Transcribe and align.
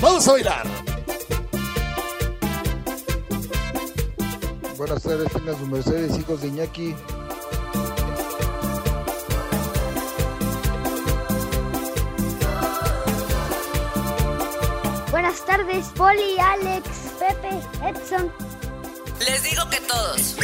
Vamos 0.00 0.26
a 0.28 0.32
bailar. 0.32 0.66
Buenas 4.78 5.02
tardes, 5.02 5.30
tengan 5.30 5.58
sus 5.58 5.68
mercedes, 5.68 6.18
hijos 6.18 6.40
de 6.40 6.48
Iñaki. 6.48 6.94
Buenas 15.10 15.44
tardes, 15.44 15.86
Poli, 15.96 16.38
Alex, 16.38 16.88
Pepe, 17.18 17.60
Edson. 17.86 18.32
Les 19.18 19.42
digo 19.42 19.68
que 19.68 19.80
todos. 19.82 20.36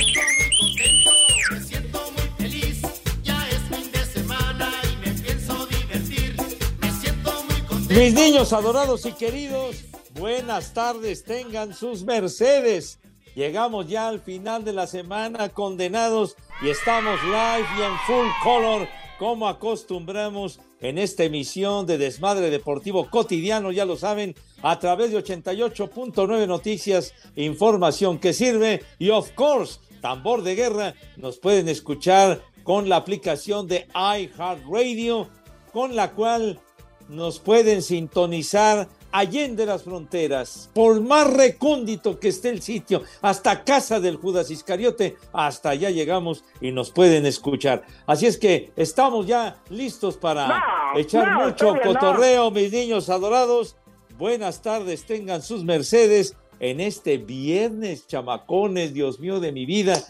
Mis 7.89 8.15
niños 8.15 8.53
adorados 8.53 9.07
y 9.07 9.13
queridos, 9.13 9.77
buenas 10.19 10.75
tardes, 10.75 11.23
tengan 11.23 11.73
sus 11.73 12.03
mercedes. 12.03 12.99
Llegamos 13.37 13.87
ya 13.87 14.09
al 14.09 14.21
final 14.21 14.65
de 14.65 14.73
la 14.73 14.89
semana 14.89 15.51
condenados 15.51 16.37
y 16.63 16.69
estamos 16.69 17.23
live 17.23 17.67
y 17.79 17.83
en 17.83 17.97
full 18.07 18.27
color 18.43 18.89
como 19.21 19.47
acostumbramos 19.47 20.59
en 20.81 20.99
esta 20.99 21.25
emisión 21.25 21.87
de 21.87 21.97
Desmadre 21.97 22.51
Deportivo 22.51 23.09
Cotidiano, 23.09 23.71
ya 23.71 23.85
lo 23.85 23.97
saben, 23.97 24.35
a 24.63 24.79
través 24.81 25.13
de 25.13 25.23
88.9 25.23 26.47
Noticias, 26.47 27.15
información 27.37 28.19
que 28.19 28.33
sirve 28.33 28.83
y 28.99 29.11
of 29.11 29.31
course, 29.33 29.79
tambor 30.01 30.43
de 30.43 30.57
guerra, 30.57 30.95
nos 31.17 31.39
pueden 31.39 31.69
escuchar 31.69 32.43
con 32.65 32.89
la 32.89 32.97
aplicación 32.97 33.69
de 33.69 33.87
iHeartRadio, 33.95 35.29
con 35.73 35.95
la 35.95 36.13
cual 36.13 36.61
nos 37.09 37.39
pueden 37.39 37.83
sintonizar 37.83 38.89
allende 39.13 39.65
las 39.65 39.85
fronteras, 39.85 40.69
por 40.75 41.01
más 41.01 41.33
recóndito 41.33 42.19
que 42.21 42.29
esté 42.29 42.51
el 42.51 42.61
sitio, 42.61 43.03
hasta 43.23 43.65
casa 43.65 43.99
del 43.99 44.17
Judas 44.17 44.51
Iscariote, 44.51 45.17
hasta 45.33 45.71
allá 45.71 45.91
llegamos 45.91 46.45
y 46.61 46.71
nos 46.73 46.91
pueden 46.91 47.25
escuchar. 47.25 47.85
Así 48.07 48.27
es 48.27 48.37
que 48.37 48.73
estamos 48.77 49.27
ya 49.27 49.57
listos 49.71 50.17
para 50.17 50.49
No, 50.49 50.99
echar 50.99 51.29
no, 51.33 51.47
mucho 51.47 51.75
no. 51.75 51.81
cotorreo, 51.81 52.51
mis 52.51 52.71
niños 52.73 53.09
adorados. 53.09 53.77
Buenas 54.19 54.61
tardes, 54.61 55.05
tengan 55.07 55.43
sus 55.43 55.65
mercedes 55.65 56.37
en 56.61 56.81
este 56.81 57.19
viernes, 57.19 58.07
chamacones, 58.07 58.93
Dios 58.93 59.21
mío 59.21 59.41
de 59.41 59.53
mi 59.53 59.65
vida. 59.67 60.03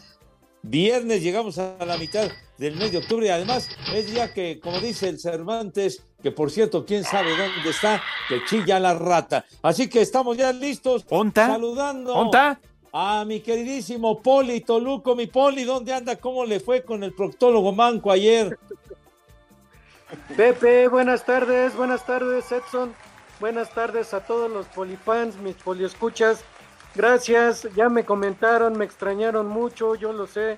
Viernes 0.69 1.22
llegamos 1.22 1.59
a 1.59 1.77
la 1.87 1.97
mitad 1.97 2.28
del 2.59 2.75
mes 2.75 2.91
de 2.91 2.99
octubre 2.99 3.27
y 3.27 3.28
además 3.28 3.69
es 3.94 4.10
día 4.10 4.34
que, 4.34 4.59
como 4.59 4.81
dice 4.81 5.09
el 5.09 5.21
Cervantes, 5.21 6.03
que 6.21 6.32
por 6.32 6.50
cierto, 6.50 6.84
quién 6.84 7.04
sabe 7.04 7.31
dónde 7.31 7.71
está, 7.71 8.03
que 8.28 8.44
chilla 8.47 8.81
la 8.81 8.94
rata. 8.94 9.44
Así 9.62 9.88
que 9.88 10.00
estamos 10.00 10.37
ya 10.37 10.53
listos. 10.53 11.06
¿Onta? 11.09 11.47
Saludando 11.47 12.15
¿Onta? 12.15 12.59
a 12.93 13.25
mi 13.25 13.41
queridísimo 13.41 14.21
Poli 14.21 14.60
Toluco. 14.60 15.15
Mi 15.15 15.28
Poli, 15.28 15.62
¿dónde 15.62 15.93
anda? 15.93 16.16
¿Cómo 16.16 16.44
le 16.44 16.59
fue 16.59 16.83
con 16.83 17.04
el 17.04 17.15
proctólogo 17.15 17.71
Manco 17.71 18.10
ayer? 18.10 18.59
Pepe, 20.37 20.88
buenas 20.88 21.25
tardes, 21.25 21.77
buenas 21.77 22.04
tardes 22.04 22.50
Edson, 22.50 22.93
buenas 23.38 23.71
tardes 23.71 24.15
a 24.15 24.21
todos 24.21 24.50
los 24.50 24.66
polifans, 24.66 25.37
mis 25.37 25.56
poliescuchas, 25.56 26.44
gracias, 26.97 27.69
ya 27.75 27.89
me 27.89 28.05
comentaron, 28.05 28.77
me 28.77 28.84
extrañaron 28.84 29.47
mucho, 29.47 29.95
yo 29.95 30.12
lo 30.12 30.27
sé, 30.27 30.57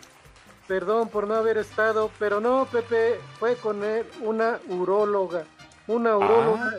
perdón 0.67 1.09
por 1.09 1.27
no 1.27 1.35
haber 1.35 1.59
estado, 1.59 2.11
pero 2.19 2.41
no, 2.41 2.67
Pepe, 2.67 3.19
fue 3.39 3.57
con 3.57 3.85
él 3.85 4.07
una 4.23 4.59
uróloga, 4.69 5.45
una 5.87 6.17
uróloga, 6.17 6.79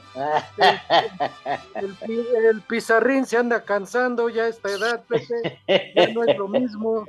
el, 1.76 1.98
el 2.46 2.62
pizarrín 2.62 3.26
se 3.26 3.38
anda 3.38 3.64
cansando 3.64 4.30
ya 4.30 4.44
a 4.44 4.48
esta 4.48 4.70
edad, 4.70 5.04
Pepe, 5.08 5.60
ya 5.96 6.08
no 6.14 6.24
es 6.24 6.38
lo 6.38 6.48
mismo. 6.48 7.06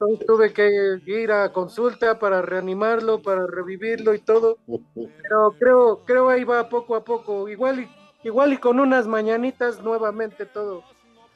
Entonces 0.00 0.26
tuve 0.26 0.52
que 0.54 0.98
ir 1.04 1.30
a 1.30 1.52
consulta 1.52 2.18
para 2.18 2.40
reanimarlo, 2.40 3.20
para 3.20 3.46
revivirlo 3.46 4.14
y 4.14 4.18
todo. 4.18 4.56
Pero 4.94 5.54
creo, 5.58 6.04
creo 6.06 6.30
ahí 6.30 6.42
va 6.42 6.70
poco 6.70 6.96
a 6.96 7.04
poco. 7.04 7.50
Igual 7.50 7.80
y, 7.80 7.88
igual 8.24 8.54
y 8.54 8.56
con 8.56 8.80
unas 8.80 9.06
mañanitas 9.06 9.82
nuevamente 9.82 10.46
todo, 10.46 10.84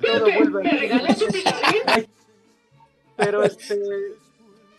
todo 0.01 0.25
vuelve. 0.25 0.93
a- 0.93 2.03
Pero 3.17 3.43
este, 3.45 3.79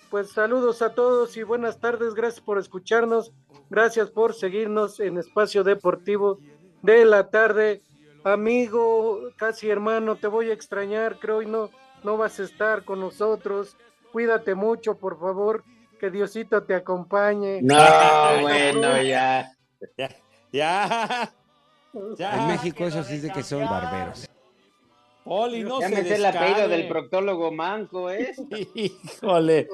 pues 0.09 0.31
saludos 0.31 0.81
a 0.81 0.93
todos 0.93 1.37
y 1.37 1.43
buenas 1.43 1.79
tardes. 1.79 2.13
Gracias 2.13 2.41
por 2.43 2.57
escucharnos. 2.59 3.31
Gracias 3.69 4.11
por 4.11 4.33
seguirnos 4.33 4.99
en 4.99 5.17
Espacio 5.17 5.63
Deportivo 5.63 6.39
de 6.81 7.05
la 7.05 7.29
tarde. 7.29 7.81
Amigo, 8.23 9.19
casi 9.37 9.69
hermano, 9.69 10.15
te 10.17 10.27
voy 10.27 10.49
a 10.49 10.53
extrañar. 10.53 11.19
Creo 11.19 11.41
y 11.41 11.45
no, 11.45 11.69
no 12.03 12.17
vas 12.17 12.39
a 12.39 12.43
estar 12.43 12.83
con 12.83 12.99
nosotros. 12.99 13.77
Cuídate 14.11 14.53
mucho, 14.55 14.97
por 14.97 15.19
favor. 15.19 15.63
Que 15.99 16.09
Diosito 16.11 16.63
te 16.63 16.75
acompañe. 16.75 17.61
No, 17.61 17.75
bueno, 18.41 19.01
ya. 19.01 19.51
Ya, 19.97 20.09
ya, 20.51 21.33
ya. 22.17 22.35
En 22.41 22.47
México 22.47 22.83
eso 22.85 23.03
sí 23.03 23.15
es 23.15 23.21
de 23.23 23.31
que 23.31 23.43
son 23.43 23.63
barberos. 23.65 24.27
Poli, 25.25 25.63
no 25.63 25.81
ya 25.81 25.89
se 25.89 25.95
me 25.95 26.03
sé 26.03 26.15
el 26.15 26.25
apellido 26.25 26.67
del 26.67 26.87
proctólogo 26.87 27.51
manco, 27.51 28.11
¿eh? 28.11 28.35
Híjole. 28.75 29.67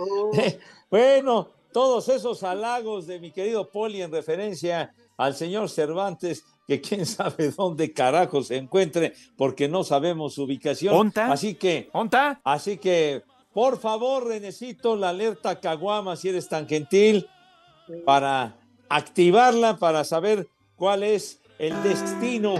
Bueno, 0.89 1.49
todos 1.73 2.07
esos 2.07 2.41
halagos 2.43 3.05
de 3.05 3.19
mi 3.19 3.31
querido 3.31 3.69
Poli 3.69 4.01
en 4.01 4.13
referencia 4.13 4.93
al 5.17 5.35
señor 5.35 5.69
Cervantes, 5.69 6.45
que 6.65 6.79
quién 6.79 7.05
sabe 7.05 7.51
dónde 7.51 7.91
carajo 7.91 8.41
se 8.43 8.55
encuentre, 8.55 9.13
porque 9.35 9.67
no 9.67 9.83
sabemos 9.83 10.35
su 10.35 10.43
ubicación. 10.43 10.95
¿Onta? 10.95 11.29
Así 11.29 11.55
que, 11.55 11.89
¿Onta? 11.91 12.39
así 12.45 12.77
que, 12.77 13.23
por 13.53 13.77
favor, 13.77 14.27
necesito 14.27 14.95
la 14.95 15.09
alerta 15.09 15.59
Caguama, 15.59 16.15
si 16.15 16.29
eres 16.29 16.47
tan 16.47 16.65
gentil, 16.65 17.27
para 18.05 18.55
activarla, 18.87 19.75
para 19.75 20.05
saber 20.05 20.47
cuál 20.77 21.03
es 21.03 21.41
el 21.59 21.83
destino 21.83 22.55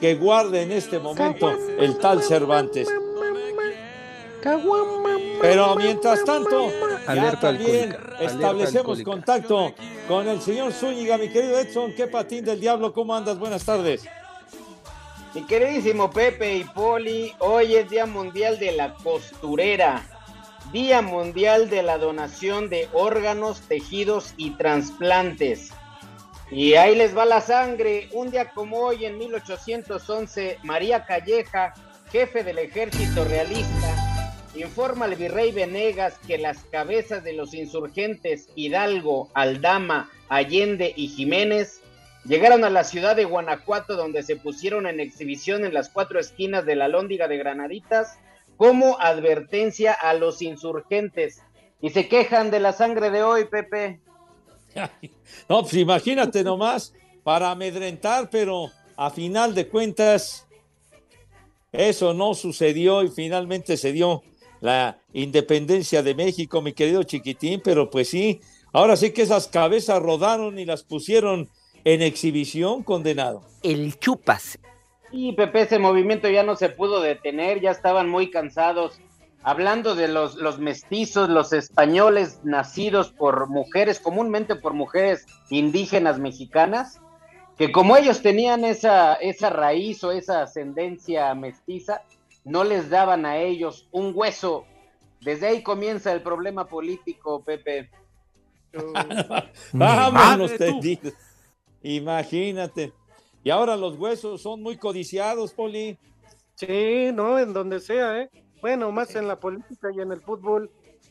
que 0.00 0.14
guarda 0.14 0.60
en 0.60 0.72
este 0.72 0.98
momento 0.98 1.50
el 1.78 1.98
tal 1.98 2.22
Cervantes. 2.22 2.88
Pero 5.40 5.74
mientras 5.76 6.24
tanto, 6.24 6.68
ya 6.68 7.12
Alerta 7.12 7.40
también 7.40 7.92
alcohólica, 7.92 8.24
establecemos 8.24 9.02
contacto 9.02 9.74
con 10.06 10.28
el 10.28 10.40
señor 10.40 10.72
Zúñiga, 10.72 11.16
mi 11.16 11.28
querido 11.28 11.58
Edson, 11.58 11.94
qué 11.94 12.06
patín 12.06 12.44
del 12.44 12.60
diablo, 12.60 12.92
¿cómo 12.92 13.14
andas? 13.14 13.38
Buenas 13.38 13.64
tardes. 13.64 14.06
Mi 15.34 15.42
queridísimo 15.46 16.10
Pepe 16.10 16.56
y 16.58 16.64
Poli, 16.64 17.32
hoy 17.38 17.74
es 17.74 17.90
Día 17.90 18.06
Mundial 18.06 18.58
de 18.58 18.72
la 18.72 18.94
Costurera, 18.94 20.06
Día 20.72 21.02
Mundial 21.02 21.70
de 21.70 21.82
la 21.82 21.98
Donación 21.98 22.68
de 22.68 22.88
Órganos, 22.92 23.60
Tejidos 23.62 24.34
y 24.36 24.50
Trasplantes. 24.50 25.72
Y 26.50 26.74
ahí 26.74 26.94
les 26.94 27.16
va 27.16 27.24
la 27.24 27.40
sangre. 27.40 28.08
Un 28.12 28.30
día 28.30 28.50
como 28.50 28.78
hoy, 28.78 29.04
en 29.04 29.18
1811, 29.18 30.58
María 30.62 31.04
Calleja, 31.04 31.74
jefe 32.10 32.44
del 32.44 32.58
ejército 32.58 33.24
realista, 33.24 34.14
informa 34.54 35.06
al 35.06 35.16
virrey 35.16 35.52
Venegas 35.52 36.18
que 36.26 36.38
las 36.38 36.58
cabezas 36.64 37.24
de 37.24 37.32
los 37.32 37.54
insurgentes 37.54 38.48
Hidalgo, 38.54 39.30
Aldama, 39.34 40.10
Allende 40.28 40.92
y 40.94 41.08
Jiménez 41.08 41.80
llegaron 42.24 42.64
a 42.64 42.70
la 42.70 42.84
ciudad 42.84 43.16
de 43.16 43.24
Guanajuato 43.24 43.96
donde 43.96 44.22
se 44.22 44.36
pusieron 44.36 44.86
en 44.86 45.00
exhibición 45.00 45.64
en 45.64 45.74
las 45.74 45.88
cuatro 45.88 46.20
esquinas 46.20 46.64
de 46.64 46.76
la 46.76 46.88
Lóndiga 46.88 47.26
de 47.26 47.38
Granaditas 47.38 48.18
como 48.56 49.00
advertencia 49.00 49.92
a 49.92 50.14
los 50.14 50.40
insurgentes 50.40 51.42
y 51.80 51.90
se 51.90 52.08
quejan 52.08 52.50
de 52.50 52.60
la 52.60 52.72
sangre 52.72 53.10
de 53.10 53.22
hoy, 53.22 53.46
Pepe. 53.46 54.00
No, 55.48 55.62
pues 55.62 55.74
imagínate 55.74 56.42
nomás, 56.42 56.92
para 57.22 57.50
amedrentar, 57.50 58.28
pero 58.30 58.70
a 58.96 59.10
final 59.10 59.54
de 59.54 59.68
cuentas, 59.68 60.46
eso 61.72 62.14
no 62.14 62.34
sucedió 62.34 63.02
y 63.02 63.08
finalmente 63.08 63.76
se 63.76 63.92
dio 63.92 64.22
la 64.60 64.98
independencia 65.12 66.02
de 66.02 66.14
México, 66.14 66.62
mi 66.62 66.72
querido 66.72 67.02
chiquitín, 67.02 67.60
pero 67.62 67.90
pues 67.90 68.08
sí, 68.08 68.40
ahora 68.72 68.96
sí 68.96 69.12
que 69.12 69.22
esas 69.22 69.48
cabezas 69.48 70.00
rodaron 70.02 70.58
y 70.58 70.64
las 70.64 70.82
pusieron 70.82 71.48
en 71.84 72.02
exhibición, 72.02 72.82
condenado. 72.82 73.42
El 73.62 73.98
chupas. 73.98 74.58
Y 75.12 75.32
Pepe, 75.34 75.62
ese 75.62 75.78
movimiento 75.78 76.28
ya 76.28 76.42
no 76.42 76.56
se 76.56 76.70
pudo 76.70 77.00
detener, 77.00 77.60
ya 77.60 77.70
estaban 77.70 78.08
muy 78.08 78.30
cansados. 78.30 79.00
Hablando 79.46 79.94
de 79.94 80.08
los, 80.08 80.36
los 80.36 80.58
mestizos, 80.58 81.28
los 81.28 81.52
españoles 81.52 82.40
nacidos 82.44 83.12
por 83.12 83.48
mujeres, 83.50 84.00
comúnmente 84.00 84.56
por 84.56 84.72
mujeres 84.72 85.26
indígenas 85.50 86.18
mexicanas, 86.18 86.98
que 87.58 87.70
como 87.70 87.96
ellos 87.96 88.22
tenían 88.22 88.64
esa, 88.64 89.14
esa 89.14 89.50
raíz 89.50 90.02
o 90.02 90.12
esa 90.12 90.42
ascendencia 90.42 91.34
mestiza, 91.34 92.02
no 92.44 92.64
les 92.64 92.88
daban 92.88 93.26
a 93.26 93.36
ellos 93.36 93.86
un 93.92 94.12
hueso. 94.14 94.64
Desde 95.20 95.48
ahí 95.48 95.62
comienza 95.62 96.12
el 96.12 96.22
problema 96.22 96.66
político, 96.66 97.42
Pepe. 97.44 97.90
Vámonos, 99.72 100.52
Imagínate. 101.82 102.92
Y 103.42 103.50
ahora 103.50 103.76
los 103.76 103.96
huesos 103.98 104.40
son 104.40 104.62
muy 104.62 104.78
codiciados, 104.78 105.52
Poli. 105.52 105.98
Sí, 106.54 107.10
no, 107.12 107.38
en 107.38 107.52
donde 107.52 107.78
sea, 107.80 108.22
¿eh? 108.22 108.30
Bueno, 108.60 108.90
más 108.92 109.14
en 109.14 109.28
la 109.28 109.38
política 109.38 109.88
y 109.94 110.00
en 110.00 110.12
el 110.12 110.20
fútbol. 110.20 110.70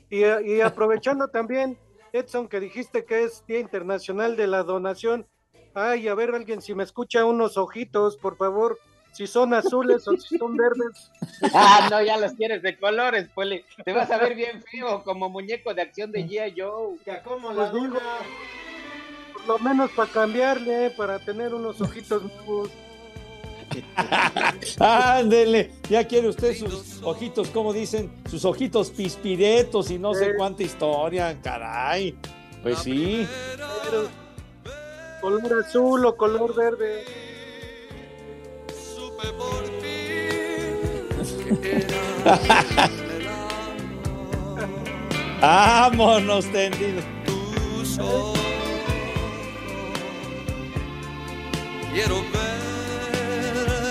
Y, 0.09 0.23
y 0.25 0.61
aprovechando 0.61 1.27
también, 1.27 1.77
Edson, 2.11 2.47
que 2.47 2.59
dijiste 2.59 3.05
que 3.05 3.23
es 3.23 3.45
Día 3.45 3.59
Internacional 3.59 4.35
de 4.35 4.47
la 4.47 4.63
Donación. 4.63 5.27
Ay, 5.73 6.07
a 6.07 6.15
ver, 6.15 6.33
alguien, 6.35 6.61
si 6.61 6.75
me 6.75 6.83
escucha 6.83 7.25
unos 7.25 7.57
ojitos, 7.57 8.17
por 8.17 8.37
favor, 8.37 8.77
si 9.11 9.27
son 9.27 9.53
azules 9.53 10.07
o 10.07 10.17
si 10.17 10.37
son 10.37 10.55
verdes. 10.57 11.11
Ah, 11.53 11.87
no, 11.89 12.01
ya 12.01 12.17
los 12.17 12.33
quieres 12.33 12.61
de 12.61 12.77
colores, 12.77 13.29
Poli. 13.33 13.63
Te 13.83 13.93
vas 13.93 14.11
a 14.11 14.17
ver 14.17 14.35
bien 14.35 14.61
feo, 14.61 15.03
como 15.03 15.29
muñeco 15.29 15.73
de 15.73 15.81
acción 15.81 16.11
de 16.11 16.27
G.I. 16.27 16.59
Joe. 16.59 16.97
¿Cómo 17.23 17.51
la 17.53 17.71
pues 17.71 17.83
digo? 17.83 17.99
lo 19.47 19.59
menos 19.59 19.91
para 19.91 20.11
cambiarle, 20.11 20.91
para 20.91 21.19
tener 21.19 21.53
unos 21.53 21.79
ojitos 21.81 22.23
nuevos. 22.23 22.69
Ándele, 24.79 25.71
ya 25.89 26.05
quiere 26.07 26.29
usted 26.29 26.55
sus 26.55 27.01
ojitos, 27.03 27.49
como 27.49 27.73
dicen, 27.73 28.11
sus 28.29 28.45
ojitos 28.45 28.89
pispiretos 28.91 29.91
y 29.91 29.99
no 29.99 30.13
sé 30.13 30.35
cuánta 30.35 30.63
historia, 30.63 31.39
caray. 31.41 32.15
Pues 32.61 32.79
sí. 32.79 33.27
Color 35.21 35.63
azul 35.65 36.05
o 36.05 36.15
color 36.15 36.55
verde. 36.55 37.03
Vámonos 45.41 46.45
tendidos. 46.51 47.03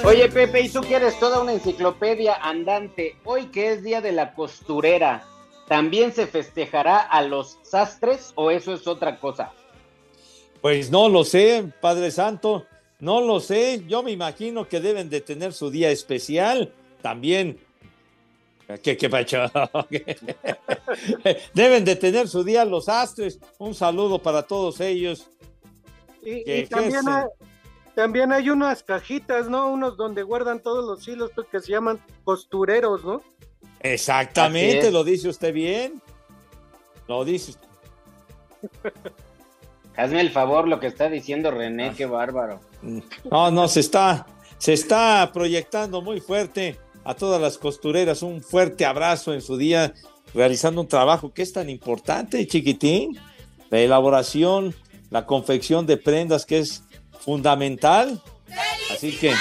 Oye, 0.04 0.28
Pepe, 0.28 0.62
y 0.62 0.69
tú 0.69 0.81
que 0.81 0.96
eres 0.96 1.19
toda 1.20 1.40
una 1.40 1.52
enciclopedia 1.52 2.34
andante, 2.34 3.16
hoy 3.25 3.46
que 3.46 3.72
es 3.72 3.84
día 3.84 4.00
de 4.00 4.10
la 4.10 4.34
costurera, 4.34 5.25
¿también 5.69 6.12
se 6.12 6.26
festejará 6.26 6.99
a 6.99 7.22
los 7.22 7.58
sastres 7.62 8.32
o 8.34 8.50
eso 8.50 8.75
es 8.75 8.88
otra 8.88 9.20
cosa? 9.20 9.52
Pues 10.60 10.90
no 10.90 11.08
lo 11.08 11.25
sé, 11.25 11.64
Padre 11.81 12.10
Santo, 12.10 12.66
no 12.99 13.20
lo 13.20 13.38
sé. 13.40 13.84
Yo 13.87 14.02
me 14.02 14.10
imagino 14.10 14.69
que 14.69 14.81
deben 14.81 15.08
de 15.08 15.20
tener 15.20 15.52
su 15.52 15.70
día 15.70 15.90
especial 15.90 16.72
también. 17.00 17.58
¿Qué, 18.82 18.96
qué 18.96 19.08
pacho? 19.08 19.43
deben 21.55 21.84
de 21.84 21.96
tener 21.96 22.28
su 22.28 22.43
día 22.43 22.64
los 22.64 22.87
sastres. 22.87 23.38
Un 23.58 23.75
saludo 23.75 24.20
para 24.20 24.43
todos 24.43 24.81
ellos. 24.81 25.28
Y, 26.25 26.66
también, 26.66 27.08
hay, 27.08 27.25
también 27.94 28.33
hay 28.33 28.50
unas 28.50 28.83
cajitas, 28.83 29.49
¿no? 29.49 29.71
Unos 29.71 29.97
donde 29.97 30.23
guardan 30.23 30.61
todos 30.61 30.85
los 30.85 31.06
hilos 31.06 31.31
pues, 31.35 31.47
que 31.49 31.61
se 31.61 31.73
llaman 31.73 32.00
costureros, 32.25 33.05
¿no? 33.05 33.23
Exactamente, 33.81 34.91
lo 34.91 35.05
dice 35.05 35.29
usted 35.29 35.53
bien. 35.53 36.00
Lo 37.09 37.25
dice 37.25 37.53
usted. 37.53 37.69
Hazme 39.97 40.21
el 40.21 40.31
favor 40.31 40.69
lo 40.69 40.81
que 40.81 40.87
está 40.87 41.11
diciendo 41.11 41.50
René, 41.50 41.89
ah. 41.89 41.94
qué 41.97 42.06
bárbaro. 42.06 42.61
No, 43.31 43.50
no, 43.50 43.69
se 43.69 43.81
está, 43.81 44.27
se 44.56 44.73
está 44.73 45.31
proyectando 45.33 46.00
muy 46.00 46.21
fuerte 46.21 46.79
a 47.05 47.15
todas 47.15 47.41
las 47.41 47.59
costureras. 47.59 48.23
Un 48.23 48.43
fuerte 48.43 48.87
abrazo 48.87 49.35
en 49.35 49.43
su 49.43 49.56
día, 49.56 49.93
realizando 50.33 50.81
un 50.81 50.89
trabajo 50.89 51.33
que 51.33 51.43
es 51.43 51.53
tan 51.53 51.69
importante, 51.69 52.47
chiquitín. 52.47 53.19
La 53.69 53.81
elaboración, 53.81 54.75
la 55.11 55.27
confección 55.27 55.87
de 55.87 55.97
prendas 55.97 56.47
que 56.47 56.59
es 56.59 56.85
fundamental. 57.24 58.20
Así 58.92 59.16
que 59.16 59.32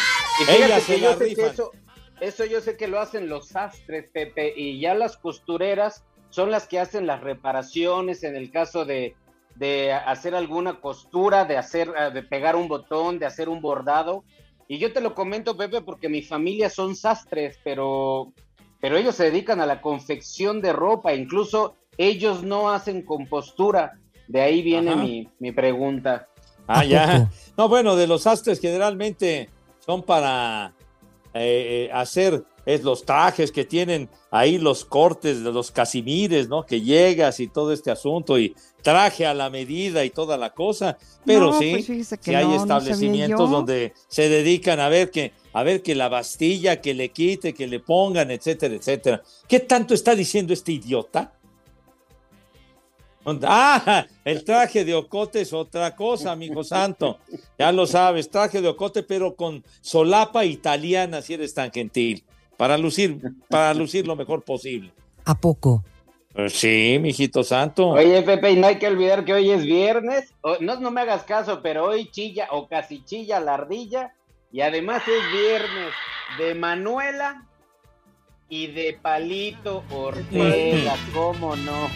ella 0.47 0.79
se 0.79 0.97
la 0.97 1.11
Eso, 1.11 1.71
eso 2.19 2.45
yo 2.45 2.61
sé 2.61 2.77
que 2.77 2.87
lo 2.87 2.99
hacen 2.99 3.27
los 3.27 3.49
sastres, 3.49 4.09
Pepe, 4.11 4.53
y 4.55 4.79
ya 4.79 4.93
las 4.93 5.17
costureras 5.17 6.03
son 6.29 6.51
las 6.51 6.67
que 6.67 6.79
hacen 6.79 7.05
las 7.05 7.21
reparaciones 7.21 8.23
en 8.23 8.35
el 8.35 8.51
caso 8.51 8.85
de, 8.85 9.15
de 9.55 9.91
hacer 9.93 10.35
alguna 10.35 10.79
costura, 10.79 11.45
de 11.45 11.57
hacer, 11.57 11.93
eh, 11.97 12.11
de 12.11 12.23
pegar 12.23 12.55
un 12.55 12.67
botón, 12.67 13.19
de 13.19 13.25
hacer 13.25 13.49
un 13.49 13.61
bordado. 13.61 14.23
Y 14.67 14.77
yo 14.77 14.93
te 14.93 15.01
lo 15.01 15.13
comento, 15.13 15.57
Pepe, 15.57 15.81
porque 15.81 16.07
mi 16.07 16.21
familia 16.21 16.69
son 16.69 16.95
sastres, 16.95 17.59
pero, 17.63 18.31
pero 18.79 18.95
ellos 18.97 19.15
se 19.15 19.25
dedican 19.25 19.59
a 19.59 19.65
la 19.65 19.81
confección 19.81 20.61
de 20.61 20.71
ropa, 20.71 21.13
incluso 21.13 21.75
ellos 21.97 22.43
no 22.43 22.71
hacen 22.71 23.01
compostura. 23.01 23.99
De 24.27 24.41
ahí 24.41 24.61
viene 24.61 24.95
mi, 24.95 25.27
mi 25.39 25.51
pregunta. 25.51 26.29
Ah, 26.67 26.85
ya. 26.85 27.29
No, 27.57 27.67
bueno, 27.67 27.95
de 27.95 28.07
los 28.07 28.23
sastres 28.23 28.59
generalmente 28.59 29.49
son 29.85 30.03
para 30.03 30.73
eh, 31.33 31.87
eh, 31.87 31.91
hacer 31.93 32.43
es 32.65 32.83
los 32.83 33.05
trajes 33.05 33.51
que 33.51 33.65
tienen 33.65 34.09
ahí 34.29 34.57
los 34.57 34.85
cortes 34.85 35.43
de 35.43 35.51
los 35.51 35.71
casimires, 35.71 36.47
¿no? 36.47 36.65
Que 36.65 36.81
llegas 36.81 37.39
y 37.39 37.47
todo 37.47 37.73
este 37.73 37.91
asunto 37.91 38.37
y 38.37 38.55
traje 38.81 39.25
a 39.25 39.33
la 39.33 39.49
medida 39.49 40.05
y 40.05 40.09
toda 40.09 40.37
la 40.37 40.51
cosa. 40.51 40.97
Pero 41.25 41.53
sí, 41.53 41.83
pues 41.85 42.19
que 42.19 42.35
hay 42.35 42.53
establecimientos 42.53 43.49
donde 43.49 43.93
se 44.07 44.29
dedican 44.29 44.79
a 44.79 44.89
ver 44.89 45.11
que 45.11 45.33
a 45.53 45.63
ver 45.63 45.81
que 45.81 45.95
la 45.95 46.07
bastilla 46.07 46.81
que 46.81 46.93
le 46.93 47.09
quite, 47.09 47.53
que 47.53 47.67
le 47.67 47.79
pongan, 47.79 48.31
etcétera, 48.31 48.75
etcétera. 48.75 49.21
¿Qué 49.47 49.59
tanto 49.59 49.93
está 49.93 50.15
diciendo 50.15 50.53
este 50.53 50.71
idiota? 50.73 51.33
Ah, 53.43 54.05
el 54.25 54.43
traje 54.43 54.83
de 54.83 54.93
ocote 54.93 55.41
es 55.41 55.53
otra 55.53 55.95
cosa, 55.95 56.31
amigo 56.31 56.63
santo. 56.63 57.19
Ya 57.57 57.71
lo 57.71 57.85
sabes, 57.85 58.29
traje 58.29 58.61
de 58.61 58.67
ocote, 58.67 59.03
pero 59.03 59.35
con 59.35 59.63
solapa 59.81 60.45
italiana, 60.45 61.21
si 61.21 61.35
eres 61.35 61.53
tan 61.53 61.71
gentil, 61.71 62.23
para 62.57 62.77
lucir, 62.77 63.19
para 63.49 63.73
lucir 63.73 64.07
lo 64.07 64.15
mejor 64.15 64.43
posible. 64.43 64.91
¿A 65.25 65.35
poco? 65.35 65.83
Pues 66.33 66.53
sí, 66.53 66.97
mijito 67.01 67.43
santo. 67.43 67.89
Oye, 67.89 68.21
Pepe, 68.21 68.51
y 68.51 68.55
no 68.55 68.67
hay 68.67 68.79
que 68.79 68.87
olvidar 68.87 69.25
que 69.25 69.33
hoy 69.33 69.51
es 69.51 69.63
viernes. 69.63 70.33
no, 70.61 70.79
no 70.79 70.91
me 70.91 71.01
hagas 71.01 71.23
caso, 71.23 71.61
pero 71.61 71.85
hoy 71.85 72.09
chilla 72.09 72.47
o 72.51 72.67
casi 72.67 73.03
chilla 73.03 73.39
la 73.39 73.55
ardilla. 73.55 74.13
Y 74.51 74.61
además 74.61 75.03
es 75.07 75.31
viernes 75.31 75.93
de 76.37 76.55
Manuela 76.55 77.47
y 78.51 78.67
de 78.67 78.99
Palito 79.01 79.81
Ortega, 79.89 80.95
¿cómo 81.13 81.55
no? 81.55 81.89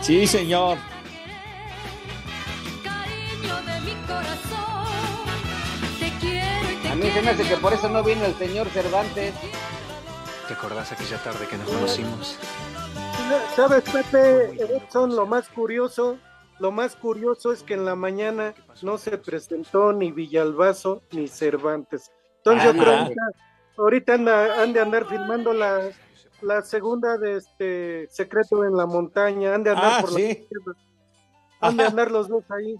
Sí, 0.00 0.26
señor. 0.26 0.78
A 6.90 6.94
mí 6.94 7.10
se 7.10 7.20
me 7.20 7.30
hace 7.30 7.44
que 7.46 7.56
por 7.58 7.74
eso 7.74 7.86
no 7.90 8.02
vino 8.02 8.24
el 8.24 8.34
señor 8.36 8.66
Cervantes. 8.70 9.34
¿Te 10.48 10.54
acordás 10.54 10.90
aquella 10.90 11.22
tarde 11.22 11.46
que 11.46 11.58
nos 11.58 11.68
conocimos? 11.68 12.38
¿Sabes, 13.54 13.84
Pepe? 13.90 14.80
Son 14.90 15.14
lo 15.14 15.26
más 15.26 15.48
curioso. 15.48 16.18
Lo 16.60 16.72
más 16.72 16.96
curioso 16.96 17.52
es 17.52 17.62
que 17.62 17.74
en 17.74 17.84
la 17.84 17.94
mañana 17.94 18.54
no 18.80 18.96
se 18.96 19.18
presentó 19.18 19.92
ni 19.92 20.12
Villalbazo 20.12 21.02
ni 21.12 21.28
Cervantes. 21.28 22.10
Entonces 22.38 22.64
yo 22.64 22.82
creo 22.82 23.08
que 23.08 23.14
ahorita 23.78 24.14
han 24.14 24.72
de 24.72 24.80
andar 24.80 25.06
filmando 25.06 25.52
la, 25.52 25.90
la 26.42 26.62
segunda 26.62 27.16
de 27.16 27.36
este 27.36 28.08
Secreto 28.10 28.64
en 28.64 28.76
la 28.76 28.86
Montaña, 28.86 29.54
han 29.54 29.62
de 29.62 29.70
andar 29.70 29.92
ah, 29.94 30.00
por 30.00 30.20
la 30.20 30.36
Han 31.60 31.76
de 31.76 31.84
andar 31.84 32.10
los 32.10 32.28
dos 32.28 32.44
ahí. 32.50 32.76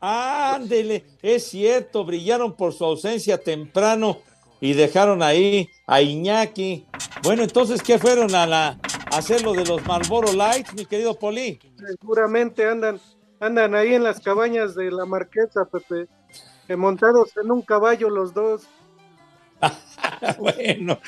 Ándele, 0.00 1.04
es 1.20 1.48
cierto, 1.48 2.04
brillaron 2.04 2.56
por 2.56 2.72
su 2.72 2.84
ausencia 2.84 3.36
temprano 3.36 4.18
y 4.58 4.72
dejaron 4.72 5.22
ahí 5.22 5.68
a 5.86 6.00
Iñaki. 6.00 6.86
Bueno, 7.22 7.42
entonces, 7.42 7.82
¿qué 7.82 7.98
fueron 7.98 8.34
a 8.34 8.46
la 8.46 8.78
a 9.12 9.18
hacer 9.18 9.42
lo 9.42 9.52
de 9.52 9.64
los 9.64 9.84
Marlboro 9.86 10.32
Lights, 10.32 10.72
mi 10.74 10.86
querido 10.86 11.18
Poli? 11.18 11.58
Seguramente 12.00 12.66
andan, 12.66 13.00
andan 13.40 13.74
ahí 13.74 13.94
en 13.94 14.04
las 14.04 14.20
cabañas 14.20 14.74
de 14.74 14.90
la 14.90 15.04
Marquesa, 15.04 15.64
Pepe, 15.64 16.08
eh, 16.68 16.76
montados 16.76 17.36
en 17.36 17.50
un 17.50 17.62
caballo 17.62 18.08
los 18.08 18.32
dos. 18.32 18.68
bueno. 20.38 20.98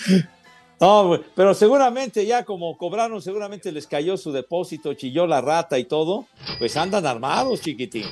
No, 0.81 1.21
pero 1.37 1.55
seguramente 1.55 2.27
ya 2.27 2.45
como 2.45 2.77
cobraron, 2.77 3.23
seguramente 3.23 3.71
les 3.71 3.87
cayó 3.87 4.17
su 4.17 4.33
depósito, 4.33 4.95
chilló 4.95 5.29
la 5.29 5.41
rata 5.41 5.79
y 5.79 5.85
todo, 5.85 6.27
pues 6.59 6.77
andan 6.77 7.07
armados, 7.07 7.61
chiquitín. 7.61 8.07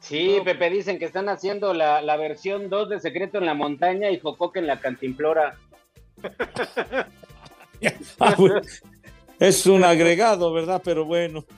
Sí, 0.00 0.38
Pepe, 0.44 0.70
dicen 0.70 0.98
que 0.98 1.04
están 1.04 1.28
haciendo 1.28 1.74
la, 1.74 2.00
la 2.02 2.16
versión 2.16 2.70
2 2.70 2.88
de 2.88 3.00
Secreto 3.00 3.38
en 3.38 3.46
la 3.46 3.54
Montaña 3.54 4.10
y 4.10 4.20
Jocoque 4.20 4.58
en 4.58 4.66
la 4.66 4.80
Cantimplora. 4.80 5.58
Ah, 8.18 8.34
es 9.38 9.66
un 9.66 9.84
agregado, 9.84 10.50
¿verdad? 10.54 10.80
Pero 10.82 11.04
bueno. 11.04 11.44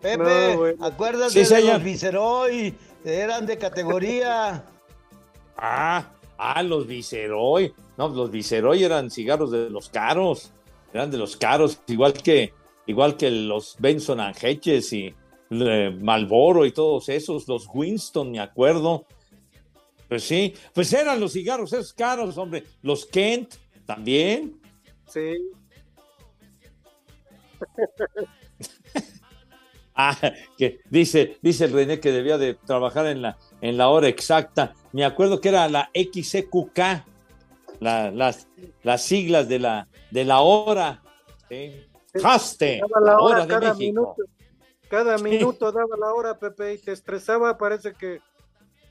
Pepe, 0.00 0.76
no, 0.76 0.84
acuérdate 0.84 1.44
de 1.44 1.60
los 1.60 1.82
Viceroy, 1.82 2.74
eran 3.04 3.46
de 3.46 3.58
categoría. 3.58 4.64
Ah, 5.60 6.12
ah, 6.38 6.62
los 6.62 6.86
Viceroy. 6.86 7.74
No, 7.96 8.08
los 8.10 8.30
Viceroy 8.30 8.84
eran 8.84 9.10
cigarros 9.10 9.50
de 9.50 9.68
los 9.68 9.88
caros. 9.88 10.52
Eran 10.94 11.10
de 11.10 11.18
los 11.18 11.36
caros, 11.36 11.80
igual 11.88 12.12
que, 12.12 12.54
igual 12.86 13.16
que 13.16 13.28
los 13.28 13.74
Benson 13.80 14.20
Angeches 14.20 14.92
y 14.92 15.12
eh, 15.50 15.98
Malboro 16.00 16.64
y 16.64 16.70
todos 16.70 17.08
esos, 17.08 17.48
los 17.48 17.66
Winston, 17.74 18.30
me 18.30 18.38
acuerdo. 18.38 19.04
Pues 20.08 20.22
sí, 20.22 20.54
pues 20.72 20.92
eran 20.92 21.18
los 21.18 21.32
cigarros 21.32 21.72
esos 21.72 21.92
caros, 21.92 22.38
hombre. 22.38 22.62
Los 22.82 23.04
Kent 23.04 23.56
también. 23.84 24.60
Sí. 25.08 25.50
ah, 30.00 30.16
que 30.56 30.80
dice, 30.88 31.38
dice 31.42 31.64
el 31.64 31.72
René 31.72 31.98
que 31.98 32.12
debía 32.12 32.38
de 32.38 32.54
trabajar 32.54 33.06
en 33.06 33.20
la, 33.20 33.36
en 33.60 33.76
la 33.76 33.88
hora 33.88 34.06
exacta. 34.06 34.72
Me 34.92 35.04
acuerdo 35.04 35.40
que 35.40 35.48
era 35.48 35.68
la 35.68 35.90
XCQK, 35.92 36.78
la, 37.80 38.12
las, 38.12 38.46
las 38.84 39.02
siglas 39.02 39.48
de 39.48 39.58
la, 39.58 39.88
de 40.12 40.24
la 40.24 40.38
hora. 40.40 41.02
¿sí? 41.48 41.84
Haste, 42.22 42.80
la 43.04 43.18
hora, 43.18 43.42
de 43.42 43.48
cada 43.48 43.74
México. 43.74 44.14
Minuto, 44.16 44.22
cada 44.88 45.18
minuto 45.18 45.72
daba 45.72 45.96
la 45.98 46.14
hora, 46.14 46.38
Pepe, 46.38 46.74
y 46.74 46.78
te 46.78 46.92
estresaba, 46.92 47.58
parece 47.58 47.92
que 47.92 48.20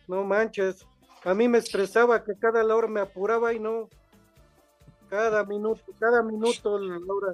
no 0.10 0.26
manches. 0.26 0.86
A 1.24 1.34
mí 1.34 1.48
me 1.48 1.60
estresaba 1.60 2.22
que 2.22 2.34
cada 2.38 2.64
hora 2.76 2.88
me 2.90 3.00
apuraba 3.00 3.54
y 3.54 3.60
no. 3.60 3.88
Cada 5.10 5.46
minuto, 5.46 5.82
cada 5.98 6.22
minuto 6.22 6.78
la 6.78 6.98
hora. 6.98 7.34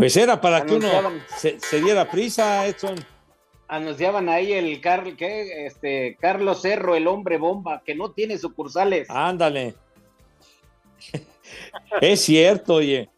Pues 0.00 0.16
era 0.16 0.40
para 0.40 0.64
que 0.64 0.76
uno 0.76 0.88
se, 1.36 1.60
se, 1.60 1.82
diera 1.82 2.10
prisa, 2.10 2.66
Edson. 2.66 2.94
Anunciaban 3.68 4.30
ahí 4.30 4.50
el 4.50 4.80
Carl, 4.80 5.14
¿qué? 5.14 5.66
Este, 5.66 6.16
Carlos 6.18 6.62
Cerro, 6.62 6.96
el 6.96 7.06
hombre 7.06 7.36
bomba, 7.36 7.82
que 7.84 7.94
no 7.94 8.10
tiene 8.10 8.38
sucursales. 8.38 9.10
Ándale. 9.10 9.74
es 12.00 12.20
cierto, 12.22 12.76
oye. 12.76 13.10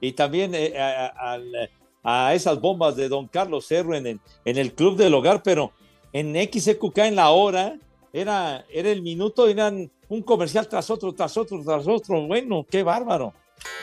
Y 0.00 0.12
también 0.12 0.54
eh, 0.54 0.78
a, 0.78 1.34
a, 1.34 2.28
a, 2.28 2.34
esas 2.34 2.58
bombas 2.58 2.96
de 2.96 3.10
don 3.10 3.28
Carlos 3.28 3.66
Cerro 3.66 3.94
en 3.94 4.06
el, 4.06 4.20
en 4.46 4.56
el 4.56 4.72
Club 4.72 4.96
del 4.96 5.12
Hogar, 5.12 5.42
pero 5.42 5.72
en 6.14 6.34
XQK 6.34 6.98
en 7.00 7.16
la 7.16 7.28
hora 7.28 7.76
era, 8.14 8.64
era 8.70 8.88
el 8.88 9.02
minuto, 9.02 9.46
eran 9.46 9.90
un 10.08 10.22
comercial 10.22 10.66
tras 10.68 10.88
otro, 10.88 11.12
tras 11.12 11.36
otro, 11.36 11.62
tras 11.62 11.86
otro. 11.86 12.26
Bueno, 12.26 12.64
qué 12.70 12.82
bárbaro. 12.82 13.34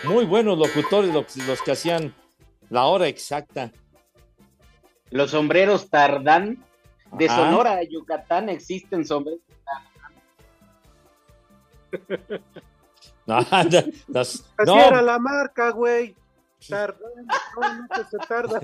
Muy 0.03 0.25
buenos 0.25 0.57
locutores 0.57 1.13
los, 1.13 1.35
los 1.37 1.61
que 1.61 1.71
hacían 1.71 2.13
la 2.69 2.85
hora 2.85 3.07
exacta. 3.07 3.71
Los 5.09 5.31
sombreros 5.31 5.89
Tardán. 5.89 6.63
De 7.11 7.27
Ajá. 7.29 7.35
Sonora 7.37 7.73
a 7.77 7.83
Yucatán 7.83 8.49
existen 8.49 9.05
sombreros 9.05 9.39
Tardán. 12.05 12.29
no, 13.25 13.39
las, 14.07 14.27
Así 14.57 14.65
no. 14.65 14.79
era 14.79 15.01
la 15.01 15.19
marca, 15.19 15.69
güey. 15.71 16.15
No, 16.69 16.87
no 16.87 18.09
se 18.09 18.17
tarda. 18.27 18.59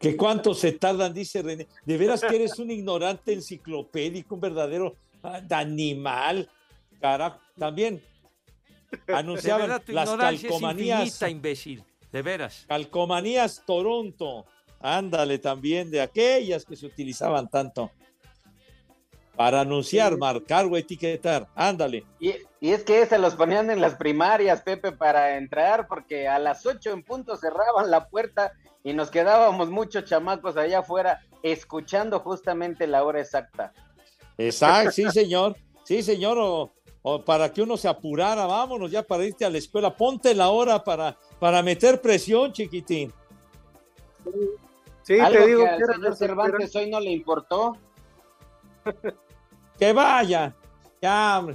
¿Que 0.00 0.16
cuánto 0.16 0.54
se 0.54 0.72
tardan? 0.72 1.14
Dice 1.14 1.42
René. 1.42 1.68
De 1.84 1.96
veras 1.96 2.20
que 2.20 2.34
eres 2.34 2.58
un 2.58 2.70
ignorante 2.70 3.32
enciclopédico, 3.32 4.34
un 4.34 4.40
verdadero 4.40 4.96
animal. 5.50 6.50
Carajo, 7.00 7.38
también 7.56 8.02
anunciaban 9.08 9.68
verdad, 9.68 9.82
las 9.88 10.10
calcomanías. 10.10 11.00
Es 11.00 11.06
infinita, 11.06 11.30
imbécil, 11.30 11.84
de 12.12 12.22
veras. 12.22 12.64
Calcomanías 12.68 13.62
Toronto. 13.66 14.46
Ándale 14.80 15.38
también, 15.38 15.90
de 15.90 16.00
aquellas 16.00 16.64
que 16.64 16.76
se 16.76 16.86
utilizaban 16.86 17.48
tanto. 17.48 17.90
Para 19.34 19.60
anunciar, 19.60 20.12
sí. 20.12 20.18
marcar 20.18 20.66
o 20.66 20.76
etiquetar. 20.76 21.48
Ándale. 21.54 22.04
Y, 22.18 22.34
y, 22.60 22.72
es 22.72 22.82
que 22.82 23.06
se 23.06 23.18
los 23.18 23.34
ponían 23.34 23.70
en 23.70 23.80
las 23.80 23.94
primarias, 23.94 24.62
Pepe, 24.62 24.92
para 24.92 25.36
entrar, 25.36 25.86
porque 25.86 26.26
a 26.26 26.38
las 26.38 26.66
8 26.66 26.90
en 26.90 27.02
punto 27.02 27.36
cerraban 27.36 27.90
la 27.90 28.08
puerta 28.08 28.52
y 28.82 28.92
nos 28.92 29.10
quedábamos 29.10 29.70
muchos 29.70 30.04
chamacos 30.04 30.56
allá 30.56 30.80
afuera 30.80 31.20
escuchando 31.42 32.20
justamente 32.20 32.86
la 32.86 33.04
hora 33.04 33.20
exacta. 33.20 33.72
Exacto, 34.36 34.92
sí, 34.92 35.10
señor. 35.10 35.56
Sí, 35.84 36.02
señor. 36.02 36.38
O, 36.38 36.72
o, 37.02 37.24
para 37.24 37.52
que 37.52 37.62
uno 37.62 37.76
se 37.76 37.88
apurara, 37.88 38.46
vámonos 38.46 38.90
ya 38.90 39.02
para 39.02 39.24
irte 39.24 39.44
a 39.44 39.50
la 39.50 39.58
escuela. 39.58 39.96
Ponte 39.96 40.34
la 40.34 40.48
hora 40.48 40.82
para, 40.82 41.16
para 41.38 41.62
meter 41.62 42.00
presión, 42.00 42.52
chiquitín. 42.52 43.12
Sí, 45.02 45.18
Algo 45.18 45.38
te 45.38 45.46
digo 45.46 45.64
que 45.64 45.70
al 45.70 45.94
señor 45.94 46.16
Cervantes 46.16 46.76
hoy 46.76 46.90
no 46.90 47.00
le 47.00 47.10
importó. 47.10 47.76
que 49.78 49.92
vaya. 49.92 50.54
Ya. 51.00 51.46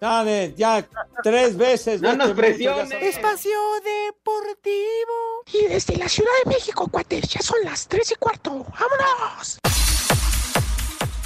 Dale, 0.00 0.54
ya 0.56 0.88
tres 1.22 1.56
veces. 1.56 2.00
No 2.00 2.16
nos 2.16 2.30
presiones. 2.30 2.90
Espacio 2.90 3.58
Deportivo. 3.84 5.42
Y 5.52 5.66
desde 5.66 5.96
la 5.96 6.08
Ciudad 6.08 6.30
de 6.44 6.50
México, 6.50 6.88
cuates, 6.90 7.28
ya 7.28 7.42
son 7.42 7.58
las 7.64 7.86
tres 7.86 8.10
y 8.12 8.14
cuarto. 8.14 8.50
¡Vámonos! 8.50 9.58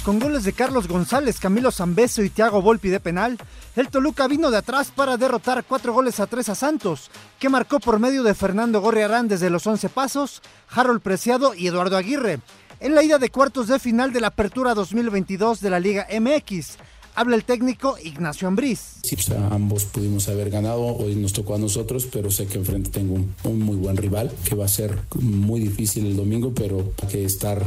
Con 0.05 0.19
goles 0.19 0.43
de 0.43 0.53
Carlos 0.53 0.87
González, 0.87 1.39
Camilo 1.39 1.71
Zambeso 1.71 2.21
y 2.21 2.29
Thiago 2.29 2.61
Volpi 2.61 2.89
de 2.89 2.99
penal, 2.99 3.39
el 3.75 3.89
Toluca 3.89 4.27
vino 4.27 4.51
de 4.51 4.57
atrás 4.57 4.91
para 4.95 5.17
derrotar 5.17 5.63
cuatro 5.63 5.93
goles 5.93 6.19
a 6.19 6.27
tres 6.27 6.47
a 6.47 6.53
Santos, 6.53 7.09
que 7.39 7.49
marcó 7.49 7.79
por 7.79 7.97
medio 7.97 8.21
de 8.21 8.35
Fernando 8.35 8.81
Gorriarán 8.81 9.27
desde 9.27 9.49
los 9.49 9.65
11 9.65 9.89
pasos, 9.89 10.43
Harold 10.69 11.01
Preciado 11.01 11.55
y 11.55 11.65
Eduardo 11.65 11.97
Aguirre, 11.97 12.39
en 12.81 12.93
la 12.93 13.01
ida 13.01 13.17
de 13.17 13.31
cuartos 13.31 13.67
de 13.67 13.79
final 13.79 14.13
de 14.13 14.21
la 14.21 14.27
Apertura 14.27 14.75
2022 14.75 15.59
de 15.59 15.69
la 15.71 15.79
Liga 15.79 16.05
MX. 16.11 16.77
Habla 17.15 17.35
el 17.37 17.45
técnico 17.45 17.97
Ignacio 18.03 18.47
Ambriz. 18.47 18.97
Sí, 19.03 19.15
pues, 19.15 19.29
ambos 19.31 19.85
pudimos 19.85 20.27
haber 20.27 20.49
ganado, 20.49 20.81
hoy 20.83 21.15
nos 21.15 21.33
tocó 21.33 21.55
a 21.55 21.57
nosotros, 21.57 22.07
pero 22.11 22.29
sé 22.29 22.45
que 22.47 22.57
enfrente 22.57 22.89
tengo 22.89 23.15
un, 23.15 23.33
un 23.43 23.59
muy 23.61 23.77
buen 23.77 23.97
rival, 23.97 24.31
que 24.43 24.55
va 24.55 24.65
a 24.65 24.69
ser 24.69 24.99
muy 25.15 25.59
difícil 25.59 26.05
el 26.05 26.15
domingo, 26.15 26.53
pero 26.53 26.91
hay 27.01 27.07
que 27.07 27.25
estar 27.25 27.63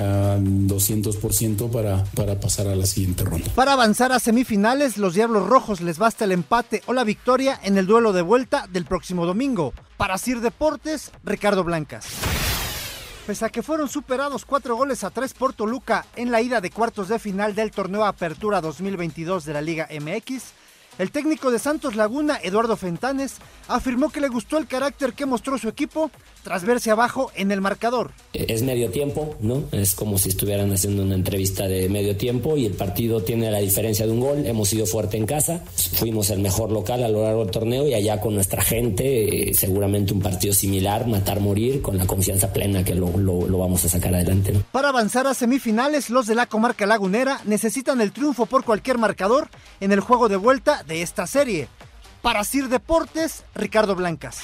a 0.00 0.38
200% 0.38 1.70
para, 1.70 2.04
para 2.14 2.38
pasar 2.38 2.68
a 2.68 2.76
la 2.76 2.86
siguiente 2.86 3.24
ronda. 3.24 3.50
Para 3.54 3.72
avanzar 3.72 4.12
a 4.12 4.20
semifinales, 4.20 4.98
los 4.98 5.14
Diablos 5.14 5.48
Rojos 5.48 5.80
les 5.80 5.98
basta 5.98 6.24
el 6.24 6.32
empate 6.32 6.82
o 6.86 6.92
la 6.92 7.04
victoria 7.04 7.58
en 7.62 7.78
el 7.78 7.86
duelo 7.86 8.12
de 8.12 8.22
vuelta 8.22 8.66
del 8.70 8.84
próximo 8.84 9.26
domingo. 9.26 9.72
Para 9.96 10.18
Sir 10.18 10.40
Deportes, 10.40 11.10
Ricardo 11.24 11.64
Blancas. 11.64 12.06
Pese 13.26 13.44
a 13.44 13.50
que 13.50 13.62
fueron 13.62 13.88
superados 13.88 14.44
cuatro 14.44 14.74
goles 14.76 15.04
a 15.04 15.10
tres 15.10 15.34
por 15.34 15.52
Toluca 15.52 16.06
en 16.16 16.30
la 16.30 16.40
ida 16.40 16.60
de 16.60 16.70
cuartos 16.70 17.08
de 17.08 17.18
final 17.18 17.54
del 17.54 17.70
torneo 17.70 18.04
Apertura 18.04 18.60
2022 18.60 19.44
de 19.44 19.52
la 19.52 19.60
Liga 19.60 19.88
MX, 19.90 20.52
el 20.98 21.10
técnico 21.12 21.50
de 21.50 21.58
Santos 21.58 21.94
Laguna, 21.94 22.40
Eduardo 22.42 22.76
Fentanes, 22.76 23.36
afirmó 23.68 24.10
que 24.10 24.20
le 24.20 24.28
gustó 24.28 24.58
el 24.58 24.66
carácter 24.66 25.12
que 25.12 25.26
mostró 25.26 25.58
su 25.58 25.68
equipo 25.68 26.10
tras 26.42 26.64
verse 26.64 26.90
abajo 26.90 27.30
en 27.34 27.50
el 27.50 27.60
marcador. 27.60 28.12
Es 28.32 28.62
medio 28.62 28.90
tiempo, 28.90 29.36
¿no? 29.40 29.64
Es 29.72 29.94
como 29.94 30.18
si 30.18 30.30
estuvieran 30.30 30.72
haciendo 30.72 31.02
una 31.02 31.14
entrevista 31.14 31.68
de 31.68 31.88
medio 31.88 32.16
tiempo 32.16 32.56
y 32.56 32.66
el 32.66 32.72
partido 32.72 33.22
tiene 33.22 33.50
la 33.50 33.58
diferencia 33.58 34.06
de 34.06 34.12
un 34.12 34.20
gol. 34.20 34.46
Hemos 34.46 34.68
sido 34.68 34.86
fuerte 34.86 35.16
en 35.16 35.26
casa, 35.26 35.62
fuimos 35.94 36.30
el 36.30 36.40
mejor 36.40 36.70
local 36.70 37.04
a 37.04 37.08
lo 37.08 37.22
largo 37.22 37.44
del 37.44 37.50
torneo 37.50 37.86
y 37.86 37.94
allá 37.94 38.20
con 38.20 38.34
nuestra 38.34 38.62
gente, 38.62 39.50
eh, 39.50 39.54
seguramente 39.54 40.12
un 40.12 40.20
partido 40.20 40.54
similar, 40.54 41.06
matar, 41.06 41.40
morir, 41.40 41.82
con 41.82 41.98
la 41.98 42.06
confianza 42.06 42.52
plena 42.52 42.84
que 42.84 42.94
lo, 42.94 43.16
lo, 43.16 43.46
lo 43.46 43.58
vamos 43.58 43.84
a 43.84 43.88
sacar 43.88 44.14
adelante. 44.14 44.52
¿no? 44.52 44.62
Para 44.72 44.90
avanzar 44.90 45.26
a 45.26 45.34
semifinales, 45.34 46.10
los 46.10 46.26
de 46.26 46.34
la 46.34 46.46
comarca 46.46 46.86
lagunera 46.86 47.40
necesitan 47.44 48.00
el 48.00 48.12
triunfo 48.12 48.46
por 48.46 48.64
cualquier 48.64 48.98
marcador 48.98 49.48
en 49.80 49.92
el 49.92 50.00
juego 50.00 50.28
de 50.28 50.36
vuelta 50.36 50.82
de 50.84 51.02
esta 51.02 51.26
serie. 51.26 51.68
Para 52.22 52.44
Sir 52.44 52.68
Deportes, 52.68 53.44
Ricardo 53.54 53.94
Blancas. 53.94 54.40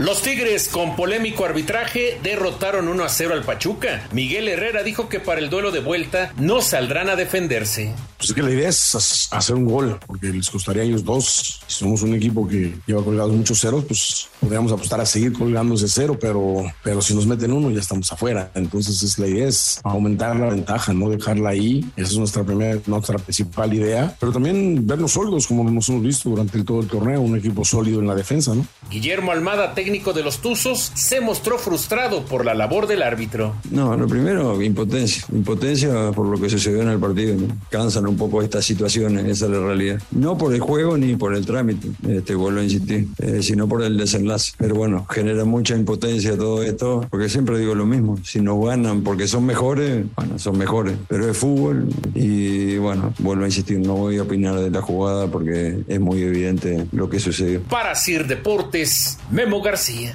Los 0.00 0.22
Tigres, 0.22 0.68
con 0.68 0.96
polémico 0.96 1.44
arbitraje, 1.44 2.18
derrotaron 2.22 2.88
1 2.88 3.04
a 3.04 3.08
0 3.08 3.34
al 3.34 3.44
Pachuca. 3.44 4.08
Miguel 4.12 4.48
Herrera 4.48 4.82
dijo 4.82 5.08
que 5.08 5.20
para 5.20 5.38
el 5.38 5.50
duelo 5.50 5.70
de 5.70 5.80
vuelta 5.80 6.32
no 6.38 6.62
saldrán 6.62 7.10
a 7.10 7.14
defenderse. 7.16 7.94
Pues 8.16 8.30
es 8.30 8.34
que 8.34 8.42
la 8.42 8.50
idea 8.50 8.68
es 8.68 9.28
hacer 9.32 9.56
un 9.56 9.66
gol, 9.66 9.98
porque 10.06 10.28
les 10.28 10.48
costaría 10.48 10.82
a 10.82 10.84
ellos 10.84 11.04
dos. 11.04 11.60
Si 11.66 11.80
somos 11.80 12.02
un 12.02 12.14
equipo 12.14 12.48
que 12.48 12.74
lleva 12.86 13.04
colgados 13.04 13.32
muchos 13.32 13.60
ceros, 13.60 13.84
pues 13.84 14.28
podríamos 14.40 14.72
apostar 14.72 15.00
a 15.00 15.06
seguir 15.06 15.32
colgándose 15.32 15.86
cero, 15.88 16.16
pero, 16.20 16.62
pero 16.82 17.02
si 17.02 17.14
nos 17.14 17.26
meten 17.26 17.52
uno 17.52 17.70
ya 17.70 17.80
estamos 17.80 18.10
afuera. 18.10 18.50
Entonces 18.54 19.02
es 19.02 19.18
la 19.18 19.26
idea 19.26 19.48
es 19.48 19.80
aumentar 19.84 20.36
la 20.36 20.46
ventaja, 20.46 20.92
no 20.92 21.10
dejarla 21.10 21.50
ahí. 21.50 21.84
Esa 21.96 22.12
es 22.12 22.18
nuestra 22.18 22.44
primera, 22.44 22.80
nuestra 22.86 23.18
principal 23.18 23.74
idea. 23.74 24.16
Pero 24.18 24.32
también 24.32 24.86
vernos 24.86 25.12
sólidos, 25.12 25.46
como 25.46 25.68
nos 25.68 25.88
hemos 25.88 26.02
visto 26.02 26.30
durante 26.30 26.62
todo 26.64 26.80
el 26.80 26.86
torneo, 26.88 27.20
un 27.20 27.36
equipo 27.36 27.64
sólido 27.64 28.00
en 28.00 28.06
la 28.06 28.14
defensa, 28.14 28.54
¿no? 28.54 28.66
Guillermo 28.90 29.32
Almada, 29.32 29.74
técnico 29.82 30.12
de 30.12 30.22
los 30.22 30.38
Tuzos, 30.38 30.92
se 30.94 31.20
mostró 31.20 31.58
frustrado 31.58 32.24
por 32.24 32.44
la 32.44 32.54
labor 32.54 32.86
del 32.86 33.02
árbitro. 33.02 33.56
No, 33.72 33.96
lo 33.96 34.06
primero, 34.06 34.62
impotencia. 34.62 35.24
Impotencia 35.32 36.12
por 36.12 36.26
lo 36.26 36.40
que 36.40 36.48
sucedió 36.48 36.82
en 36.82 36.88
el 36.88 37.00
partido. 37.00 37.34
¿no? 37.34 37.48
Cansan 37.68 38.06
un 38.06 38.16
poco 38.16 38.42
estas 38.42 38.64
situaciones, 38.64 39.24
esa 39.24 39.46
es 39.46 39.50
la 39.50 39.58
realidad. 39.58 40.00
No 40.12 40.38
por 40.38 40.54
el 40.54 40.60
juego 40.60 40.96
ni 40.96 41.16
por 41.16 41.34
el 41.34 41.44
trámite, 41.44 41.88
este, 42.08 42.36
vuelvo 42.36 42.60
a 42.60 42.62
insistir, 42.62 43.08
eh, 43.18 43.42
sino 43.42 43.66
por 43.66 43.82
el 43.82 43.96
desenlace. 43.96 44.52
Pero 44.56 44.76
bueno, 44.76 45.04
genera 45.10 45.44
mucha 45.44 45.74
impotencia 45.74 46.36
todo 46.36 46.62
esto, 46.62 47.04
porque 47.10 47.28
siempre 47.28 47.58
digo 47.58 47.74
lo 47.74 47.84
mismo. 47.84 48.18
Si 48.22 48.40
no 48.40 48.60
ganan 48.60 49.02
porque 49.02 49.26
son 49.26 49.44
mejores, 49.46 50.04
bueno, 50.14 50.38
son 50.38 50.58
mejores. 50.58 50.94
Pero 51.08 51.28
es 51.28 51.36
fútbol 51.36 51.88
y 52.14 52.76
bueno, 52.76 53.12
vuelvo 53.18 53.42
a 53.42 53.46
insistir, 53.48 53.80
no 53.80 53.94
voy 53.94 54.18
a 54.18 54.22
opinar 54.22 54.60
de 54.60 54.70
la 54.70 54.80
jugada 54.80 55.26
porque 55.26 55.82
es 55.88 55.98
muy 55.98 56.22
evidente 56.22 56.86
lo 56.92 57.10
que 57.10 57.18
sucedió. 57.18 57.62
Para 57.62 57.96
Sir 57.96 58.28
Deportes, 58.28 59.18
Memo 59.32 59.60
García. 59.72 60.12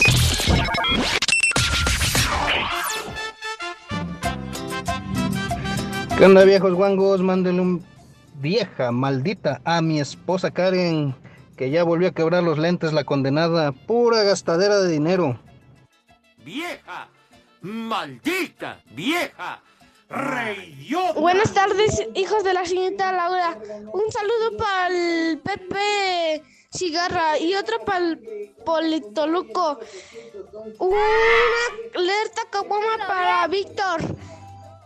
¿Qué 6.15 6.25
onda 6.25 6.43
viejos 6.43 6.75
guangos? 6.75 7.23
Mándenle 7.23 7.61
un 7.61 7.85
vieja 8.35 8.91
maldita 8.91 9.59
a 9.65 9.81
mi 9.81 9.99
esposa 9.99 10.51
Karen, 10.51 11.15
que 11.57 11.71
ya 11.71 11.83
volvió 11.83 12.09
a 12.09 12.11
quebrar 12.11 12.43
los 12.43 12.59
lentes 12.59 12.93
la 12.93 13.03
condenada, 13.03 13.71
pura 13.71 14.21
gastadera 14.21 14.77
de 14.79 14.91
dinero. 14.91 15.39
¡Vieja! 16.45 17.09
¡Maldita! 17.61 18.83
¡Vieja! 18.91 19.63
¡Reyota! 20.07 21.19
Buenas 21.19 21.51
tardes, 21.51 22.03
hijos 22.13 22.43
de 22.43 22.53
la 22.53 22.63
señorita 22.63 23.11
Laura. 23.11 23.57
Un 23.91 24.11
saludo 24.11 24.55
para 24.55 24.89
el 24.89 25.39
Pepe 25.39 26.43
Cigarra 26.77 27.39
y 27.39 27.55
otro 27.55 27.79
para 27.85 28.05
el 28.05 28.53
Politoluco. 28.65 29.79
Una 30.79 30.97
alerta 31.95 32.41
caguama 32.51 33.07
para 33.07 33.47
Víctor. 33.47 34.01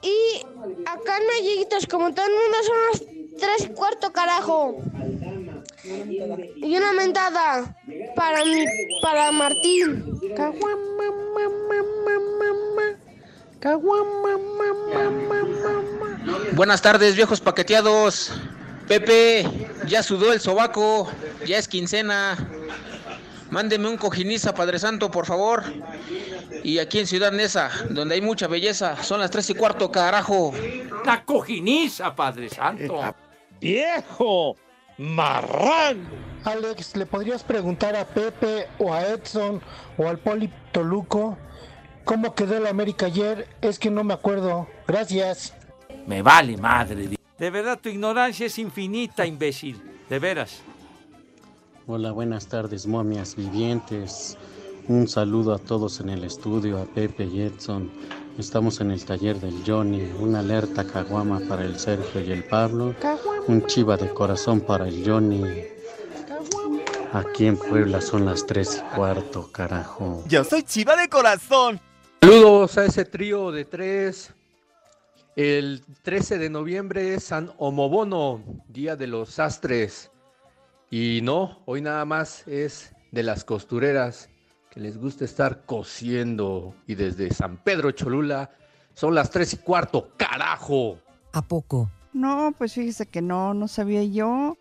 Y 0.02 0.42
acá 0.86 1.18
en 1.18 1.28
Mellitos, 1.28 1.86
como 1.86 2.14
todo 2.14 2.26
el 2.26 2.32
mundo 2.32 2.58
son 2.64 2.78
las 2.92 3.40
tres 3.40 3.70
y 3.70 3.74
cuarto, 3.74 4.12
carajo. 4.12 4.78
Y 5.84 6.78
una 6.78 6.94
mentada 6.94 7.76
para 8.16 8.46
mi, 8.46 8.66
para 9.02 9.32
Martín. 9.32 10.20
Caguama, 10.36 11.12
mamá, 11.38 11.84
mamá, 12.06 12.98
Caguama, 13.60 14.38
mamá, 14.38 15.10
mamá. 15.30 16.42
Buenas 16.54 16.82
tardes, 16.82 17.16
viejos 17.16 17.42
paqueteados. 17.42 18.32
Pepe, 18.92 19.46
ya 19.88 20.04
sudó 20.04 20.34
el 20.34 20.42
sobaco, 20.42 21.10
ya 21.48 21.58
es 21.58 21.70
quincena. 21.70 22.36
Mándeme 23.50 23.88
un 23.88 23.96
cojiniza, 23.96 24.54
Padre 24.54 24.80
Santo, 24.80 25.10
por 25.10 25.26
favor. 25.26 25.64
Y 26.62 26.78
aquí 26.78 27.00
en 27.00 27.08
Ciudad 27.08 27.32
Neza, 27.32 27.70
donde 27.90 28.16
hay 28.16 28.22
mucha 28.22 28.48
belleza, 28.48 29.02
son 29.02 29.22
las 29.22 29.32
tres 29.32 29.50
y 29.50 29.54
cuarto, 29.54 29.90
carajo. 29.94 30.52
La 31.06 31.24
cojiniza, 31.24 32.14
Padre 32.14 32.50
Santo. 32.50 33.16
¡Viejo! 33.62 34.58
¡Marrán! 34.98 36.10
Alex, 36.44 36.98
¿le 36.98 37.06
podrías 37.06 37.46
preguntar 37.46 37.96
a 37.96 38.06
Pepe 38.06 38.68
o 38.78 38.94
a 38.94 39.08
Edson 39.08 39.62
o 39.98 40.10
al 40.10 40.18
Poli 40.18 40.52
Toluco 40.74 41.38
cómo 42.04 42.36
quedó 42.36 42.58
el 42.58 42.68
América 42.68 43.06
ayer? 43.06 43.48
Es 43.62 43.80
que 43.80 43.90
no 43.90 44.04
me 44.04 44.14
acuerdo. 44.14 44.68
Gracias. 44.86 45.54
Me 46.06 46.22
vale 46.22 46.58
madre. 46.58 47.21
De 47.42 47.50
verdad, 47.50 47.80
tu 47.82 47.90
ignorancia 47.90 48.46
es 48.46 48.60
infinita, 48.60 49.26
imbécil. 49.26 49.82
De 50.08 50.20
veras. 50.20 50.62
Hola, 51.88 52.12
buenas 52.12 52.46
tardes, 52.46 52.86
momias 52.86 53.36
vivientes. 53.36 54.38
Un 54.88 55.08
saludo 55.08 55.56
a 55.56 55.58
todos 55.58 56.00
en 56.02 56.10
el 56.10 56.24
estudio, 56.24 56.80
a 56.80 56.86
Pepe 56.86 57.24
y 57.26 57.42
Edson. 57.42 57.90
Estamos 58.38 58.80
en 58.80 58.92
el 58.92 59.04
taller 59.04 59.40
del 59.40 59.56
Johnny. 59.66 60.04
Una 60.20 60.42
alerta 60.42 60.86
caguama 60.86 61.42
para 61.50 61.66
el 61.66 61.80
Sergio 61.80 62.22
y 62.22 62.32
el 62.32 62.44
Pablo. 62.44 62.94
Un 63.48 63.66
chiva 63.66 63.98
de 63.98 64.14
corazón 64.14 64.62
para 64.62 64.88
el 64.88 65.04
Johnny. 65.04 65.42
Aquí 67.12 67.48
en 67.48 67.58
Puebla 67.58 68.02
son 68.02 68.24
las 68.24 68.46
tres 68.46 68.84
y 68.86 68.96
cuarto, 68.96 69.52
carajo. 69.52 70.24
Yo 70.28 70.44
soy 70.44 70.62
chiva 70.62 70.96
de 70.96 71.10
corazón. 71.10 71.82
Saludos 72.22 72.78
a 72.78 72.86
ese 72.86 73.04
trío 73.04 73.52
de 73.52 73.66
tres. 73.66 74.32
El 75.38 75.82
13 76.04 76.38
de 76.40 76.50
noviembre 76.50 77.14
es 77.14 77.24
San 77.24 77.54
Homobono, 77.58 78.44
Día 78.68 78.98
de 78.98 79.08
los 79.08 79.30
Sastres. 79.30 80.12
Y 80.90 81.22
no, 81.24 81.62
hoy 81.66 81.82
nada 81.82 82.04
más 82.04 82.46
es 82.50 82.94
de 83.12 83.24
las 83.24 83.46
costureras 83.46 84.30
que 84.70 84.82
les 84.82 84.98
gusta 84.98 85.24
estar 85.24 85.66
cosiendo. 85.66 86.76
Y 86.86 86.96
desde 86.96 87.34
San 87.34 87.64
Pedro 87.64 87.92
Cholula 87.92 88.52
son 88.94 89.16
las 89.16 89.30
tres 89.30 89.54
y 89.54 89.58
cuarto, 89.58 90.12
carajo. 90.18 91.00
¿A 91.32 91.42
poco? 91.42 91.90
No, 92.12 92.54
pues 92.58 92.74
fíjese 92.74 93.06
que 93.06 93.22
no, 93.22 93.54
no 93.54 93.70
sabía 93.70 94.04
yo. 94.04 94.58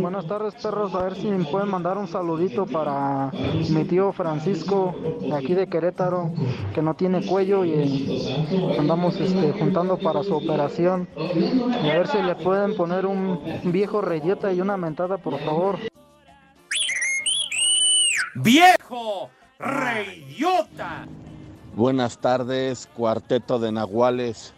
Buenas 0.00 0.26
tardes, 0.26 0.54
perros. 0.54 0.94
A 0.94 1.02
ver 1.02 1.14
si 1.14 1.26
me 1.26 1.44
pueden 1.44 1.68
mandar 1.68 1.98
un 1.98 2.08
saludito 2.08 2.64
para 2.64 3.30
mi 3.68 3.84
tío 3.84 4.10
Francisco, 4.12 4.94
de 5.20 5.34
aquí 5.34 5.54
de 5.54 5.66
Querétaro, 5.66 6.32
que 6.74 6.80
no 6.80 6.94
tiene 6.94 7.26
cuello 7.26 7.62
y 7.64 8.34
andamos 8.78 9.20
este, 9.20 9.52
juntando 9.52 9.98
para 9.98 10.22
su 10.22 10.34
operación. 10.34 11.06
Y 11.84 11.90
a 11.90 11.98
ver 11.98 12.08
si 12.08 12.22
le 12.22 12.34
pueden 12.36 12.74
poner 12.76 13.04
un 13.04 13.40
viejo 13.64 14.00
reyeta 14.00 14.52
y 14.52 14.60
una 14.62 14.78
mentada, 14.78 15.18
por 15.18 15.38
favor. 15.40 15.78
¡Viejo! 18.34 19.28
¡Reyota! 19.58 21.06
Buenas 21.74 22.18
tardes, 22.18 22.88
cuarteto 22.94 23.58
de 23.58 23.70
Nahuales. 23.70 24.54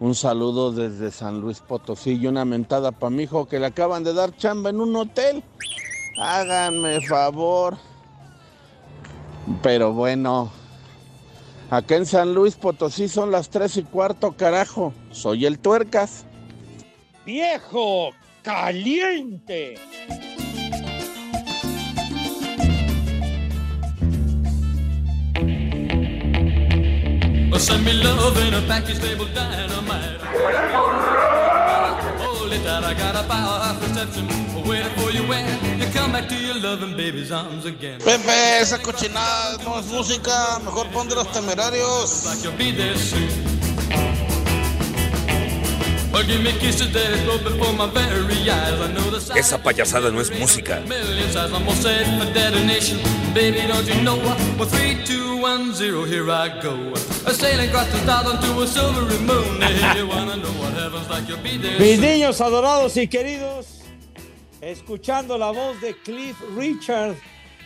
Un 0.00 0.14
saludo 0.14 0.70
desde 0.70 1.10
San 1.10 1.40
Luis 1.40 1.60
Potosí 1.60 2.12
y 2.12 2.26
una 2.28 2.44
mentada 2.44 2.92
para 2.92 3.10
mi 3.10 3.24
hijo 3.24 3.48
que 3.48 3.58
le 3.58 3.66
acaban 3.66 4.04
de 4.04 4.14
dar 4.14 4.36
chamba 4.36 4.70
en 4.70 4.80
un 4.80 4.94
hotel. 4.94 5.42
Háganme 6.20 7.00
favor. 7.00 7.76
Pero 9.62 9.92
bueno, 9.92 10.52
acá 11.70 11.96
en 11.96 12.06
San 12.06 12.32
Luis 12.32 12.54
Potosí 12.54 13.08
son 13.08 13.32
las 13.32 13.50
tres 13.50 13.76
y 13.76 13.82
cuarto, 13.82 14.36
carajo. 14.36 14.92
Soy 15.10 15.46
el 15.46 15.58
tuercas. 15.58 16.24
¡Viejo! 17.26 18.10
¡Caliente! 18.42 19.74
Send 27.58 27.84
me 27.84 27.92
love 27.92 28.38
in 28.38 28.54
a 28.54 28.62
package 28.68 29.02
labeled 29.02 29.34
dynamite. 29.34 30.20
It 32.50 32.64
tight, 32.64 32.84
I 32.84 32.94
got 32.94 33.16
a 33.16 33.26
powerhouse 33.28 33.82
reception 33.82 34.26
waiting 34.64 34.88
for 34.96 35.10
you 35.10 35.26
when 35.28 35.80
you 35.80 35.86
come 35.92 36.12
back 36.12 36.28
to 36.28 36.36
your 36.36 36.54
loving 36.60 36.96
baby's 36.96 37.32
arms 37.32 37.66
again. 37.66 37.98
Pepe, 38.00 38.60
esa 38.60 38.78
cochinada 38.78 39.58
no 39.64 39.78
es 39.78 39.86
música. 39.86 40.60
Mejor 40.64 40.86
pon 40.92 41.08
de 41.08 41.16
los 41.16 41.30
temerarios. 41.32 42.26
Like 42.26 42.44
you'll 42.44 42.56
be 42.56 42.70
there 42.70 42.96
soon. 42.96 43.57
Esa 49.36 49.62
payasada 49.62 50.10
no 50.10 50.20
es 50.20 50.30
música. 50.36 50.80
Million 50.80 51.28
size, 51.28 51.36
I'm 51.36 51.54
almost 51.54 51.82
set 51.82 52.06
for 52.18 52.32
detonation. 52.32 52.98
Baby, 53.32 53.68
don't 53.68 53.86
you 53.86 54.02
know? 54.02 54.16
Well, 54.58 54.66
three, 54.66 54.98
two, 55.04 55.40
one, 55.40 55.72
zero, 55.72 56.04
here 56.04 56.28
I 56.28 56.60
go. 56.60 56.92
A 57.24 57.32
sailing 57.32 57.68
across 57.68 57.88
the 57.92 57.98
stars 57.98 58.26
onto 58.26 58.60
a 58.60 58.66
silvery 58.66 59.18
moon. 59.18 59.62
If 59.62 59.96
you 59.96 60.08
wanna 60.08 60.36
know 60.38 60.50
what 60.58 60.72
heaven's 60.74 61.08
like, 61.08 61.28
you'll 61.28 61.42
be 61.42 61.56
there. 61.56 61.78
Mis 61.78 62.00
niños 62.00 62.40
adorados 62.40 62.96
y 62.96 63.06
queridos, 63.06 63.82
escuchando 64.60 65.38
la 65.38 65.52
voz 65.52 65.80
de 65.80 65.94
Cliff 66.02 66.36
Richard 66.56 67.14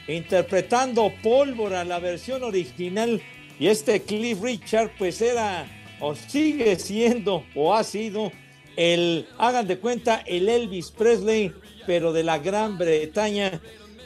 interpretando 0.08 1.10
Pólvora, 1.22 1.84
la 1.84 2.00
versión 2.00 2.42
original. 2.42 3.22
Y 3.58 3.68
este 3.68 4.02
Cliff 4.02 4.42
Richard, 4.42 4.90
pues 4.98 5.22
era 5.22 5.66
o 6.00 6.14
sigue 6.14 6.76
siendo 6.78 7.44
o 7.54 7.72
ha 7.72 7.84
sido 7.84 8.32
el, 8.76 9.26
hagan 9.38 9.66
de 9.66 9.78
cuenta, 9.78 10.22
el 10.26 10.48
Elvis 10.48 10.90
Presley, 10.90 11.52
pero 11.86 12.12
de 12.12 12.22
la 12.22 12.38
Gran 12.38 12.78
Bretaña. 12.78 13.60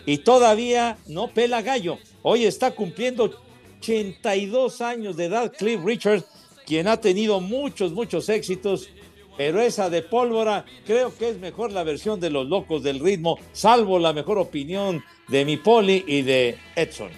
y 0.05 0.19
todavía 0.19 0.99
no 1.09 1.29
pela 1.29 1.63
gallo. 1.63 1.99
Hoy 2.23 2.45
está 2.45 2.71
cumpliendo 2.71 3.43
82 3.81 4.81
años 4.81 5.17
de 5.17 5.27
edad 5.27 5.53
Cliff 5.57 5.81
Richards, 5.85 6.25
quien 6.65 6.89
ha 6.89 7.01
tenido 7.01 7.41
muchos, 7.41 7.93
muchos 7.93 8.29
éxitos, 8.29 8.89
pero 9.37 9.61
esa 9.61 9.91
de 9.91 10.03
pólvora 10.03 10.65
creo 10.87 11.17
que 11.17 11.29
es 11.29 11.39
mejor 11.39 11.73
la 11.73 11.85
versión 11.85 12.21
de 12.21 12.31
los 12.31 12.47
locos 12.47 12.83
del 12.83 13.01
ritmo, 13.01 13.39
salvo 13.53 13.99
la 13.99 14.13
mejor 14.13 14.39
opinión 14.39 15.05
de 15.29 15.45
mi 15.45 15.57
Poli 15.57 16.05
y 16.07 16.23
de 16.23 16.57
Edson. 16.75 17.11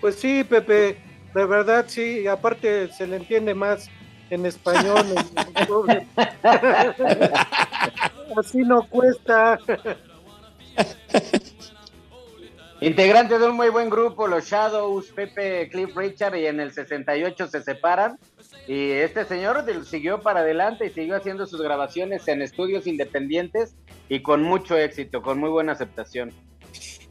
Pues 0.00 0.16
sí, 0.16 0.44
Pepe, 0.44 0.98
de 1.34 1.46
verdad 1.46 1.86
sí, 1.88 2.20
y 2.20 2.26
aparte 2.26 2.92
se 2.92 3.06
le 3.06 3.16
entiende 3.16 3.54
más 3.54 3.90
en 4.30 4.46
español. 4.46 5.06
Así 8.36 8.58
no 8.58 8.88
cuesta. 8.88 9.58
Integrante 12.80 13.38
de 13.38 13.46
un 13.48 13.56
muy 13.56 13.70
buen 13.70 13.88
grupo, 13.88 14.26
los 14.26 14.44
Shadows, 14.44 15.06
Pepe, 15.12 15.68
Cliff 15.70 15.96
Richard, 15.96 16.36
y 16.36 16.46
en 16.46 16.60
el 16.60 16.72
68 16.72 17.46
se 17.46 17.62
separan. 17.62 18.18
Y 18.66 18.90
este 18.90 19.24
señor 19.24 19.64
siguió 19.86 20.20
para 20.20 20.40
adelante 20.40 20.86
y 20.86 20.90
siguió 20.90 21.16
haciendo 21.16 21.46
sus 21.46 21.62
grabaciones 21.62 22.26
en 22.28 22.42
estudios 22.42 22.86
independientes 22.86 23.74
y 24.08 24.20
con 24.20 24.42
mucho 24.42 24.76
éxito, 24.76 25.22
con 25.22 25.38
muy 25.38 25.50
buena 25.50 25.72
aceptación. 25.72 26.32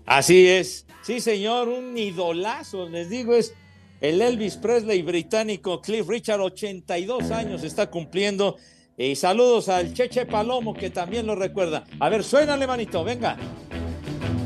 Así 0.05 0.47
es. 0.47 0.85
Sí, 1.01 1.19
señor, 1.19 1.69
un 1.69 1.97
idolazo, 1.97 2.89
les 2.89 3.09
digo, 3.09 3.33
es 3.33 3.55
el 4.03 4.21
Elvis 4.21 4.57
Presley 4.57 5.01
británico 5.01 5.81
Cliff 5.81 6.05
Richard, 6.09 6.41
82 6.41 7.31
años 7.31 7.63
está 7.63 7.89
cumpliendo. 7.89 8.57
Y 8.97 9.15
saludos 9.15 9.69
al 9.69 9.93
Cheche 9.93 10.25
Palomo, 10.25 10.73
que 10.73 10.89
también 10.89 11.25
lo 11.25 11.35
recuerda. 11.35 11.85
A 12.01 12.09
ver, 12.09 12.21
suénale, 12.21 12.67
manito, 12.67 13.01
venga. 13.05 13.37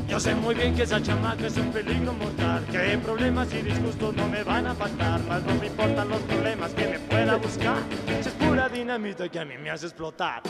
Yo 0.08 0.20
sé 0.20 0.32
muy 0.36 0.54
bien 0.54 0.76
que 0.76 0.84
esa 0.84 1.02
chamaca 1.02 1.48
es 1.48 1.56
un 1.56 1.72
peligro 1.72 2.12
mortal, 2.12 2.64
que 2.70 2.98
problemas 2.98 3.52
y 3.52 3.62
disgustos 3.62 4.14
no 4.14 4.28
me 4.28 4.44
van 4.44 4.68
a 4.68 4.74
faltar, 4.76 5.20
más 5.24 5.42
no 5.42 5.54
me 5.56 5.66
importan 5.66 6.08
los 6.08 6.20
problemas 6.20 6.72
que 6.72 6.86
me 6.86 6.98
pueda 7.00 7.36
buscar, 7.36 7.78
es 8.18 8.28
pura 8.28 8.68
dinamita 8.68 9.28
que 9.28 9.40
a 9.40 9.44
mí 9.44 9.58
me 9.58 9.70
hace 9.70 9.86
explotar. 9.86 10.40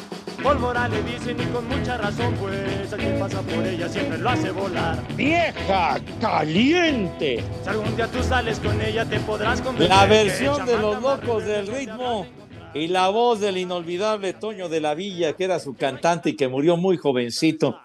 Pólvora 0.43 0.89
le 0.89 1.03
dicen 1.03 1.37
y 1.41 1.45
con 1.47 1.67
mucha 1.69 1.97
razón, 1.97 2.35
pues 2.41 2.93
a 2.93 2.97
quien 2.97 3.19
pasa 3.19 3.43
por 3.43 3.67
ella 3.67 3.89
siempre 3.89 4.19
lo 4.19 4.31
hace 4.31 4.51
volar. 4.53 5.03
¡Vieja 5.17 6.01
caliente! 6.21 7.43
Si 7.63 7.69
algún 7.69 7.97
día 7.97 8.07
tú 8.07 8.23
sales 8.23 8.61
con 8.61 8.81
ella 8.81 9.05
te 9.05 9.19
podrás 9.21 9.61
convencer 9.61 9.89
La 9.89 10.07
versión 10.07 10.65
de 10.65 10.79
los 10.79 11.03
locos 11.03 11.45
del 11.45 11.67
ritmo 11.67 12.27
y 12.73 12.87
la 12.87 13.09
voz 13.09 13.41
del 13.41 13.57
inolvidable 13.57 14.33
Toño 14.33 14.69
de 14.69 14.81
la 14.81 14.95
Villa, 14.95 15.33
que 15.33 15.45
era 15.45 15.59
su 15.59 15.75
cantante 15.75 16.31
y 16.31 16.37
que 16.37 16.47
murió 16.47 16.77
muy 16.77 16.97
jovencito, 16.97 17.81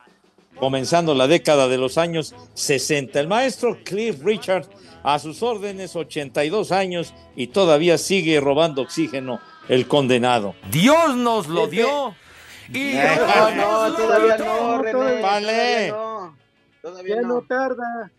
comenzando 0.59 1.15
la 1.15 1.27
década 1.27 1.67
de 1.67 1.79
los 1.79 1.97
años 1.97 2.35
60. 2.53 3.19
El 3.19 3.27
maestro 3.27 3.79
Cliff 3.83 4.23
Richard, 4.23 4.67
a 5.01 5.17
sus 5.17 5.41
órdenes, 5.41 5.95
82 5.95 6.71
años, 6.71 7.13
y 7.35 7.47
todavía 7.47 7.97
sigue 7.97 8.39
robando 8.39 8.83
oxígeno 8.83 9.39
el 9.69 9.87
condenado. 9.87 10.53
Dios 10.69 11.15
nos 11.15 11.47
lo 11.47 11.67
dio. 11.67 12.15
Y 12.73 12.93
No, 12.93 13.51
no, 13.51 13.95
todavía 13.95 14.37
no, 14.37 14.81
René. 14.81 15.21
Vale. 15.21 15.87
Todavía 15.89 15.91
no. 15.91 16.37
Todavía 16.81 17.15
Ya 17.15 17.21
no. 17.21 17.27
no 17.27 17.41
tarda. 17.43 18.11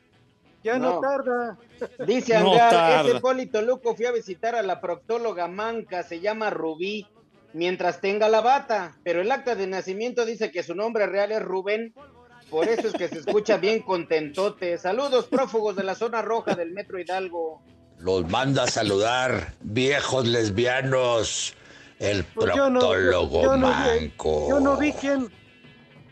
Ya 0.62 0.78
no, 0.78 0.94
No. 0.94 1.00
tarda. 1.00 1.58
Dice 2.06 2.32
tarda. 2.32 3.02
ese 3.02 3.20
Polito 3.20 3.60
Luco 3.60 3.94
fui 3.94 4.06
a 4.06 4.12
visitar 4.12 4.54
a 4.54 4.62
la 4.62 4.80
proctóloga 4.80 5.46
manca, 5.48 6.02
se 6.02 6.20
llama 6.20 6.48
Rubí, 6.50 7.06
mientras 7.52 8.00
tenga 8.00 8.28
la 8.28 8.40
bata, 8.40 8.96
pero 9.04 9.20
el 9.20 9.30
acta 9.30 9.54
de 9.54 9.66
nacimiento 9.66 10.24
dice 10.24 10.50
que 10.50 10.62
su 10.62 10.74
nombre 10.74 11.06
real 11.06 11.32
es 11.32 11.42
Rubén, 11.42 11.92
por 12.48 12.68
eso 12.68 12.88
es 12.88 12.94
que 12.94 13.08
se 13.08 13.18
escucha 13.18 13.58
bien 13.58 13.82
contentote. 13.82 14.78
Saludos 14.78 15.26
prófugos 15.26 15.76
de 15.76 15.82
la 15.84 15.94
zona 15.94 16.22
roja 16.22 16.54
del 16.54 16.72
Metro 16.72 16.98
Hidalgo. 16.98 17.62
Los 17.98 18.28
manda 18.30 18.64
a 18.64 18.66
saludar, 18.66 19.52
viejos 19.60 20.26
lesbianos, 20.26 21.54
el 21.98 22.24
Pues 22.24 22.54
yo 22.54 22.68
no- 22.70 22.80
proctólogo 22.80 23.42
yo 23.42 23.56
no 23.56 23.68
vi- 23.68 24.00
manco. 24.00 24.48
Yo 24.48 24.60
no 24.60 24.76
vi 24.76 24.92
quién. 24.92 25.30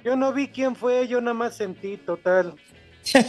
Yo 0.04 0.16
no 0.16 0.32
vi 0.32 0.48
quién 0.48 0.74
fue, 0.74 1.06
yo 1.06 1.20
nada 1.20 1.34
más 1.34 1.56
sentí 1.56 1.96
total. 1.96 2.54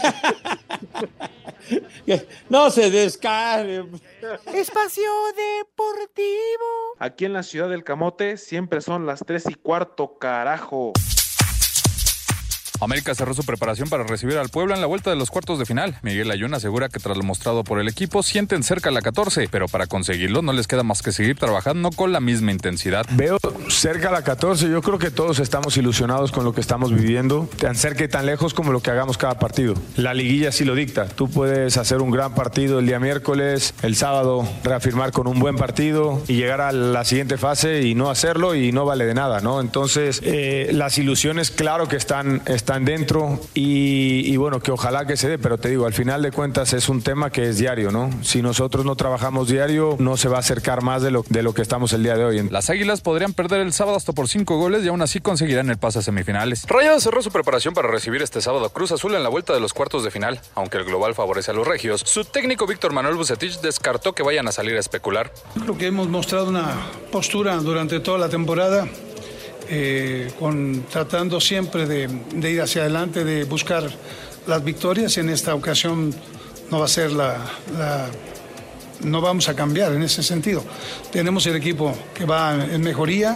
No 2.50 2.70
se 2.70 2.92
descargue. 2.92 3.86
Espacio 4.54 5.10
Deportivo. 5.36 6.96
Aquí 7.00 7.26
en 7.26 7.34
la 7.34 7.42
ciudad 7.44 7.70
del 7.70 7.84
Camote 7.84 8.38
siempre 8.38 8.82
son 8.82 9.06
las 9.06 9.22
tres 9.26 9.46
y 9.50 9.56
cuarto, 9.56 10.18
carajo. 10.20 10.92
América 12.84 13.16
cerró 13.16 13.34
su 13.34 13.44
preparación 13.44 13.90
para 13.90 14.04
recibir 14.04 14.38
al 14.38 14.50
Puebla 14.50 14.76
en 14.76 14.82
la 14.82 14.88
vuelta 14.88 15.10
de 15.10 15.16
los 15.16 15.32
cuartos 15.32 15.60
de 15.60 15.66
final. 15.66 15.98
Miguel 16.02 16.32
Ayun 16.32 16.54
asegura 16.54 16.90
que 16.90 17.00
tras 17.00 17.18
lo 17.18 17.24
mostrado 17.24 17.64
por 17.64 17.80
el 17.80 17.88
equipo 17.88 18.24
sienten 18.24 18.64
cerca 18.64 18.92
la 18.92 19.02
14, 19.02 19.48
pero 19.52 19.68
para 19.68 19.88
conseguirlo 19.88 20.42
no 20.42 20.54
les 20.54 20.68
queda 20.68 20.84
más 20.84 21.02
que 21.02 21.12
seguir 21.12 21.38
trabajando 21.38 21.90
con 21.92 22.12
la 22.12 22.20
misma 22.20 22.52
intensidad. 22.52 23.06
Veo 23.12 23.38
cerca 23.70 24.12
la 24.12 24.24
14, 24.24 24.70
yo 24.70 24.82
creo 24.82 25.00
que 25.00 25.12
todos 25.12 25.40
estamos 25.40 25.78
ilusionados 25.78 26.32
con 26.32 26.44
lo 26.44 26.54
que 26.54 26.62
estamos 26.62 26.94
viviendo, 26.94 27.50
tan 27.60 27.76
cerca 27.76 28.04
y 28.04 28.08
tan 28.08 28.26
lejos 28.26 28.54
como 28.54 28.72
lo 28.72 28.82
que 28.82 28.92
hagamos 28.92 29.18
cada 29.18 29.38
partido. 29.40 29.76
La 29.96 30.14
liguilla 30.14 30.52
sí 30.52 30.66
lo 30.66 30.76
dicta, 30.76 31.08
tú 31.08 31.30
puedes 31.30 31.78
hacer 31.78 32.02
un 32.02 32.12
gran 32.12 32.34
partido 32.34 32.80
el 32.80 32.86
día 32.86 33.00
miércoles, 33.00 33.74
el 33.82 33.96
sábado 33.96 34.48
reafirmar 34.64 35.12
con 35.12 35.28
un 35.28 35.40
buen 35.40 35.56
partido 35.56 36.22
y 36.28 36.36
llegar 36.36 36.62
a 36.62 36.72
la 36.72 37.06
siguiente 37.06 37.38
fase 37.38 37.84
y 37.84 37.96
no 37.96 38.10
hacerlo 38.10 38.56
y 38.56 38.72
no 38.72 38.86
vale 38.86 39.06
de 39.06 39.14
nada, 39.14 39.42
¿no? 39.42 39.62
Entonces, 39.62 40.22
eh, 40.24 40.70
las 40.72 40.98
ilusiones 40.98 41.52
claro 41.52 41.88
que 41.88 41.96
están, 41.96 42.42
están 42.46 42.73
dentro 42.80 43.40
y, 43.54 44.22
y 44.26 44.38
bueno, 44.38 44.60
que 44.60 44.72
ojalá 44.72 45.06
que 45.06 45.18
se 45.18 45.30
dé, 45.30 45.38
pero 45.38 45.58
te 45.58 45.70
digo, 45.70 45.86
al 45.86 45.94
final 45.94 46.22
de 46.22 46.32
cuentas 46.32 46.74
es 46.74 46.90
un 46.90 47.02
tema 47.02 47.30
que 47.30 47.50
es 47.50 47.58
diario, 47.58 47.92
¿no? 47.92 48.10
Si 48.24 48.42
nosotros 48.42 48.86
no 48.86 48.96
trabajamos 48.96 49.48
diario, 49.48 49.96
no 50.00 50.18
se 50.18 50.30
va 50.30 50.38
a 50.38 50.40
acercar 50.40 50.82
más 50.82 51.02
de 51.02 51.12
lo, 51.12 51.24
de 51.30 51.44
lo 51.44 51.54
que 51.54 51.62
estamos 51.62 51.94
el 51.94 52.04
día 52.04 52.16
de 52.16 52.26
hoy. 52.26 52.50
Las 52.50 52.70
Águilas 52.70 53.02
podrían 53.02 53.34
perder 53.34 53.62
el 53.62 53.74
sábado 53.74 53.98
hasta 53.98 54.14
por 54.14 54.28
cinco 54.28 54.58
goles 54.58 54.84
y 54.84 54.88
aún 54.88 55.02
así 55.02 55.20
conseguirán 55.20 55.70
el 55.70 55.78
pase 55.78 56.00
a 56.00 56.02
semifinales. 56.02 56.66
Rayados 56.68 57.04
cerró 57.04 57.22
su 57.22 57.32
preparación 57.32 57.74
para 57.74 57.88
recibir 57.90 58.22
este 58.22 58.42
sábado 58.42 58.66
a 58.66 58.74
Cruz 58.74 58.92
Azul 58.92 59.16
en 59.16 59.24
la 59.24 59.30
vuelta 59.30 59.54
de 59.54 59.60
los 59.60 59.74
cuartos 59.74 60.04
de 60.04 60.12
final. 60.12 60.42
Aunque 60.56 60.78
el 60.78 60.86
global 60.86 61.16
favorece 61.16 61.52
a 61.52 61.54
los 61.54 61.68
regios, 61.68 62.02
su 62.06 62.26
técnico 62.26 62.66
Víctor 62.66 62.94
Manuel 62.94 63.16
Bucetich 63.16 63.60
descartó 63.62 64.14
que 64.14 64.24
vayan 64.24 64.48
a 64.48 64.52
salir 64.52 64.76
a 64.76 64.80
especular. 64.80 65.32
Creo 65.62 65.78
que 65.78 65.88
hemos 65.88 66.10
mostrado 66.10 66.50
una 66.50 66.76
postura 67.12 67.56
durante 67.58 68.00
toda 68.00 68.18
la 68.18 68.30
temporada, 68.30 68.88
eh, 69.76 70.32
con, 70.40 70.84
tratando 70.92 71.42
siempre 71.42 71.88
de, 71.88 72.08
ir 72.52 72.62
hacia 72.62 72.84
adelante, 72.84 73.24
de 73.24 73.44
buscar 73.46 73.90
las 74.46 74.64
victorias. 74.64 75.18
En 75.18 75.30
esta 75.30 75.56
ocasión 75.56 76.14
no 76.70 76.78
va 76.80 76.86
a 76.86 76.88
ser 76.88 77.12
la, 77.12 77.38
la- 77.76 78.08
no 79.02 79.20
vamos 79.20 79.50
a 79.50 79.56
cambiar 79.56 79.92
en 79.94 80.04
ese 80.04 80.22
sentido. 80.22 80.64
Tenemos 81.12 81.46
el 81.48 81.56
equipo 81.56 81.94
que 82.14 82.26
va 82.26 82.54
en 82.66 82.82
mejoría 82.82 83.36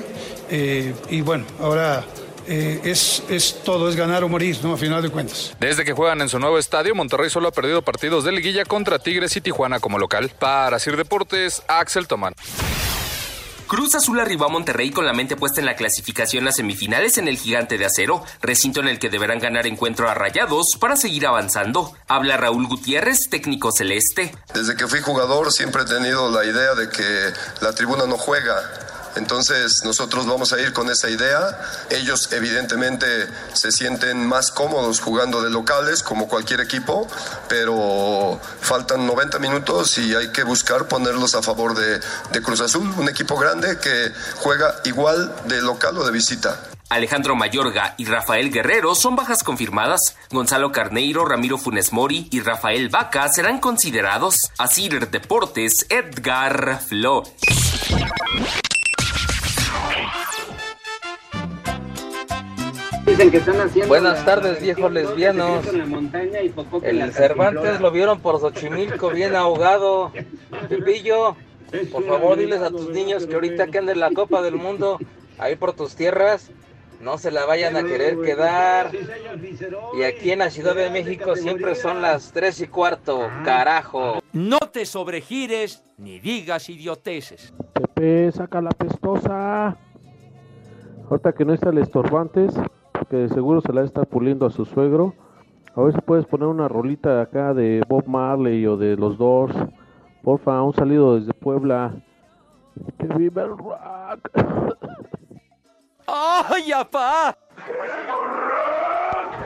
eh, 0.50 0.94
y 1.10 1.22
bueno, 1.22 1.46
ahora 1.60 2.06
eh, 2.48 2.80
es, 2.86 3.24
es 3.30 3.62
todo, 3.66 3.90
es 3.90 3.96
ganar 3.96 4.24
o 4.24 4.30
morir, 4.30 4.58
¿no? 4.64 4.74
A 4.74 4.78
final 4.78 5.02
de 5.02 5.10
cuentas. 5.10 5.54
Desde 5.60 5.84
que 5.84 5.92
juegan 5.94 6.22
en 6.22 6.30
su 6.30 6.40
nuevo 6.40 6.58
estadio, 6.60 6.94
Monterrey 6.96 7.30
solo 7.30 7.48
ha 7.50 7.52
perdido 7.52 7.82
partidos 7.82 8.24
de 8.24 8.32
liguilla 8.32 8.64
contra 8.64 9.00
Tigres 9.00 9.36
y 9.36 9.42
Tijuana 9.42 9.80
como 9.80 9.98
local. 9.98 10.30
Para 10.40 10.78
Sir 10.80 10.96
Deportes, 10.96 11.64
Axel 11.68 12.08
Tomán. 12.08 12.34
Cruz 13.68 13.96
Azul 13.96 14.18
arribó 14.22 14.46
a 14.46 14.50
Monterrey 14.50 14.92
con 14.92 15.06
la 15.06 15.12
mente 15.12 15.36
puesta 15.36 15.60
en 15.60 15.66
la 15.66 15.76
clasificación 15.76 16.48
a 16.48 16.54
semifinales 16.54 17.18
en 17.18 17.28
el 17.28 17.38
Gigante 17.38 17.78
de 17.78 17.86
Acero, 17.86 18.24
recinto 18.42 18.80
en 18.80 18.88
el 18.88 18.98
que 18.98 19.10
deberán 19.10 19.40
ganar 19.40 19.68
encuentro 19.68 20.10
a 20.10 20.14
Rayados 20.14 20.78
para 20.80 20.96
seguir 20.96 21.28
avanzando. 21.28 21.94
Habla 22.08 22.38
Raúl 22.38 22.66
Gutiérrez, 22.66 23.30
técnico 23.30 23.74
celeste. 23.74 24.34
Desde 24.54 24.78
que 24.78 24.88
fui 24.88 25.02
jugador 25.02 25.52
siempre 25.52 25.82
he 25.82 25.86
tenido 25.86 26.32
la 26.32 26.46
idea 26.46 26.76
de 26.76 26.88
que 26.90 27.34
la 27.60 27.74
tribuna 27.74 28.06
no 28.06 28.18
juega. 28.18 28.56
Entonces 29.18 29.84
nosotros 29.84 30.26
vamos 30.26 30.54
a 30.54 30.60
ir 30.60 30.74
con 30.74 30.90
esa 30.90 31.10
idea. 31.10 31.60
Ellos 31.90 32.30
evidentemente 32.32 33.08
se 33.54 33.72
sienten 33.72 34.26
más 34.28 34.52
cómodos 34.52 35.00
jugando 35.00 35.42
de 35.42 35.50
locales 35.50 36.04
como 36.04 36.28
cualquier 36.28 36.62
equipo, 36.62 37.08
pero 37.50 38.40
faltan 38.62 39.06
90 39.06 39.40
minutos 39.40 39.98
y 39.98 40.16
hay 40.16 40.32
que 40.32 40.44
buscar 40.44 40.88
ponerlos 40.88 41.36
a 41.36 41.42
favor 41.42 41.76
de, 41.76 42.00
Cruz 42.42 42.62
Azul, 42.62 42.94
un 42.98 43.10
equipo 43.10 43.36
grande 43.38 43.80
que 43.80 44.12
juega 44.38 44.76
igual 44.86 45.36
de 45.46 45.62
local 45.62 45.98
o 45.98 46.06
de 46.06 46.12
visita. 46.12 46.60
Alejandro 46.90 47.36
Mayorga 47.36 47.96
y 47.98 48.06
Rafael 48.06 48.52
Guerrero 48.52 48.96
son 48.96 49.16
bajas 49.16 49.44
confirmadas. 49.44 50.16
Gonzalo 50.32 50.72
Carneiro, 50.72 51.26
Ramiro 51.26 51.58
Funes 51.58 51.92
Mori 51.92 52.28
y 52.32 52.40
Rafael 52.40 52.88
Vaca 52.90 53.28
serán 53.28 53.60
considerados. 53.60 54.52
Así 54.58 54.88
Deportes, 54.88 55.86
Edgar 55.90 56.80
Flores. 56.88 57.34
Dicen 63.18 63.32
que 63.32 63.38
están 63.38 63.60
haciendo 63.62 63.88
Buenas 63.88 64.20
la- 64.20 64.26
tardes, 64.26 64.54
la 64.54 64.60
viejos 64.60 64.92
lesbianos. 64.92 65.68
En 65.68 65.78
la 65.80 65.86
montaña 65.88 66.40
y 66.44 66.50
Popó 66.50 66.80
que 66.80 66.94
la 66.94 67.06
El 67.06 67.14
Cervantes 67.14 67.82
lo 67.82 67.90
vieron 67.90 68.20
por 68.20 68.40
Xochimilco 68.40 69.10
bien 69.10 69.36
ahogado. 69.36 70.12
Pepillo, 70.70 71.36
por 71.92 72.04
favor 72.06 72.38
diles 72.38 72.62
a 72.62 72.70
tus 72.70 72.90
niños 72.90 73.26
que 73.26 73.34
ahorita 73.34 73.68
que 73.68 73.80
anden 73.80 73.96
en 73.96 74.02
la 74.02 74.12
Copa 74.12 74.44
del 74.44 74.56
Mundo, 74.58 75.00
ahí 75.40 75.56
por 75.56 75.74
tus 75.74 75.96
tierras, 75.96 76.52
No 77.02 77.18
se 77.20 77.30
la 77.30 77.46
vayan 77.46 77.76
a 77.76 77.84
querer 77.84 78.20
quedar. 78.22 78.92
Y 79.98 80.02
aquí 80.04 80.32
en 80.32 80.40
la 80.40 80.50
Ciudad 80.50 80.74
de 80.76 80.90
México 80.90 81.36
siempre 81.36 81.76
son 81.76 82.02
las 82.02 82.32
tres 82.32 82.60
y 82.60 82.68
cuarto, 82.68 83.30
carajo. 83.46 84.20
No 84.34 84.58
te 84.60 84.84
sobregires 84.86 85.84
ni 86.00 86.20
digas 86.20 86.70
idioteces. 86.70 87.54
Pepe, 87.74 88.32
saca 88.32 88.62
la 88.62 88.72
pestosa. 88.72 89.78
Ahorita 91.10 91.34
que 91.34 91.46
no 91.46 91.54
está 91.54 91.70
el 91.70 91.78
estorbantes, 91.78 92.56
porque 92.98 93.18
de 93.18 93.30
seguro 93.30 93.62
se 93.62 93.74
la 93.74 93.84
está 93.84 94.04
puliendo 94.04 94.46
a 94.46 94.52
su 94.52 94.66
suegro. 94.66 95.14
A 95.76 95.82
ver 95.82 95.94
si 95.94 96.02
puedes 96.02 96.26
poner 96.26 96.48
una 96.48 96.68
rolita 96.68 97.22
acá 97.22 97.54
de 97.54 97.84
Bob 97.88 98.08
Marley 98.08 98.66
o 98.66 98.78
de 98.78 98.96
los 98.96 99.18
Doors. 99.18 99.56
Porfa, 100.24 100.62
un 100.62 100.74
salido 100.74 101.20
desde 101.20 101.34
Puebla. 101.34 101.94
Que 102.98 103.08
viva 103.08 103.44
el 103.44 103.58
rock. 103.58 104.30
¡Ay, 106.08 106.72
apá! 106.72 107.38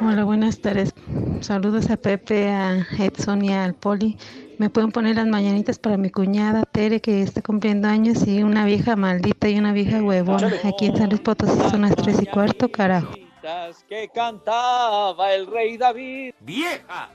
Hola, 0.01 0.23
buenas 0.23 0.59
tardes. 0.59 0.93
Saludos 1.41 1.89
a 1.89 1.97
Pepe, 1.97 2.49
a 2.49 2.85
Edson 2.97 3.43
y 3.43 3.53
al 3.53 3.73
Poli. 3.73 4.17
¿Me 4.57 4.69
pueden 4.69 4.91
poner 4.91 5.15
las 5.15 5.27
mañanitas 5.27 5.79
para 5.79 5.97
mi 5.97 6.09
cuñada 6.09 6.63
Tere, 6.71 7.01
que 7.01 7.21
está 7.23 7.41
cumpliendo 7.41 7.87
años, 7.87 8.27
y 8.27 8.43
una 8.43 8.65
vieja 8.65 8.95
maldita 8.95 9.49
y 9.49 9.57
una 9.57 9.73
vieja 9.73 10.01
huevona? 10.01 10.51
Aquí 10.63 10.85
en 10.85 10.97
San 10.97 11.09
Luis 11.09 11.21
Potosí 11.21 11.59
son 11.69 11.81
las 11.81 11.95
tres 11.95 12.21
y 12.21 12.25
cuarto, 12.27 12.69
carajo. 12.71 13.11
Que 13.87 14.09
cantaba 14.13 15.33
el 15.33 15.47
rey 15.47 15.77
David. 15.77 16.33
¡Vieja! 16.41 17.09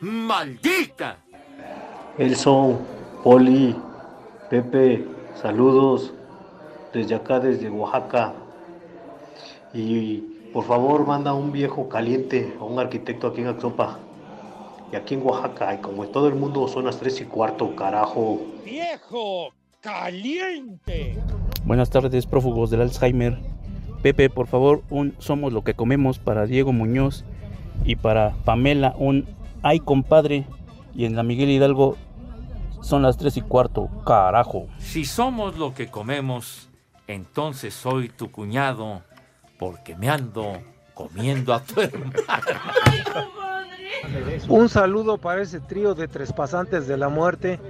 ¡Maldita! 0.00 1.18
Elson, 2.18 2.78
Poli, 3.22 3.76
Pepe, 4.50 5.06
saludos 5.40 6.12
desde 6.92 7.14
acá, 7.14 7.38
desde 7.38 7.70
Oaxaca. 7.70 8.34
Y 9.72 10.18
por 10.52 10.64
favor, 10.64 11.06
manda 11.06 11.32
un 11.32 11.52
viejo 11.52 11.88
caliente 11.88 12.56
a 12.58 12.64
un 12.64 12.78
arquitecto 12.78 13.28
aquí 13.28 13.42
en 13.42 13.48
Axopa. 13.48 13.98
Y 14.90 14.96
aquí 14.96 15.14
en 15.14 15.24
Oaxaca, 15.24 15.74
y 15.74 15.78
como 15.78 16.04
en 16.04 16.12
todo 16.12 16.28
el 16.28 16.34
mundo 16.34 16.66
son 16.66 16.86
las 16.86 16.98
3 16.98 17.20
y 17.20 17.24
cuarto, 17.26 17.76
carajo. 17.76 18.40
¡Viejo 18.64 19.52
caliente! 19.80 21.16
Buenas 21.64 21.90
tardes, 21.90 22.26
prófugos 22.26 22.70
del 22.70 22.80
Alzheimer. 22.80 23.38
Pepe, 24.02 24.30
por 24.30 24.46
favor, 24.46 24.82
un 24.90 25.14
Somos 25.18 25.52
lo 25.52 25.62
que 25.64 25.74
comemos 25.74 26.18
para 26.18 26.46
Diego 26.46 26.72
Muñoz 26.72 27.24
y 27.84 27.96
para 27.96 28.34
Pamela, 28.44 28.94
un 28.98 29.26
Ay 29.62 29.80
compadre. 29.80 30.46
Y 30.94 31.04
en 31.04 31.16
la 31.16 31.22
Miguel 31.22 31.50
Hidalgo 31.50 31.96
son 32.80 33.02
las 33.02 33.16
3 33.16 33.36
y 33.36 33.40
cuarto, 33.42 33.88
carajo. 34.04 34.66
Si 34.78 35.04
somos 35.04 35.58
lo 35.58 35.74
que 35.74 35.88
comemos, 35.88 36.68
entonces 37.06 37.74
soy 37.74 38.08
tu 38.08 38.30
cuñado, 38.30 39.02
porque 39.58 39.96
me 39.96 40.08
ando 40.08 40.58
comiendo 40.94 41.54
a 41.54 41.60
tu 41.62 41.80
hermano. 41.80 42.12
Un 44.48 44.68
saludo 44.68 45.18
para 45.18 45.42
ese 45.42 45.60
trío 45.60 45.94
de 45.94 46.08
trespasantes 46.08 46.86
de 46.86 46.96
la 46.96 47.08
muerte 47.08 47.60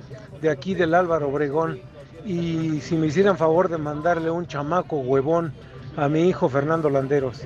de 0.40 0.50
aquí 0.50 0.74
del 0.74 0.94
Álvaro 0.94 1.28
Obregón. 1.28 1.80
Y 2.24 2.80
si 2.80 2.96
me 2.96 3.06
hicieran 3.06 3.38
favor 3.38 3.68
de 3.68 3.78
mandarle 3.78 4.30
un 4.30 4.46
chamaco 4.46 4.98
huevón 4.98 5.54
a 5.98 6.08
mi 6.08 6.28
hijo 6.28 6.48
Fernando 6.48 6.88
Landeros. 6.88 7.40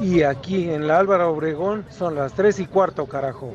Y 0.00 0.22
aquí 0.22 0.68
en 0.68 0.86
la 0.86 0.98
Álvaro 0.98 1.30
Obregón 1.30 1.86
son 1.90 2.14
las 2.14 2.34
3 2.34 2.60
y 2.60 2.66
cuarto, 2.66 3.06
carajo. 3.06 3.54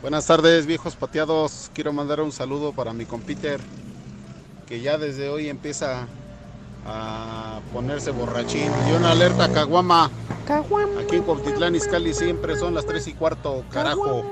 Buenas 0.00 0.26
tardes, 0.26 0.66
viejos 0.66 0.94
pateados. 0.94 1.70
Quiero 1.74 1.92
mandar 1.92 2.20
un 2.20 2.32
saludo 2.32 2.72
para 2.72 2.92
mi 2.92 3.04
compiter, 3.04 3.60
que 4.66 4.80
ya 4.80 4.98
desde 4.98 5.28
hoy 5.28 5.48
empieza 5.48 6.06
a 6.86 7.60
ponerse 7.72 8.12
borrachín. 8.12 8.70
Y 8.88 8.92
una 8.92 9.10
alerta 9.10 9.44
a 9.44 9.52
Caguama. 9.52 10.10
Aquí 11.00 11.16
en 11.16 11.22
Cuautitlán 11.22 11.74
Izcalli 11.74 12.14
siempre 12.14 12.56
son 12.56 12.74
las 12.74 12.86
3 12.86 13.08
y 13.08 13.14
cuarto, 13.14 13.64
carajo. 13.70 14.24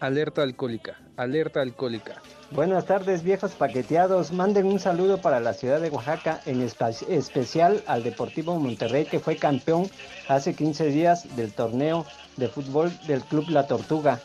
Alerta 0.00 0.42
alcohólica, 0.42 1.00
alerta 1.16 1.60
alcohólica. 1.60 2.20
Buenas 2.54 2.86
tardes, 2.86 3.24
viejos 3.24 3.50
paqueteados. 3.50 4.30
Manden 4.30 4.66
un 4.66 4.78
saludo 4.78 5.20
para 5.20 5.40
la 5.40 5.54
ciudad 5.54 5.80
de 5.80 5.90
Oaxaca, 5.90 6.40
en 6.46 6.62
especial 6.62 7.82
al 7.88 8.04
Deportivo 8.04 8.54
Monterrey, 8.60 9.06
que 9.06 9.18
fue 9.18 9.36
campeón 9.36 9.90
hace 10.28 10.54
15 10.54 10.84
días 10.86 11.34
del 11.34 11.52
torneo 11.52 12.06
de 12.36 12.46
fútbol 12.46 12.96
del 13.08 13.22
Club 13.24 13.46
La 13.48 13.66
Tortuga. 13.66 14.20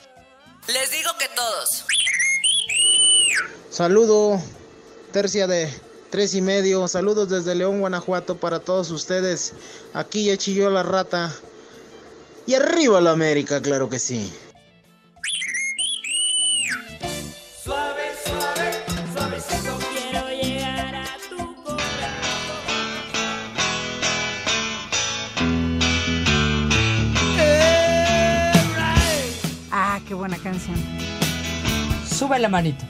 Les 0.67 0.91
digo 0.91 1.09
que 1.17 1.25
todos. 1.35 1.85
Saludo, 3.71 4.39
tercia 5.11 5.47
de 5.47 5.67
tres 6.11 6.35
y 6.35 6.41
medio. 6.43 6.87
Saludos 6.87 7.29
desde 7.29 7.55
León, 7.55 7.79
Guanajuato 7.79 8.37
para 8.37 8.59
todos 8.59 8.91
ustedes. 8.91 9.53
Aquí 9.95 10.25
ya 10.25 10.37
chilló 10.37 10.69
la 10.69 10.83
rata. 10.83 11.33
Y 12.45 12.53
arriba 12.53 13.01
la 13.01 13.09
América, 13.09 13.59
claro 13.59 13.89
que 13.89 13.97
sí. 13.97 14.31
Qué 30.09 30.15
buena 30.15 30.37
canción. 30.37 30.75
Sube 32.09 32.39
la 32.39 32.49
manito. 32.49 32.83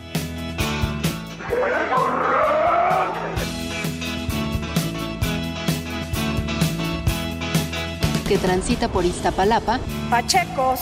que 8.26 8.38
transita 8.38 8.88
por 8.90 9.06
Iztapalapa, 9.06 9.80
Pachecos, 10.12 10.80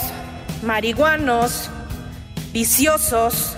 marihuanos, 0.63 1.69
viciosos. 2.51 3.55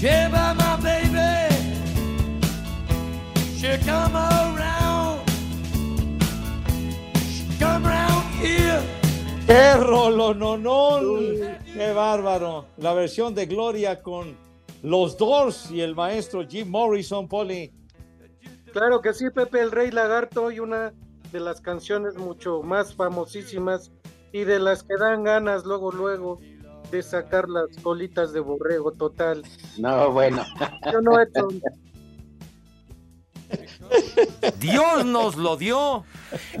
Lleva 0.00 0.52
my 0.54 0.76
baby. 0.82 1.54
She 3.56 3.78
come 3.86 4.51
¡Qué 9.52 9.74
rolononón! 9.74 11.04
¡Qué 11.74 11.92
bárbaro! 11.92 12.68
La 12.78 12.94
versión 12.94 13.34
de 13.34 13.44
Gloria 13.44 14.02
con 14.02 14.34
los 14.82 15.18
Doors 15.18 15.70
y 15.70 15.82
el 15.82 15.94
maestro 15.94 16.48
Jim 16.48 16.70
Morrison, 16.70 17.28
Poli. 17.28 17.70
Claro 18.72 19.02
que 19.02 19.12
sí, 19.12 19.28
Pepe 19.28 19.60
el 19.60 19.70
Rey 19.70 19.90
Lagarto 19.90 20.50
y 20.50 20.58
una 20.58 20.94
de 21.32 21.40
las 21.40 21.60
canciones 21.60 22.16
mucho 22.16 22.62
más 22.62 22.94
famosísimas 22.94 23.92
y 24.32 24.44
de 24.44 24.58
las 24.58 24.84
que 24.84 24.96
dan 24.96 25.22
ganas 25.22 25.66
luego, 25.66 25.92
luego 25.92 26.38
de 26.90 27.02
sacar 27.02 27.46
las 27.46 27.66
colitas 27.82 28.32
de 28.32 28.40
borrego 28.40 28.92
total. 28.92 29.42
No, 29.76 30.12
bueno. 30.12 30.46
Yo 30.90 31.02
no 31.02 31.20
he 31.20 31.24
hecho. 31.24 31.48
Dios 34.58 35.04
nos 35.04 35.36
lo 35.36 35.58
dio 35.58 36.04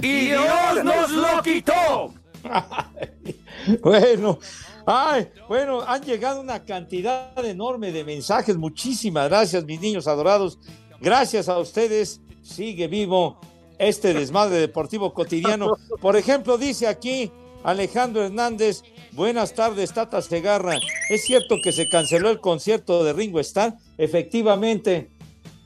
y 0.02 0.26
Dios 0.26 0.84
nos 0.84 1.10
lo 1.10 1.42
quitó. 1.42 2.12
Bueno, 3.80 4.38
ay, 4.86 5.28
bueno, 5.48 5.82
han 5.82 6.02
llegado 6.02 6.40
una 6.40 6.64
cantidad 6.64 7.44
enorme 7.44 7.92
de 7.92 8.04
mensajes. 8.04 8.56
Muchísimas 8.56 9.28
gracias, 9.28 9.64
mis 9.64 9.80
niños 9.80 10.08
adorados. 10.08 10.58
Gracias 11.00 11.48
a 11.48 11.58
ustedes. 11.58 12.20
Sigue 12.42 12.88
vivo 12.88 13.38
este 13.78 14.14
desmadre 14.14 14.56
deportivo 14.56 15.14
cotidiano. 15.14 15.76
Por 16.00 16.16
ejemplo, 16.16 16.58
dice 16.58 16.88
aquí 16.88 17.30
Alejandro 17.62 18.24
Hernández, 18.24 18.82
buenas 19.12 19.54
tardes, 19.54 19.92
Tata 19.92 20.20
Segarra. 20.22 20.78
¿Es 21.08 21.24
cierto 21.24 21.56
que 21.62 21.72
se 21.72 21.88
canceló 21.88 22.30
el 22.30 22.40
concierto 22.40 23.04
de 23.04 23.12
Ringo 23.12 23.38
Starr? 23.40 23.74
Efectivamente, 23.98 25.10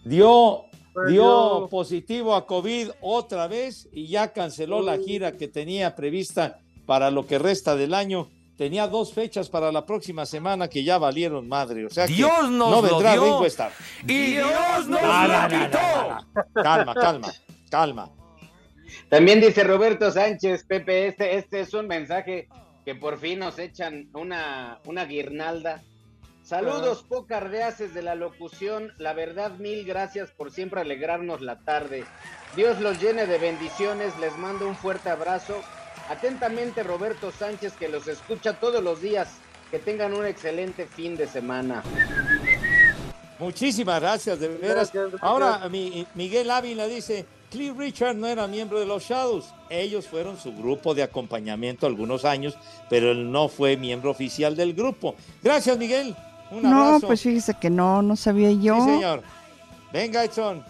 dio, 0.05 0.65
dio 1.09 1.69
positivo 1.71 2.35
a 2.35 2.47
COVID 2.47 2.91
otra 3.01 3.49
vez 3.49 3.89
y 3.93 4.09
ya 4.09 4.33
canceló 4.33 4.83
la 4.83 4.99
gira 4.99 5.33
que 5.33 5.49
tenía 5.49 5.97
prevista 5.97 6.61
para 6.87 7.11
lo 7.11 7.27
que 7.27 7.39
resta 7.39 7.77
del 7.77 7.93
año. 7.95 8.29
Tenía 8.57 8.89
dos 8.89 9.13
fechas 9.13 9.51
para 9.51 9.71
la 9.71 9.85
próxima 9.85 10.25
semana 10.25 10.69
que 10.69 10.83
ya 10.83 10.97
valieron 10.97 11.47
madre. 11.47 11.85
O 11.85 11.91
sea 11.91 12.07
que 12.07 12.19
nos 12.19 12.51
no 12.51 12.71
lo 12.71 12.83
vendrá 12.83 13.13
dio 13.13 13.25
Ringo 13.25 13.45
Starr. 13.45 13.73
y 14.07 14.07
Dios 14.33 14.89
nos 14.89 15.03
No, 15.03 15.27
lo 15.27 15.29
no, 15.29 15.49
no, 15.49 15.65
quitó. 15.65 15.79
no, 15.79 16.15
no. 16.55 16.63
Calma, 16.63 16.95
calma, 16.95 17.33
calma. 17.71 18.11
También 19.11 19.41
dice 19.41 19.63
Roberto 19.63 20.11
Sánchez, 20.11 20.65
Pepe, 20.65 21.09
este, 21.09 21.37
este 21.37 21.61
es 21.61 21.75
un 21.75 21.87
mensaje 21.87 22.49
que 22.85 22.95
por 22.95 23.19
fin 23.19 23.41
nos 23.41 23.59
echan 23.59 24.09
una, 24.15 24.81
una 24.87 25.05
guirnalda. 25.05 25.83
Saludos, 26.43 27.03
pocardeaces 27.03 27.93
de 27.93 28.03
la 28.03 28.15
locución. 28.15 28.93
La 28.99 29.13
verdad, 29.13 29.51
mil 29.59 29.85
gracias 29.85 30.31
por 30.31 30.53
siempre 30.53 30.81
alegrarnos 30.81 31.41
la 31.41 31.59
tarde. 31.59 32.05
Dios 32.55 32.81
los 32.81 33.01
llene 33.03 33.27
de 33.27 33.39
bendiciones. 33.39 34.17
Les 34.19 34.37
mando 34.39 34.67
un 34.69 34.77
fuerte 34.77 35.11
abrazo. 35.11 35.61
Atentamente, 36.09 36.83
Roberto 36.83 37.33
Sánchez, 37.33 37.73
que 37.75 37.89
los 37.89 38.07
escucha 38.09 38.55
todos 38.55 38.83
los 38.83 39.01
días. 39.01 39.29
Que 39.71 39.79
tengan 39.81 40.15
un 40.15 40.25
excelente 40.25 40.87
fin 40.87 41.17
de 41.17 41.27
semana. 41.27 41.83
Muchísimas 43.39 44.01
gracias, 44.01 44.39
de 44.41 44.49
veras. 44.49 44.93
Ahora, 45.21 45.69
mi- 45.69 46.07
Miguel 46.15 46.51
Ávila 46.51 46.87
dice, 46.87 47.27
Cliff 47.51 47.77
Richard 47.77 48.15
no 48.17 48.27
era 48.29 48.47
miembro 48.47 48.79
de 48.81 48.87
los 48.87 49.03
Shadows. 49.03 49.47
Ellos 49.69 50.07
fueron 50.07 50.39
su 50.39 50.55
grupo 50.55 50.95
de 50.95 51.03
acompañamiento 51.03 51.87
algunos 51.87 52.25
años, 52.25 52.57
pero 52.89 53.11
él 53.11 53.31
no 53.31 53.49
fue 53.49 53.77
miembro 53.77 54.11
oficial 54.13 54.57
del 54.57 54.73
grupo. 54.73 55.17
Gracias, 55.43 55.77
Miguel. 55.77 56.15
Un 56.51 56.63
No, 56.63 56.85
abrazo. 56.85 57.09
pues 57.09 57.21
fíjese 57.23 57.55
que 57.61 57.69
no, 57.69 58.01
no 58.03 58.15
sabía 58.17 58.53
yo. 58.53 58.77
Sí, 58.77 58.83
señor. 58.93 59.23
Venga, 59.93 60.25
Edson. 60.25 60.65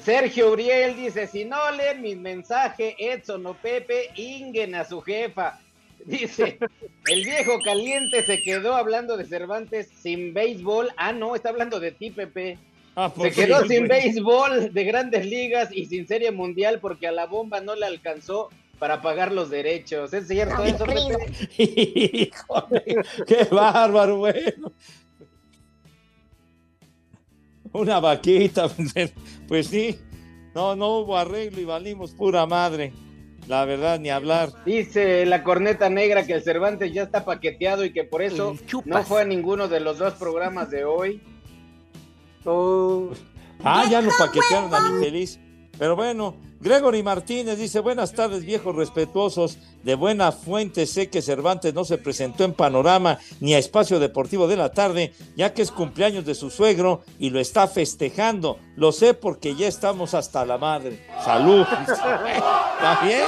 Sergio 0.00 0.52
Uriel 0.52 0.96
dice, 0.96 1.26
si 1.26 1.44
no 1.44 1.70
leen 1.72 2.02
mis 2.02 2.16
mensajes, 2.16 2.94
Edson 2.98 3.46
o 3.46 3.54
Pepe, 3.54 4.10
inguen 4.16 4.74
a 4.74 4.84
su 4.84 5.00
jefa. 5.00 5.60
Dice, 6.04 6.58
el 7.06 7.24
viejo 7.24 7.58
caliente 7.62 8.22
se 8.22 8.40
quedó 8.40 8.74
hablando 8.74 9.16
de 9.16 9.26
Cervantes 9.26 9.88
sin 10.00 10.32
béisbol. 10.32 10.90
Ah, 10.96 11.12
no, 11.12 11.34
está 11.34 11.48
hablando 11.48 11.80
de 11.80 11.92
ti, 11.92 12.10
Pepe. 12.10 12.56
Ah, 12.94 13.10
Se 13.10 13.20
pues 13.20 13.34
quedó 13.34 13.62
sí, 13.62 13.68
sin 13.68 13.86
pues. 13.88 14.04
béisbol 14.04 14.72
de 14.72 14.84
grandes 14.84 15.26
ligas 15.26 15.70
y 15.72 15.86
sin 15.86 16.06
serie 16.06 16.30
mundial 16.30 16.78
porque 16.80 17.08
a 17.08 17.12
la 17.12 17.26
bomba 17.26 17.60
no 17.60 17.74
le 17.74 17.86
alcanzó 17.86 18.48
para 18.78 19.02
pagar 19.02 19.32
los 19.32 19.50
derechos. 19.50 20.12
¿Es 20.14 20.28
cierto 20.28 20.64
eso, 20.64 20.86
Pepe? 20.86 21.52
Híjole, 21.58 23.02
qué 23.26 23.44
bárbaro, 23.50 24.18
bueno. 24.18 24.72
Una 27.72 28.00
vaquita, 28.00 28.68
pues 29.48 29.66
sí. 29.66 29.98
No, 30.54 30.74
no 30.74 30.98
hubo 30.98 31.16
arreglo 31.16 31.60
y 31.60 31.64
valimos 31.64 32.12
pura 32.12 32.46
madre. 32.46 32.92
La 33.46 33.64
verdad, 33.64 33.98
ni 33.98 34.10
hablar. 34.10 34.50
Dice 34.66 35.24
la 35.24 35.42
corneta 35.42 35.88
negra 35.88 36.26
que 36.26 36.34
el 36.34 36.42
Cervantes 36.42 36.92
ya 36.92 37.02
está 37.02 37.24
paqueteado 37.24 37.84
y 37.84 37.92
que 37.92 38.04
por 38.04 38.20
eso 38.20 38.56
no 38.84 39.02
fue 39.04 39.22
a 39.22 39.24
ninguno 39.24 39.68
de 39.68 39.80
los 39.80 39.98
dos 39.98 40.14
programas 40.14 40.70
de 40.70 40.84
hoy. 40.84 41.22
Ah, 43.64 43.84
ya 43.90 44.00
lo 44.00 44.10
paquetearon 44.18 44.72
al 44.74 44.94
infeliz. 44.96 45.40
Pero 45.78 45.94
bueno, 45.94 46.34
Gregory 46.60 47.04
Martínez 47.04 47.56
dice, 47.56 47.78
buenas 47.80 48.12
tardes 48.12 48.44
viejos 48.44 48.74
respetuosos. 48.74 49.58
De 49.84 49.94
buena 49.94 50.32
fuente 50.32 50.86
sé 50.86 51.08
que 51.08 51.22
Cervantes 51.22 51.72
no 51.72 51.84
se 51.84 51.98
presentó 51.98 52.44
en 52.44 52.52
Panorama 52.52 53.18
ni 53.40 53.54
a 53.54 53.58
Espacio 53.58 54.00
Deportivo 54.00 54.48
de 54.48 54.56
la 54.56 54.72
tarde, 54.72 55.12
ya 55.36 55.54
que 55.54 55.62
es 55.62 55.70
cumpleaños 55.70 56.24
de 56.24 56.34
su 56.34 56.50
suegro 56.50 57.02
y 57.18 57.30
lo 57.30 57.38
está 57.38 57.68
festejando. 57.68 58.58
Lo 58.76 58.90
sé 58.90 59.14
porque 59.14 59.54
ya 59.54 59.68
estamos 59.68 60.14
hasta 60.14 60.44
la 60.44 60.58
madre. 60.58 61.06
Salud. 61.24 61.64
¿Está 61.80 63.00
bien? 63.04 63.24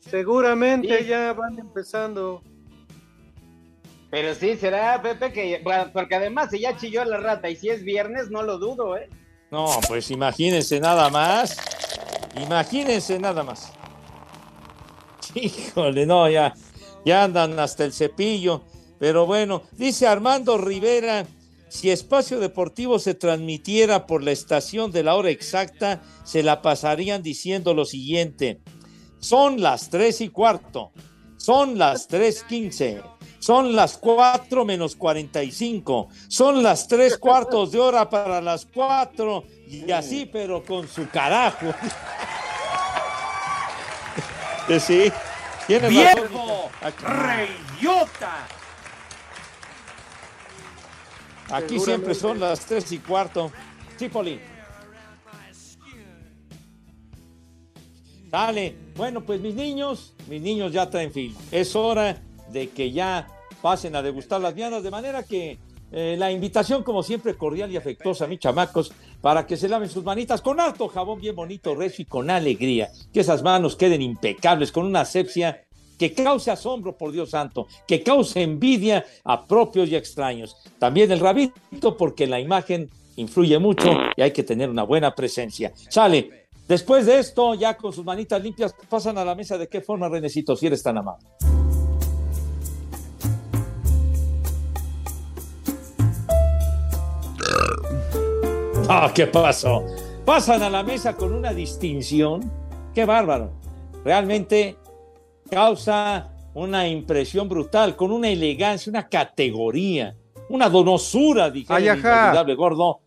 Seguramente 0.00 1.04
ya 1.04 1.34
van 1.34 1.58
empezando. 1.58 2.42
Pero 4.10 4.34
sí, 4.34 4.56
será, 4.56 5.00
Pepe, 5.02 5.32
que 5.32 5.60
bueno, 5.62 5.90
porque 5.92 6.14
además 6.14 6.48
si 6.50 6.60
ya 6.60 6.76
chilló 6.76 7.04
la 7.04 7.18
rata 7.18 7.50
y 7.50 7.56
si 7.56 7.68
es 7.68 7.84
viernes, 7.84 8.30
no 8.30 8.42
lo 8.42 8.58
dudo, 8.58 8.96
¿eh? 8.96 9.08
No, 9.50 9.80
pues 9.86 10.10
imagínense 10.10 10.80
nada 10.80 11.10
más. 11.10 11.56
Imagínense 12.36 13.18
nada 13.18 13.42
más. 13.42 13.72
Híjole, 15.34 16.06
no, 16.06 16.28
ya, 16.28 16.54
ya 17.04 17.24
andan 17.24 17.58
hasta 17.58 17.84
el 17.84 17.92
cepillo. 17.92 18.62
Pero 18.98 19.26
bueno, 19.26 19.62
dice 19.72 20.06
Armando 20.06 20.58
Rivera, 20.58 21.26
si 21.68 21.90
Espacio 21.90 22.40
Deportivo 22.40 22.98
se 22.98 23.14
transmitiera 23.14 24.06
por 24.06 24.22
la 24.22 24.32
estación 24.32 24.90
de 24.90 25.02
la 25.02 25.14
hora 25.14 25.30
exacta, 25.30 26.02
se 26.24 26.42
la 26.42 26.62
pasarían 26.62 27.22
diciendo 27.22 27.74
lo 27.74 27.84
siguiente. 27.84 28.60
Son 29.20 29.60
las 29.60 29.90
tres 29.90 30.20
y 30.20 30.28
cuarto. 30.28 30.92
Son 31.36 31.78
las 31.78 32.08
tres 32.08 32.42
quince. 32.42 33.02
Son 33.38 33.74
las 33.74 33.96
cuatro 33.96 34.64
menos 34.64 34.96
cuarenta 34.96 35.42
y 35.42 35.52
cinco. 35.52 36.08
Son 36.28 36.62
las 36.62 36.88
tres 36.88 37.16
cuartos 37.18 37.72
de 37.72 37.78
hora 37.78 38.08
para 38.08 38.40
las 38.40 38.66
cuatro. 38.66 39.44
Y 39.66 39.90
así, 39.90 40.26
pero 40.26 40.64
con 40.64 40.88
su 40.88 41.08
carajo. 41.08 41.74
Que 44.66 44.80
sí. 44.80 45.12
Tiene 45.66 45.88
¡Viejo 45.88 46.70
reyota! 47.02 48.48
Aquí 51.50 51.78
siempre 51.78 52.14
son 52.14 52.40
las 52.40 52.60
tres 52.60 52.90
y 52.92 52.98
cuarto. 52.98 53.52
Sí, 53.98 54.08
Poli. 54.08 54.40
Dale. 58.30 58.76
Bueno, 58.94 59.22
pues 59.22 59.40
mis 59.40 59.54
niños, 59.54 60.14
mis 60.26 60.40
niños 60.40 60.72
ya 60.72 60.88
traen 60.88 61.12
fin. 61.12 61.36
Es 61.50 61.74
hora 61.76 62.20
de 62.52 62.70
que 62.70 62.92
ya 62.92 63.26
pasen 63.62 63.96
a 63.96 64.02
degustar 64.02 64.40
las 64.40 64.54
viandas, 64.54 64.82
de 64.82 64.90
manera 64.90 65.22
que 65.22 65.58
eh, 65.90 66.16
la 66.18 66.30
invitación, 66.30 66.82
como 66.82 67.02
siempre, 67.02 67.34
cordial 67.34 67.70
y 67.70 67.76
afectuosa, 67.76 68.26
mis 68.26 68.40
chamacos, 68.40 68.92
para 69.20 69.46
que 69.46 69.56
se 69.56 69.68
laven 69.68 69.88
sus 69.88 70.04
manitas 70.04 70.42
con 70.42 70.60
harto 70.60 70.88
jabón 70.88 71.20
bien 71.20 71.34
bonito, 71.34 71.74
recio 71.74 72.02
y 72.02 72.06
con 72.06 72.30
alegría. 72.30 72.90
Que 73.12 73.20
esas 73.20 73.42
manos 73.42 73.76
queden 73.76 74.02
impecables, 74.02 74.70
con 74.70 74.84
una 74.84 75.00
asepsia 75.00 75.64
que 75.98 76.12
cause 76.12 76.50
asombro, 76.50 76.96
por 76.96 77.10
Dios 77.10 77.30
santo, 77.30 77.66
que 77.86 78.02
cause 78.02 78.40
envidia 78.42 79.04
a 79.24 79.46
propios 79.46 79.88
y 79.88 79.96
extraños. 79.96 80.56
También 80.78 81.10
el 81.10 81.20
rabito, 81.20 81.96
porque 81.96 82.26
la 82.26 82.38
imagen 82.38 82.90
influye 83.16 83.58
mucho 83.58 83.90
y 84.16 84.22
hay 84.22 84.30
que 84.30 84.44
tener 84.44 84.70
una 84.70 84.84
buena 84.84 85.14
presencia. 85.14 85.72
Sale. 85.88 86.46
Después 86.68 87.06
de 87.06 87.18
esto, 87.18 87.54
ya 87.54 87.76
con 87.78 87.94
sus 87.94 88.04
manitas 88.04 88.42
limpias, 88.42 88.74
pasan 88.90 89.16
a 89.16 89.24
la 89.24 89.34
mesa. 89.34 89.56
¿De 89.56 89.68
qué 89.68 89.80
forma, 89.80 90.08
Renecito, 90.08 90.54
si 90.54 90.66
eres 90.66 90.82
tan 90.82 90.98
amable? 90.98 91.26
Ah, 98.90 99.12
¿qué 99.14 99.26
pasó? 99.26 99.84
Pasan 100.24 100.62
a 100.62 100.70
la 100.70 100.82
mesa 100.82 101.14
con 101.14 101.34
una 101.34 101.52
distinción. 101.52 102.50
Qué 102.94 103.04
bárbaro. 103.04 103.52
Realmente 104.02 104.78
causa 105.50 106.34
una 106.54 106.88
impresión 106.88 107.50
brutal, 107.50 107.96
con 107.96 108.10
una 108.12 108.30
elegancia, 108.30 108.88
una 108.88 109.06
categoría, 109.06 110.16
una 110.48 110.70
donosura, 110.70 111.50
dije 111.50 111.70
Ay, 111.70 111.88
el 111.88 112.56
gordo, 112.56 113.00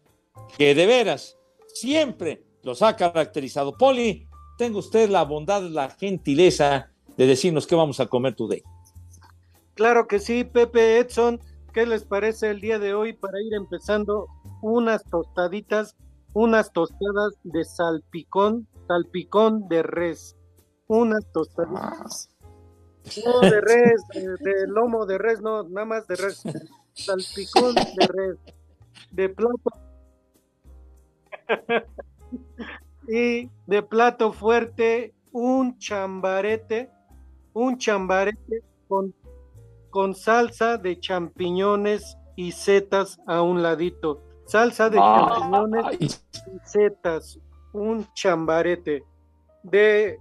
que 0.55 0.75
de 0.75 0.85
veras 0.85 1.35
siempre 1.73 2.43
los 2.61 2.83
ha 2.83 2.95
caracterizado. 2.95 3.75
Poli, 3.75 4.27
tenga 4.59 4.77
usted 4.77 5.09
la 5.09 5.23
bondad, 5.23 5.63
la 5.63 5.89
gentileza 5.89 6.91
de 7.17 7.25
decirnos 7.25 7.65
qué 7.65 7.73
vamos 7.73 7.99
a 7.99 8.05
comer 8.05 8.35
today. 8.35 8.61
Claro 9.73 10.07
que 10.07 10.19
sí, 10.19 10.43
Pepe 10.43 10.99
Edson. 10.99 11.41
¿Qué 11.73 11.85
les 11.85 12.03
parece 12.03 12.49
el 12.49 12.59
día 12.59 12.79
de 12.79 12.93
hoy 12.93 13.13
para 13.13 13.41
ir 13.41 13.53
empezando 13.53 14.27
unas 14.61 15.05
tostaditas, 15.05 15.95
unas 16.33 16.73
tostadas 16.73 17.33
de 17.43 17.63
salpicón, 17.63 18.67
salpicón 18.87 19.69
de 19.69 19.81
res? 19.81 20.35
Unas 20.87 21.25
tostaditas. 21.31 22.29
No 23.25 23.39
de 23.39 23.61
res, 23.61 24.01
de, 24.13 24.21
de 24.21 24.67
lomo 24.67 25.05
de 25.05 25.17
res, 25.17 25.39
no, 25.41 25.63
nada 25.63 25.85
más 25.85 26.07
de 26.07 26.15
res. 26.17 26.43
Salpicón 26.93 27.75
de 27.75 28.07
res. 28.07 28.37
De 29.11 29.29
plato. 29.29 29.71
y 33.07 33.49
de 33.65 33.81
plato 33.83 34.33
fuerte, 34.33 35.13
un 35.31 35.77
chambarete, 35.77 36.89
un 37.53 37.77
chambarete 37.77 38.61
con 38.89 39.13
con 39.91 40.15
salsa 40.15 40.77
de 40.77 40.99
champiñones 40.99 42.17
y 42.35 42.53
setas 42.53 43.19
a 43.27 43.43
un 43.43 43.61
ladito. 43.61 44.23
Salsa 44.45 44.89
de 44.89 44.99
Ay. 44.99 45.27
champiñones 45.27 45.85
y 45.99 46.09
setas, 46.63 47.39
un 47.73 48.07
chambarete. 48.13 49.03
De, 49.63 50.17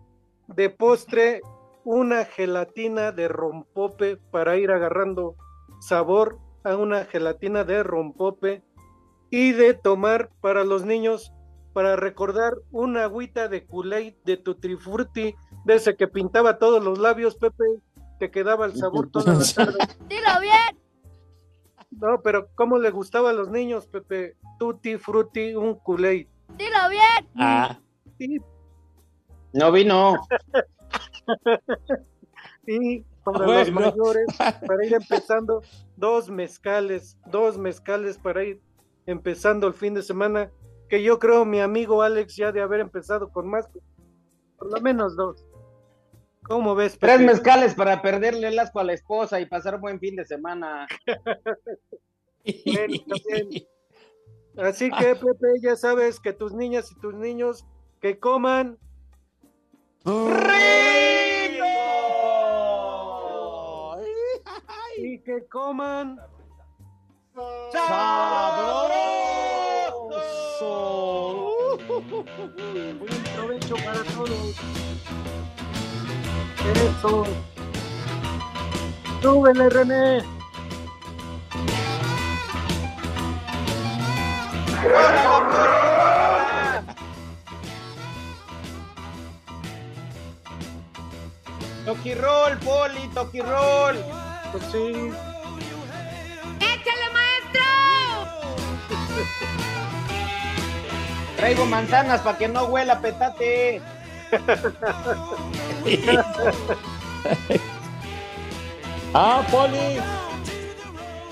de 0.48 0.68
postre, 0.68 1.40
una 1.84 2.26
gelatina 2.26 3.12
de 3.12 3.28
rompope 3.28 4.18
para 4.30 4.58
ir 4.58 4.70
agarrando 4.70 5.36
sabor 5.80 6.38
a 6.62 6.76
una 6.76 7.06
gelatina 7.06 7.64
de 7.64 7.82
rompope. 7.82 8.62
Y 9.30 9.52
de 9.52 9.74
tomar 9.74 10.28
para 10.40 10.64
los 10.64 10.84
niños, 10.84 11.32
para 11.72 11.94
recordar 11.94 12.54
una 12.72 13.04
agüita 13.04 13.46
de 13.46 13.64
Kool-Aid 13.64 14.14
de 14.24 14.36
Tutti-Frutti, 14.36 15.36
de 15.64 15.74
ese 15.74 15.94
que 15.94 16.08
pintaba 16.08 16.58
todos 16.58 16.82
los 16.82 16.98
labios, 16.98 17.36
Pepe, 17.36 17.64
te 18.20 18.30
quedaba 18.30 18.66
el 18.66 18.76
sabor 18.76 19.10
toda 19.10 19.32
la 19.34 19.40
tarde. 19.54 19.78
Dilo 20.08 20.40
bien. 20.40 20.78
No, 21.90 22.20
pero 22.22 22.48
¿cómo 22.54 22.78
le 22.78 22.90
gustaba 22.90 23.30
a 23.30 23.32
los 23.32 23.50
niños, 23.50 23.86
Pepe? 23.88 24.36
Tutti 24.58 24.96
frutti, 24.98 25.54
un 25.56 25.74
Kool-Aid. 25.74 26.28
Dilo 26.56 26.88
bien. 26.90 27.28
Ah, 27.36 27.80
No 29.54 29.72
vino. 29.72 30.14
y 32.66 33.00
para 33.24 33.44
Bueno. 33.46 33.58
los 33.60 33.72
mayores, 33.72 34.26
para 34.66 34.84
ir 34.86 34.94
empezando, 34.94 35.62
dos 35.96 36.30
mezcales, 36.30 37.18
dos 37.26 37.58
mezcales 37.58 38.18
para 38.18 38.44
ir 38.44 38.60
empezando 39.06 39.66
el 39.66 39.74
fin 39.74 39.94
de 39.94 40.02
semana, 40.02 40.50
que 40.88 41.02
yo 41.02 41.18
creo 41.18 41.44
mi 41.44 41.60
amigo 41.60 42.02
Alex 42.02 42.36
ya 42.36 42.52
de 42.52 42.60
haber 42.62 42.80
empezado 42.80 43.30
con 43.30 43.48
más, 43.48 43.68
por 44.58 44.72
lo 44.72 44.80
menos 44.80 45.16
dos. 45.16 45.44
¿Cómo 46.50 46.74
ves, 46.74 46.98
Tres 46.98 47.20
mezcales 47.20 47.76
para 47.76 48.02
perderle 48.02 48.48
el 48.48 48.58
asco 48.58 48.80
a 48.80 48.84
la 48.84 48.92
esposa 48.92 49.38
y 49.40 49.46
pasar 49.46 49.76
un 49.76 49.82
buen 49.82 50.00
fin 50.00 50.16
de 50.16 50.26
semana. 50.26 50.88
Bueno. 52.42 52.94
Así 54.56 54.90
que, 54.90 55.14
Pepe, 55.14 55.60
ya 55.62 55.76
sabes 55.76 56.18
que 56.18 56.32
tus 56.32 56.54
niñas 56.54 56.90
y 56.90 56.98
tus 56.98 57.14
niños 57.14 57.66
que 58.00 58.18
coman 58.18 58.78
y 64.96 65.18
que 65.20 65.46
coman 65.50 66.18
Buen 72.98 73.22
provecho 73.36 73.76
para 73.84 74.02
todos. 74.04 74.79
Eso. 76.66 77.24
Súbele, 79.22 79.68
René. 79.68 80.22
Toki 91.84 92.14
roll, 92.14 92.56
Poli, 92.58 93.08
toki 93.14 93.40
roll. 93.40 93.96
Pues 94.52 94.64
sí. 94.70 95.10
¡Échale, 96.60 97.06
maestro! 97.12 97.64
Traigo 101.36 101.66
manzanas 101.66 102.20
para 102.20 102.38
que 102.38 102.48
no 102.48 102.64
huela 102.66 103.00
petate. 103.00 103.82
Ah, 109.12 109.44
Poli, 109.50 109.98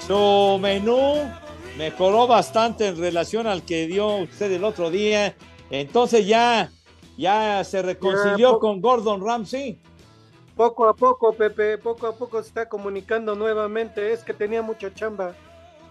su 0.06 0.58
menú 0.60 1.30
mejoró 1.76 2.26
bastante 2.26 2.88
en 2.88 2.96
relación 2.98 3.46
al 3.46 3.62
que 3.62 3.86
dio 3.86 4.16
usted 4.16 4.50
el 4.52 4.64
otro 4.64 4.90
día. 4.90 5.34
Entonces 5.70 6.26
ya, 6.26 6.70
ya 7.16 7.62
se 7.62 7.82
reconcilió 7.82 8.54
Ya, 8.54 8.58
con 8.58 8.80
Gordon 8.80 9.24
Ramsay. 9.24 9.78
Poco 10.56 10.88
a 10.88 10.94
poco, 10.96 11.32
Pepe, 11.34 11.78
poco 11.78 12.08
a 12.08 12.12
poco 12.16 12.42
se 12.42 12.48
está 12.48 12.68
comunicando 12.68 13.36
nuevamente. 13.36 14.12
Es 14.12 14.24
que 14.24 14.34
tenía 14.34 14.60
mucha 14.60 14.92
chamba, 14.92 15.34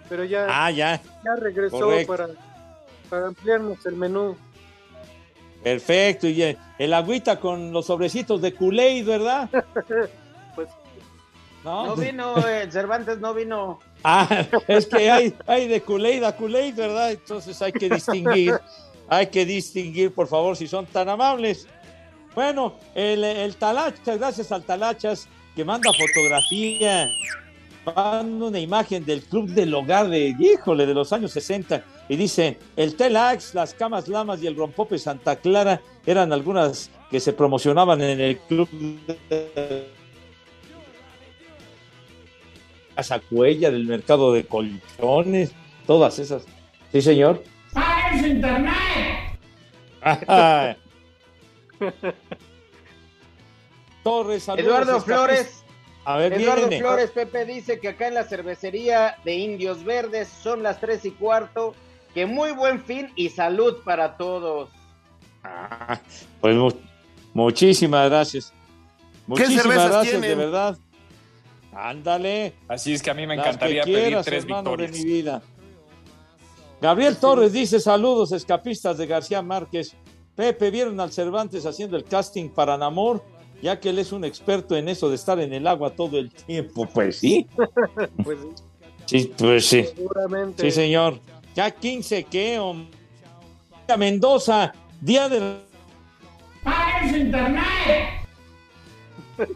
pero 0.10 0.26
ya, 0.26 0.46
Ah, 0.50 0.72
ya. 0.72 1.02
ya 1.24 1.36
regresó 1.38 1.80
correcto. 1.80 2.12
para, 2.18 2.28
para 3.10 3.28
ampliarnos 3.28 3.86
el 3.86 3.96
menú. 3.96 4.36
Perfecto. 5.64 6.28
Y 6.28 6.58
el, 6.78 6.94
agüita 6.94 7.40
con 7.40 7.72
los 7.72 7.86
sobrecitos 7.86 8.42
de 8.42 8.54
Kool-Aid, 8.54 9.06
¿verdad? 9.06 9.50
Pues 10.56 10.70
¿No? 11.64 11.86
No 11.88 11.96
vino, 11.96 12.48
el 12.48 12.72
Cervantes 12.72 13.20
no 13.20 13.34
vino. 13.34 13.80
Ah, 14.04 14.46
es 14.68 14.86
que 14.86 15.10
hay, 15.10 15.36
hay 15.48 15.68
de 15.68 15.82
Kool-Aid 15.82 16.24
a 16.24 16.36
Kool-Aid, 16.36 16.76
¿verdad? 16.76 17.12
Entonces 17.12 17.60
hay 17.62 17.72
que 17.72 17.90
distinguir, 17.90 18.54
hay 19.10 19.28
que 19.28 19.44
distinguir, 19.44 20.14
por 20.14 20.28
favor, 20.28 20.56
si 20.56 20.68
son 20.68 20.86
tan 20.86 21.10
amables. 21.10 21.68
Bueno, 22.36 22.76
el, 22.94 23.24
el 23.24 23.56
Talachas, 23.56 24.20
gracias 24.20 24.52
al 24.52 24.64
Talachas, 24.64 25.28
que 25.56 25.66
manda 25.66 25.90
fotografía, 25.92 27.10
manda 27.84 28.46
una 28.46 28.60
imagen 28.60 29.04
del 29.04 29.24
club 29.24 29.50
del 29.50 29.74
hogar 29.74 30.08
de, 30.08 30.36
híjole, 30.40 30.86
de 30.86 30.94
los 30.94 31.12
años 31.12 31.32
60, 31.32 31.84
y 32.10 32.16
dice, 32.16 32.58
el 32.76 32.96
Telax, 32.96 33.54
las 33.54 33.74
camas 33.74 34.08
lamas 34.08 34.42
y 34.42 34.48
el 34.48 34.56
rompope 34.56 34.98
Santa 34.98 35.36
Clara 35.36 35.82
eran 36.06 36.32
algunas 36.32 36.90
que 37.12 37.20
se 37.20 37.34
promocionaban 37.34 38.02
en 38.02 38.22
el 38.22 38.38
club 38.38 38.70
de 38.70 39.88
Casa 42.96 43.20
Cuella, 43.20 43.70
del 43.72 43.86
mercado 43.86 44.34
de 44.34 44.46
colchones, 44.46 45.52
todas 45.86 46.18
esas. 46.20 46.46
Sí, 46.92 47.02
señor. 47.02 47.44
¡Paguen 47.74 48.20
su 48.20 48.28
internet! 48.28 48.74
Torres, 54.04 54.44
saludos, 54.44 54.66
Eduardo. 54.66 55.02
Flores. 55.02 55.64
A 56.06 56.18
ver, 56.18 56.34
Eduardo 56.34 56.70
viene. 56.70 56.80
Flores, 56.80 57.12
Pepe 57.12 57.44
dice 57.46 57.80
que 57.80 57.90
acá 57.90 58.08
en 58.08 58.14
la 58.14 58.24
cervecería 58.24 59.18
de 59.26 59.36
Indios 59.36 59.84
Verdes 59.84 60.30
son 60.30 60.64
las 60.64 60.80
tres 60.80 61.04
y 61.04 61.12
cuarto. 61.12 61.76
Que 62.18 62.26
muy 62.26 62.52
buen 62.52 62.82
fin 62.84 63.12
y 63.16 63.30
salud 63.30 63.76
para 63.86 64.18
todos. 64.18 64.70
Ah, 65.44 66.02
pues 66.42 66.56
mu- 66.56 66.72
muchísimas 67.36 68.10
gracias. 68.10 68.52
Muchísimas 69.28 69.62
cervezas 69.62 69.90
gracias, 69.92 70.22
de 70.22 70.34
verdad. 70.34 70.78
Ándale. 71.72 72.56
Así 72.68 72.96
es 72.96 73.04
que 73.04 73.12
a 73.12 73.14
mí 73.14 73.28
me 73.28 73.36
encantaría 73.36 73.84
pedir 73.84 74.18
tres 74.26 74.48
victorias. 74.48 74.92
de 74.92 74.98
mi 74.98 75.06
vida. 75.06 75.44
Gabriel 76.82 77.18
Torres 77.18 77.54
dice 77.54 77.80
saludos 77.80 78.32
escapistas 78.32 78.98
de 78.98 79.06
García 79.06 79.44
Márquez. 79.44 79.96
Pepe, 80.36 80.72
¿vieron 80.72 81.00
al 81.00 81.12
Cervantes 81.12 81.68
haciendo 81.68 81.98
el 81.98 82.04
casting 82.04 82.50
para 82.50 82.80
Namor? 82.80 83.24
Ya 83.62 83.80
que 83.80 83.90
él 83.92 84.00
es 84.00 84.12
un 84.12 84.26
experto 84.26 84.76
en 84.76 84.90
eso 84.90 85.08
de 85.08 85.14
estar 85.18 85.40
en 85.40 85.54
el 85.54 85.68
agua 85.68 85.92
todo 85.92 86.18
el 86.18 86.32
tiempo. 86.32 86.88
Pues 86.92 87.18
sí. 87.20 87.46
Pues 88.24 88.40
Sí, 89.06 89.32
pues 89.38 89.68
sí. 89.68 89.84
seguramente. 89.96 90.64
Sí, 90.64 90.72
señor. 90.72 91.20
Ya 91.58 91.72
15, 91.72 92.24
¿qué? 92.26 92.60
hom- 92.60 92.88
Mendoza, 93.98 94.72
día 95.02 95.28
de... 95.28 95.58
¡Paguen 96.64 97.10
su 97.10 97.16
internet! 97.18 98.28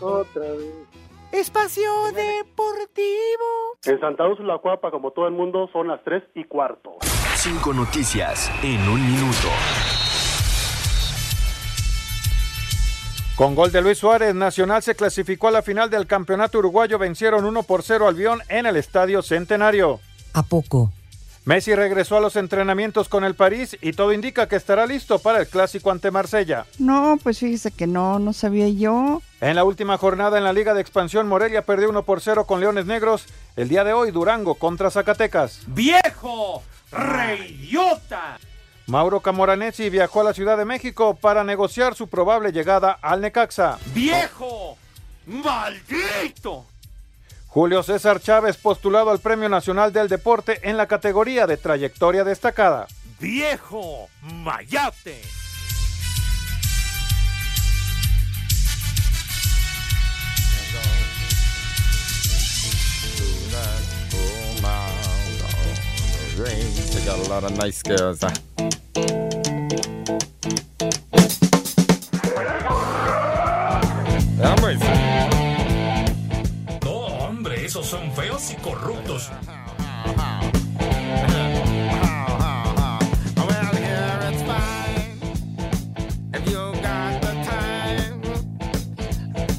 Otra 0.00 0.40
vez. 0.42 0.74
Espacio 1.30 1.88
Deportivo. 2.06 3.78
En 3.84 4.00
Santa 4.00 4.26
Úrsula, 4.26 4.58
Cuapa, 4.58 4.90
como 4.90 5.12
todo 5.12 5.28
el 5.28 5.34
mundo, 5.34 5.70
son 5.72 5.86
las 5.86 6.02
3 6.02 6.24
y 6.34 6.42
cuarto. 6.42 6.96
Cinco 7.36 7.72
noticias 7.72 8.50
en 8.64 8.80
un 8.88 9.06
minuto. 9.06 9.48
Con 13.36 13.54
gol 13.54 13.70
de 13.70 13.82
Luis 13.82 13.98
Suárez, 13.98 14.34
Nacional 14.34 14.82
se 14.82 14.96
clasificó 14.96 15.46
a 15.46 15.52
la 15.52 15.62
final 15.62 15.90
del 15.90 16.08
campeonato 16.08 16.58
uruguayo. 16.58 16.98
Vencieron 16.98 17.44
1 17.44 17.62
por 17.62 17.84
0 17.84 18.08
al 18.08 18.14
Bion 18.16 18.40
en 18.48 18.66
el 18.66 18.74
Estadio 18.76 19.22
Centenario. 19.22 20.00
¿A 20.34 20.42
poco? 20.42 20.92
Messi 21.46 21.74
regresó 21.74 22.16
a 22.16 22.20
los 22.20 22.36
entrenamientos 22.36 23.08
con 23.08 23.22
el 23.22 23.34
París 23.34 23.76
y 23.82 23.92
todo 23.92 24.14
indica 24.14 24.48
que 24.48 24.56
estará 24.56 24.86
listo 24.86 25.18
para 25.18 25.40
el 25.40 25.46
clásico 25.46 25.90
ante 25.90 26.10
Marsella. 26.10 26.64
No, 26.78 27.18
pues 27.22 27.38
fíjese 27.38 27.70
que 27.70 27.86
no, 27.86 28.18
no 28.18 28.32
sabía 28.32 28.68
yo. 28.68 29.20
En 29.42 29.54
la 29.54 29.64
última 29.64 29.98
jornada 29.98 30.38
en 30.38 30.44
la 30.44 30.54
Liga 30.54 30.72
de 30.72 30.80
Expansión, 30.80 31.28
Morelia 31.28 31.62
perdió 31.62 31.90
1 31.90 32.02
por 32.04 32.22
0 32.22 32.46
con 32.46 32.60
Leones 32.60 32.86
Negros. 32.86 33.26
El 33.56 33.68
día 33.68 33.84
de 33.84 33.92
hoy, 33.92 34.10
Durango 34.10 34.54
contra 34.54 34.90
Zacatecas. 34.90 35.60
¡Viejo! 35.66 36.62
¡Reyota! 36.90 38.38
Mauro 38.86 39.20
Camoranesi 39.20 39.90
viajó 39.90 40.22
a 40.22 40.24
la 40.24 40.34
Ciudad 40.34 40.56
de 40.56 40.64
México 40.64 41.14
para 41.14 41.44
negociar 41.44 41.94
su 41.94 42.08
probable 42.08 42.52
llegada 42.52 42.98
al 43.02 43.20
Necaxa. 43.20 43.78
¡Viejo! 43.94 44.78
¡Maldito! 45.26 46.64
Julio 47.54 47.84
César 47.84 48.20
Chávez 48.20 48.56
postulado 48.56 49.12
al 49.12 49.20
Premio 49.20 49.48
Nacional 49.48 49.92
del 49.92 50.08
Deporte 50.08 50.58
en 50.68 50.76
la 50.76 50.88
categoría 50.88 51.46
de 51.46 51.56
trayectoria 51.56 52.24
destacada. 52.24 52.88
¡Viejo! 53.20 54.08
¡Mayate! 54.22 55.22
They 66.36 67.04
got 67.06 67.24
a 67.24 67.30
lot 67.30 67.44
of 67.44 67.56
nice 67.56 67.80
girls. 67.82 68.20
huh? 68.20 69.23
Y 78.50 78.56
corruptos. 78.56 79.30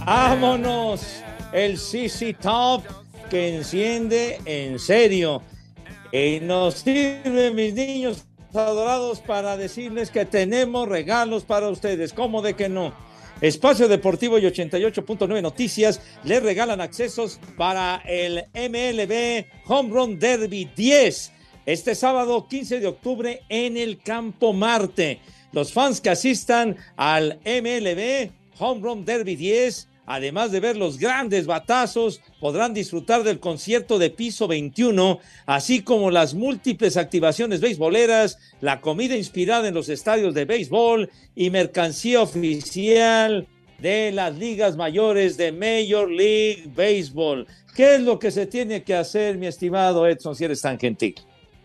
¡Vámonos! 0.06 1.24
El 1.52 1.78
CC 1.80 2.34
Top 2.34 2.84
que 3.30 3.58
enciende 3.58 4.40
en 4.46 4.78
serio. 4.78 5.42
Y 6.12 6.40
nos 6.42 6.76
sirve, 6.76 7.52
mis 7.52 7.74
niños 7.74 8.26
adorados, 8.54 9.20
para 9.20 9.58
decirles 9.58 10.12
que 10.12 10.26
tenemos 10.26 10.88
regalos 10.88 11.44
para 11.44 11.70
ustedes. 11.70 12.14
¿Cómo 12.14 12.42
de 12.42 12.54
que 12.56 12.70
no? 12.70 12.94
Espacio 13.42 13.90
Deportivo 13.90 14.40
y 14.40 14.44
88.9 14.44 15.42
Noticias 15.42 16.00
les 16.24 16.42
regalan 16.42 16.80
accesos 16.80 17.40
para 17.58 18.02
el 18.06 18.46
MLB 18.54 19.46
Home 19.68 19.90
Run 19.90 20.20
Derby 20.20 20.70
10 20.74 21.34
este 21.66 21.96
sábado 21.96 22.48
15 22.48 22.80
de 22.80 22.88
octubre 22.88 23.42
en 23.50 23.76
el 23.76 23.98
Campo 23.98 24.54
Marte. 24.54 25.20
Los 25.52 25.74
fans 25.74 26.00
que 26.00 26.12
asistan 26.12 26.78
al 26.96 27.40
MLB 27.44 28.32
Home 28.60 28.82
Run 28.82 29.04
Derby 29.04 29.36
10 29.36 29.90
Además 30.06 30.52
de 30.52 30.60
ver 30.60 30.78
los 30.78 31.00
grandes 31.00 31.48
batazos, 31.48 32.22
podrán 32.40 32.74
disfrutar 32.74 33.24
del 33.24 33.40
concierto 33.40 33.98
de 33.98 34.12
piso 34.12 34.48
21, 34.48 35.20
así 35.46 35.82
como 35.82 36.12
las 36.12 36.34
múltiples 36.34 36.96
activaciones 36.98 37.62
beisboleras, 37.62 38.38
la 38.62 38.82
comida 38.82 39.16
inspirada 39.16 39.68
en 39.68 39.74
los 39.74 39.90
estadios 39.90 40.34
de 40.34 40.46
béisbol 40.46 41.10
y 41.36 41.50
mercancía 41.50 42.22
oficial 42.22 43.48
de 43.80 44.12
las 44.12 44.38
ligas 44.38 44.78
mayores 44.78 45.38
de 45.38 45.52
Major 45.52 46.10
League 46.10 46.70
Baseball. 46.76 47.48
¿Qué 47.76 47.96
es 47.96 48.02
lo 48.02 48.20
que 48.20 48.32
se 48.32 48.46
tiene 48.46 48.84
que 48.84 48.96
hacer, 48.96 49.38
mi 49.38 49.48
estimado 49.48 50.08
Edson, 50.08 50.36
si 50.36 50.46
eres 50.46 50.62
tan 50.62 50.80
gentil? 50.80 51.16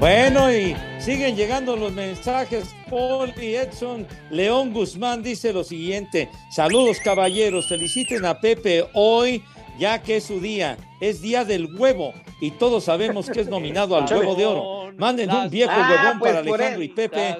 Bueno, 0.03 0.53
y 0.53 0.76
siguen 0.98 1.36
llegando 1.36 1.76
los 1.76 1.92
mensajes. 1.92 2.74
Paul 2.90 3.32
y 3.40 3.55
Edson 3.55 4.05
León 4.30 4.72
Guzmán 4.72 5.22
dice 5.22 5.53
lo 5.53 5.62
siguiente: 5.62 6.28
Saludos, 6.50 6.98
caballeros. 6.98 7.68
Feliciten 7.68 8.24
a 8.24 8.40
Pepe 8.40 8.84
hoy, 8.94 9.44
ya 9.78 10.03
que 10.03 10.16
es 10.16 10.24
su 10.24 10.40
día. 10.40 10.76
Es 11.00 11.22
día 11.22 11.44
del 11.44 11.72
huevo 11.78 12.14
y 12.40 12.50
todos 12.50 12.82
sabemos 12.82 13.30
que 13.30 13.42
es 13.42 13.46
nominado 13.48 13.96
al 13.96 14.12
huevo 14.12 14.34
de 14.34 14.44
oro. 14.44 14.92
Manden 14.98 15.30
un 15.30 15.48
viejo 15.48 15.70
Ah, 15.72 15.88
huevón 15.88 16.18
pues, 16.18 16.32
para 16.32 16.44
por 16.44 16.61
Alejandro 16.61 16.82
él. 16.82 16.90
y 16.90 16.94
Pepe. 16.94 17.36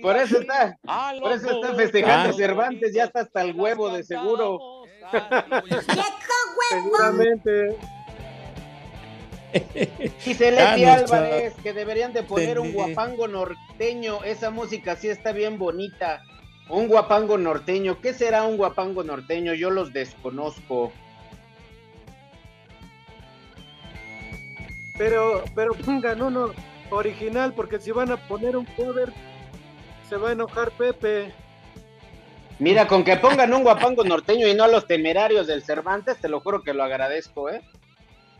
Por 0.00 0.16
eso 0.16 0.38
está, 0.42 0.78
por 1.20 1.32
eso 1.32 1.50
está 1.60 1.74
festejando 1.74 2.28
Ah. 2.30 2.38
Cervantes, 2.38 2.94
ya 2.94 3.04
está 3.06 3.22
hasta 3.22 3.42
el 3.42 3.52
huevo 3.58 3.90
de 3.90 4.04
seguro. 4.04 4.60
Seguramente. 6.70 7.76
Ya 10.78 10.96
no 10.96 11.02
está. 11.02 11.16
Álvarez 11.16 11.54
que 11.62 11.72
deberían 11.72 12.12
de 12.12 12.22
poner 12.22 12.58
un 12.58 12.72
guapango 12.72 13.28
norteño. 13.28 14.24
Esa 14.24 14.50
música 14.50 14.96
sí 14.96 15.08
está 15.08 15.32
bien 15.32 15.58
bonita. 15.58 16.22
Un 16.68 16.88
guapango 16.88 17.36
norteño. 17.38 18.00
¿Qué 18.00 18.14
será 18.14 18.44
un 18.44 18.56
guapango 18.56 19.02
norteño? 19.04 19.54
Yo 19.54 19.70
los 19.70 19.92
desconozco. 19.92 20.92
Pero, 24.96 25.44
pero 25.54 25.74
pongan 25.74 26.22
uno 26.22 26.52
original, 26.90 27.54
porque 27.54 27.78
si 27.78 27.90
van 27.90 28.12
a 28.12 28.16
poner 28.28 28.56
un 28.56 28.66
cover, 28.66 29.12
se 30.08 30.16
va 30.16 30.30
a 30.30 30.32
enojar 30.32 30.70
Pepe. 30.72 31.32
Mira, 32.58 32.86
con 32.86 33.02
que 33.02 33.16
pongan 33.16 33.52
un 33.52 33.64
guapango 33.64 34.04
norteño 34.04 34.46
y 34.46 34.54
no 34.54 34.64
a 34.64 34.68
los 34.68 34.86
temerarios 34.86 35.46
del 35.46 35.62
Cervantes, 35.64 36.18
te 36.18 36.28
lo 36.28 36.40
juro 36.40 36.62
que 36.62 36.74
lo 36.74 36.84
agradezco, 36.84 37.50
¿eh? 37.50 37.62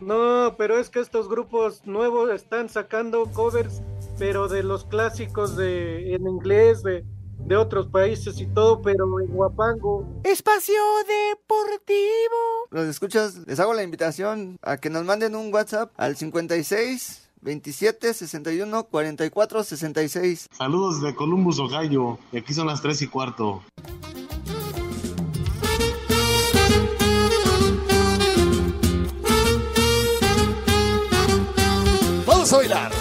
No, 0.03 0.55
pero 0.57 0.77
es 0.77 0.89
que 0.89 0.99
estos 0.99 1.29
grupos 1.29 1.85
nuevos 1.85 2.29
están 2.29 2.67
sacando 2.67 3.25
covers, 3.33 3.81
pero 4.19 4.49
de 4.49 4.61
los 4.61 4.83
clásicos 4.83 5.55
de 5.55 6.13
en 6.13 6.27
inglés, 6.27 6.83
de, 6.83 7.05
de 7.37 7.55
otros 7.55 7.87
países 7.87 8.39
y 8.41 8.45
todo, 8.47 8.81
pero 8.81 9.19
en 9.21 9.27
Guapango. 9.27 10.05
Espacio 10.23 10.75
Deportivo. 11.07 12.67
Los 12.71 12.87
escuchas, 12.87 13.37
les 13.47 13.59
hago 13.61 13.73
la 13.73 13.83
invitación 13.83 14.57
a 14.61 14.77
que 14.77 14.89
nos 14.89 15.05
manden 15.05 15.35
un 15.35 15.53
WhatsApp 15.53 15.91
al 15.95 16.17
56 16.17 17.29
27 17.41 18.13
61 18.13 18.83
44 18.83 19.63
66. 19.63 20.49
Saludos 20.51 21.01
de 21.01 21.15
Columbus, 21.15 21.59
Ohio. 21.59 22.19
Y 22.31 22.37
aquí 22.37 22.53
son 22.53 22.67
las 22.67 22.81
3 22.81 23.03
y 23.03 23.07
cuarto. 23.07 23.61
A 32.53 32.57
bailar. 32.57 32.91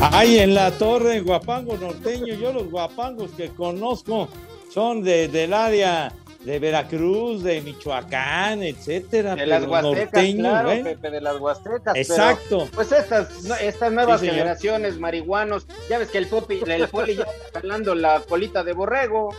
Ahí 0.00 0.38
en 0.38 0.54
la 0.54 0.70
torre, 0.72 1.20
Guapango 1.20 1.76
norteño, 1.76 2.34
yo 2.34 2.52
los 2.52 2.70
guapangos 2.70 3.30
que 3.32 3.50
conozco 3.50 4.28
son 4.72 5.02
de, 5.02 5.28
del 5.28 5.52
área 5.52 6.12
de 6.48 6.58
Veracruz, 6.58 7.42
de 7.42 7.60
Michoacán, 7.60 8.62
etcétera. 8.62 9.36
De 9.36 9.44
las 9.44 9.66
Huastecas, 9.66 10.06
norteños, 10.14 10.48
claro, 10.48 10.70
¿eh? 10.72 10.80
Pepe, 10.82 11.10
de 11.10 11.20
las 11.20 11.38
Huastecas. 11.38 11.80
pero, 11.92 11.98
Exacto. 11.98 12.68
pues 12.74 12.90
estas, 12.90 13.44
estas 13.60 13.92
nuevas 13.92 14.18
Sí, 14.18 14.28
señor. 14.28 14.38
generaciones 14.38 14.98
marihuanos, 14.98 15.66
ya 15.90 15.98
ves 15.98 16.08
que 16.08 16.16
el 16.16 16.26
popi, 16.26 16.60
el 16.66 16.88
poli 16.88 17.16
ya 17.16 17.24
está 17.24 17.60
jalando 17.60 17.94
la 17.94 18.22
colita 18.26 18.64
de 18.64 18.72
borrego. 18.72 19.34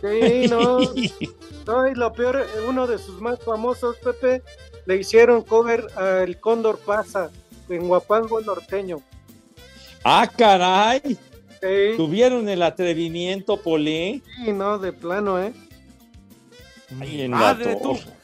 Sí, 0.00 0.46
no. 0.48 0.78
no, 1.66 1.88
y 1.88 1.94
lo 1.96 2.12
peor, 2.12 2.46
uno 2.68 2.86
de 2.86 2.98
sus 2.98 3.20
más 3.20 3.40
famosos, 3.40 3.96
Pepe, 3.96 4.44
le 4.86 4.98
hicieron 4.98 5.42
cover 5.42 5.88
a 5.96 6.22
El 6.22 6.38
Cóndor 6.38 6.78
Pasa 6.78 7.30
en 7.68 7.88
Guapango 7.88 8.40
norteño. 8.42 9.02
Ah, 10.04 10.30
caray. 10.36 11.00
Sí. 11.60 11.96
Tuvieron 11.96 12.48
el 12.48 12.62
atrevimiento, 12.62 13.56
Polé. 13.56 14.22
Sí, 14.36 14.52
no, 14.52 14.78
de 14.78 14.92
plano, 14.92 15.42
¿eh? 15.42 15.52
Ahí 17.00 17.22
en 17.22 17.30
la 17.32 17.36
Madre 17.38 17.76
torre. 17.76 18.21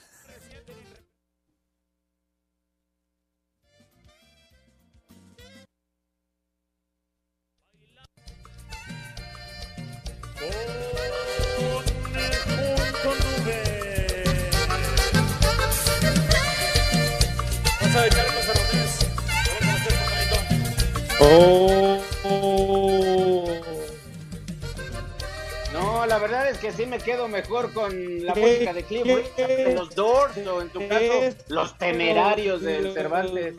Que 26.61 26.73
sí 26.73 26.87
me 26.87 26.99
quedo 26.99 27.29
mejor 27.29 27.73
con 27.73 28.25
la 28.25 28.33
¿Qué? 28.35 28.41
música 28.41 28.73
de 28.73 28.83
Cliff 28.85 29.05
de 29.37 29.75
los 29.75 29.95
Doors, 29.95 30.37
o 30.47 30.63
en 30.63 30.69
tu 30.71 30.87
caso, 30.89 31.37
los 31.49 31.77
temerarios 31.79 32.61
del 32.63 32.93
Cervantes. 32.93 33.55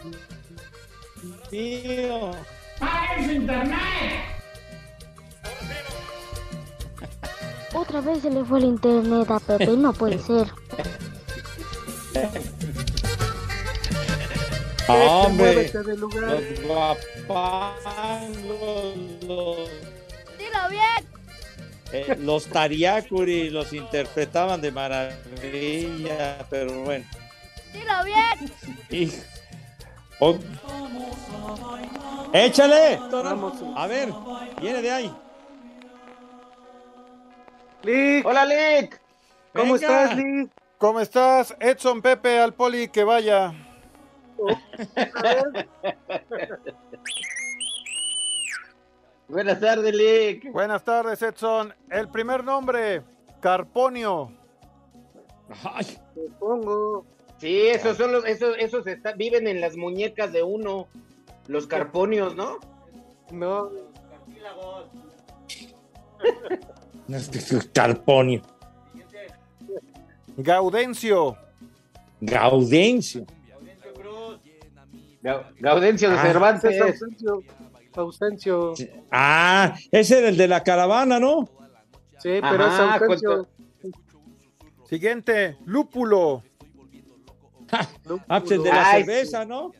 Tío. 1.50 2.32
Otra 7.74 8.02
vez 8.02 8.22
se 8.22 8.30
le 8.32 8.44
fue 8.44 8.60
el 8.60 8.66
internet 8.66 9.30
a 9.30 9.40
Pepe, 9.40 9.68
no 9.68 9.94
puede 9.94 10.18
ser. 10.28 10.48
Hombre, 14.88 15.54
Muévete 15.54 15.84
del 15.84 16.00
lugar. 16.00 16.42
los 16.42 16.98
guapangos, 17.28 18.96
los, 19.28 19.70
Dilo 20.38 20.70
bien. 20.72 21.09
Eh, 21.92 22.16
los 22.20 22.48
tariacuri 22.48 23.50
los 23.50 23.74
interpretaban 23.74 24.62
de 24.62 24.72
maravilla, 24.72 26.46
pero 26.50 26.84
bueno. 26.84 27.06
Dilo 27.74 27.94
bien. 28.04 28.52
Hijo. 28.90 29.18
Oh. 30.20 30.38
¡Échale! 32.34 33.00
A 33.76 33.88
ver, 33.88 34.10
viene 34.62 34.82
de 34.82 34.92
ahí. 34.92 35.14
Lick, 37.84 38.26
Hola, 38.26 38.46
Lick. 38.46 39.00
¿cómo 39.54 39.74
Venga. 39.74 40.04
estás, 40.04 40.18
Lick? 40.18 40.52
¿Cómo 40.78 41.00
estás? 41.00 41.56
Edson 41.60 42.02
Pepe 42.02 42.40
al 42.40 42.54
poli 42.54 42.90
que 42.90 43.04
vaya. 43.04 43.54
Buenas 49.30 49.60
tardes, 49.60 49.94
Lick. 49.96 50.52
Buenas 50.52 50.84
tardes, 50.84 51.22
Edson. 51.22 51.74
El 51.90 52.10
primer 52.10 52.44
nombre. 52.44 53.04
Carponio. 53.40 54.32
Supongo. 56.14 57.06
Sí, 57.38 57.68
esos 57.68 57.96
son 57.96 58.12
los, 58.12 58.26
esos, 58.26 58.56
esos 58.58 58.86
está- 58.88 59.14
viven 59.14 59.48
en 59.48 59.62
las 59.62 59.78
muñecas 59.78 60.34
de 60.34 60.44
uno, 60.44 60.88
los 61.48 61.68
carponios, 61.68 62.36
¿no? 62.36 62.58
No. 63.32 63.70
Carponio. 67.74 68.42
Gaudencio. 70.38 71.38
Gaudencio. 72.22 73.26
Gau- 75.22 75.44
Gaudencio 75.60 76.10
de 76.10 76.16
Ah. 76.18 76.22
Cervantes. 76.22 76.72
Es 76.82 77.04
Ausencio. 77.96 78.74
Ah, 79.12 79.76
ese 79.92 80.20
era 80.20 80.30
el 80.30 80.38
de 80.38 80.48
la 80.48 80.64
caravana, 80.64 81.20
¿no? 81.20 81.50
Sí, 82.20 82.40
pero 82.42 82.68
es 82.68 82.74
Ajá, 82.74 82.96
Ausencio. 82.96 83.48
Siguiente, 84.86 85.58
Lúpulo. 85.66 86.44
Ah, 88.28 88.40
pues 88.40 88.52
el 88.52 88.64
de 88.64 88.70
la 88.70 88.90
Ay, 88.90 89.04
cerveza, 89.04 89.46
¿no? 89.46 89.72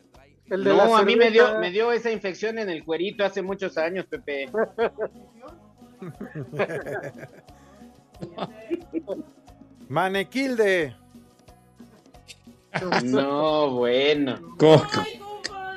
El 0.48 0.64
de 0.64 0.70
No, 0.70 0.76
la 0.76 0.98
a 0.98 1.02
mí 1.02 1.16
me 1.16 1.30
dio, 1.30 1.58
me 1.58 1.70
dio 1.70 1.92
esa 1.92 2.10
infección 2.10 2.58
en 2.58 2.70
el 2.70 2.84
cuerito 2.84 3.24
hace 3.24 3.42
muchos 3.42 3.76
años, 3.76 4.06
Pepe. 4.06 4.48
Manequilde. 9.88 10.94
No, 13.02 13.70
bueno. 13.70 14.38
Coco. 14.56 15.04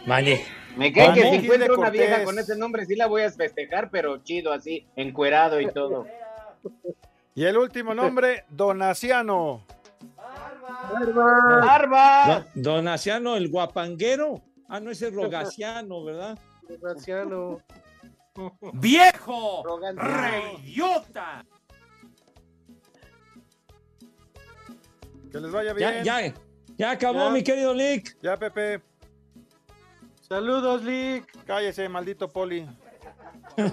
Mañe. 0.05 0.45
Me 0.78 0.91
cae 0.91 1.13
que 1.13 1.21
si 1.21 1.36
encuentro 1.36 1.78
una 1.78 1.89
vieja 1.89 2.24
con 2.24 2.38
ese 2.39 2.57
nombre 2.57 2.86
sí 2.86 2.95
la 2.95 3.07
voy 3.07 3.21
a 3.24 3.32
festejar, 3.32 3.89
pero 3.91 4.17
chido, 4.24 4.51
así, 4.51 4.88
encuerado 4.95 5.59
y 5.61 5.67
todo. 5.71 6.05
Y 7.36 7.45
el 7.45 7.57
último 7.57 7.93
nombre, 7.93 8.45
Donaciano. 8.49 9.65
¡Barba! 10.91 12.45
Don- 12.53 12.63
Donaciano, 12.63 13.36
el 13.36 13.49
guapanguero. 13.49 14.41
Ah, 14.67 14.80
no, 14.80 14.91
ese 14.91 15.07
es 15.07 15.13
Rogaciano, 15.13 16.03
¿verdad? 16.03 16.38
Graciano. 16.82 17.61
¡Viejo! 18.74 19.63
¡Reidiota! 19.95 21.45
Que 25.32 25.39
les 25.39 25.51
vaya 25.51 25.76
Ya, 25.78 25.91
bien. 25.91 26.03
ya, 26.03 26.34
ya 26.78 26.91
acabó, 26.91 27.19
Ya. 27.26 27.30
mi 27.30 27.43
querido 27.43 27.74
Lick. 27.74 28.17
Ya, 28.21 28.38
Pepe. 28.38 28.82
Saludos, 30.34 30.84
Lick. 30.84 31.45
Cállese, 31.45 31.88
maldito 31.88 32.27
poli. 32.27 32.67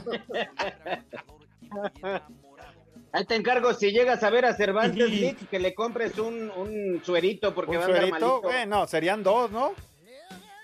Ahí 3.12 3.24
te 3.24 3.34
encargo, 3.34 3.72
si 3.72 3.90
llegas 3.92 4.22
a 4.22 4.28
ver 4.28 4.44
a 4.44 4.52
Cervantes, 4.52 5.08
Lick, 5.08 5.48
que 5.48 5.58
le 5.58 5.72
compres 5.74 6.18
un, 6.18 6.50
un 6.50 7.02
suerito 7.02 7.54
porque 7.54 7.70
¿Un 7.70 7.78
va 7.78 7.84
a 7.84 7.86
andar 7.86 8.02
suerito? 8.02 8.42
malito. 8.42 8.50
Eh, 8.52 8.66
no, 8.66 8.86
serían 8.86 9.22
dos, 9.22 9.50
¿no? 9.50 9.72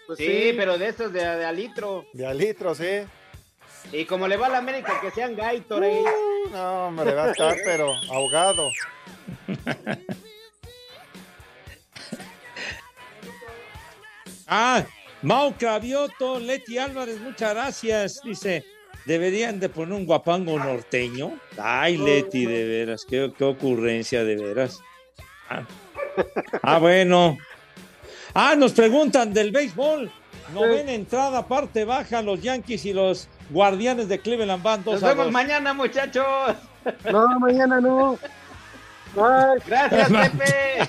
Pues 0.06 0.18
sí, 0.18 0.52
pero 0.54 0.76
de 0.76 0.88
esos 0.88 1.10
de, 1.14 1.20
de 1.20 1.46
a 1.46 1.52
litro. 1.52 2.04
De 2.12 2.26
a 2.26 2.34
litro, 2.34 2.74
sí. 2.74 3.00
Y 3.90 4.04
como 4.04 4.28
le 4.28 4.36
va 4.36 4.48
a 4.48 4.50
la 4.50 4.58
América, 4.58 5.00
que 5.00 5.10
sean 5.12 5.34
Gatorade. 5.34 6.02
Uh, 6.02 6.50
no, 6.50 6.88
hombre, 6.88 7.14
va 7.14 7.24
a 7.24 7.30
estar, 7.30 7.56
pero 7.64 7.90
ahogado. 8.10 8.70
Ah, 14.48 14.84
Mau 15.22 15.52
Cravioto, 15.56 16.38
Leti 16.38 16.78
Álvarez, 16.78 17.20
muchas 17.20 17.54
gracias. 17.54 18.20
Dice, 18.22 18.64
deberían 19.06 19.58
de 19.58 19.68
poner 19.68 19.94
un 19.94 20.06
guapango 20.06 20.58
norteño. 20.58 21.38
Ay, 21.58 21.96
Leti, 21.96 22.44
de 22.46 22.64
veras, 22.64 23.04
qué, 23.08 23.32
qué 23.36 23.44
ocurrencia, 23.44 24.24
de 24.24 24.36
veras. 24.36 24.80
Ah. 25.48 25.62
Ah, 26.62 26.78
bueno. 26.78 27.36
Ah, 28.34 28.54
nos 28.56 28.72
preguntan 28.72 29.32
del 29.32 29.50
béisbol. 29.50 30.10
Novena 30.54 30.92
entrada, 30.92 31.46
parte 31.48 31.84
baja, 31.84 32.22
los 32.22 32.40
Yankees 32.40 32.84
y 32.84 32.92
los 32.92 33.28
Guardianes 33.50 34.08
de 34.08 34.20
Cleveland 34.20 34.62
van 34.62 34.84
dos 34.84 34.94
Nos 34.94 35.02
a 35.02 35.08
vemos 35.08 35.24
dos. 35.26 35.32
mañana, 35.32 35.74
muchachos. 35.74 36.54
No, 37.10 37.40
mañana 37.40 37.80
no. 37.80 38.16
Gracias, 39.66 40.08
Pepe. 40.08 40.88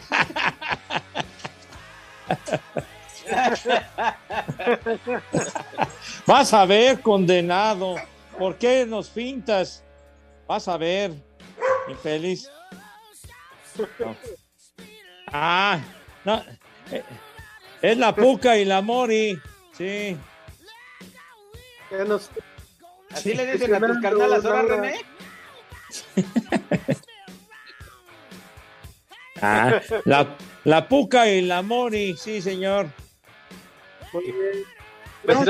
Vas 6.25 6.53
a 6.53 6.65
ver, 6.65 7.01
condenado. 7.01 7.95
¿Por 8.37 8.57
qué 8.57 8.85
nos 8.85 9.09
pintas? 9.09 9.83
Vas 10.47 10.67
a 10.67 10.77
ver, 10.77 11.11
infeliz. 11.89 12.49
No. 13.99 14.15
Ah, 15.27 15.79
no. 16.23 16.43
eh, 16.91 17.03
Es 17.81 17.97
la 17.97 18.15
Puca 18.15 18.57
y 18.57 18.65
la 18.65 18.81
Mori. 18.81 19.39
Sí. 19.77 20.17
nos- 22.07 22.29
Así 23.11 23.33
le 23.33 23.51
dicen 23.51 23.73
a 23.75 23.79
tus 23.79 23.99
carnalas 23.99 24.45
ahora. 24.45 24.63
René. 24.75 24.95
Ah, 29.39 29.79
la, 30.05 30.35
la 30.63 30.87
Puca 30.87 31.29
y 31.29 31.41
la 31.41 31.61
Mori. 31.61 32.15
Sí, 32.17 32.41
señor. 32.41 32.87
Pues 34.21 35.45
Gracias. 35.45 35.47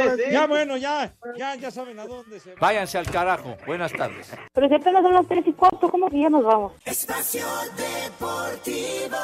entonces, 0.00 0.18
Ya, 0.18 0.24
¿eh? 0.24 0.32
ya, 0.32 0.46
bueno, 0.46 0.76
ya. 0.76 1.12
Ya, 1.36 1.54
ya 1.54 1.70
saben 1.70 1.98
a 2.00 2.06
dónde 2.06 2.40
se 2.40 2.54
va. 2.54 2.60
Váyanse 2.60 2.98
al 2.98 3.06
carajo. 3.10 3.56
Buenas 3.66 3.92
tardes. 3.92 4.32
Pero 4.52 4.68
si 4.68 4.74
apenas 4.74 5.02
son 5.02 5.14
las 5.14 5.26
tres 5.28 5.46
y 5.46 5.52
cuarto, 5.52 5.88
¿cómo 5.90 6.08
que 6.10 6.20
ya 6.20 6.30
nos 6.30 6.42
vamos? 6.44 6.72
Espacio 6.84 7.46
Deportivo. 7.76 9.16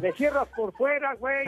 Me 0.00 0.12
cierras 0.12 0.48
por 0.56 0.72
fuera, 0.74 1.14
güey. 1.14 1.46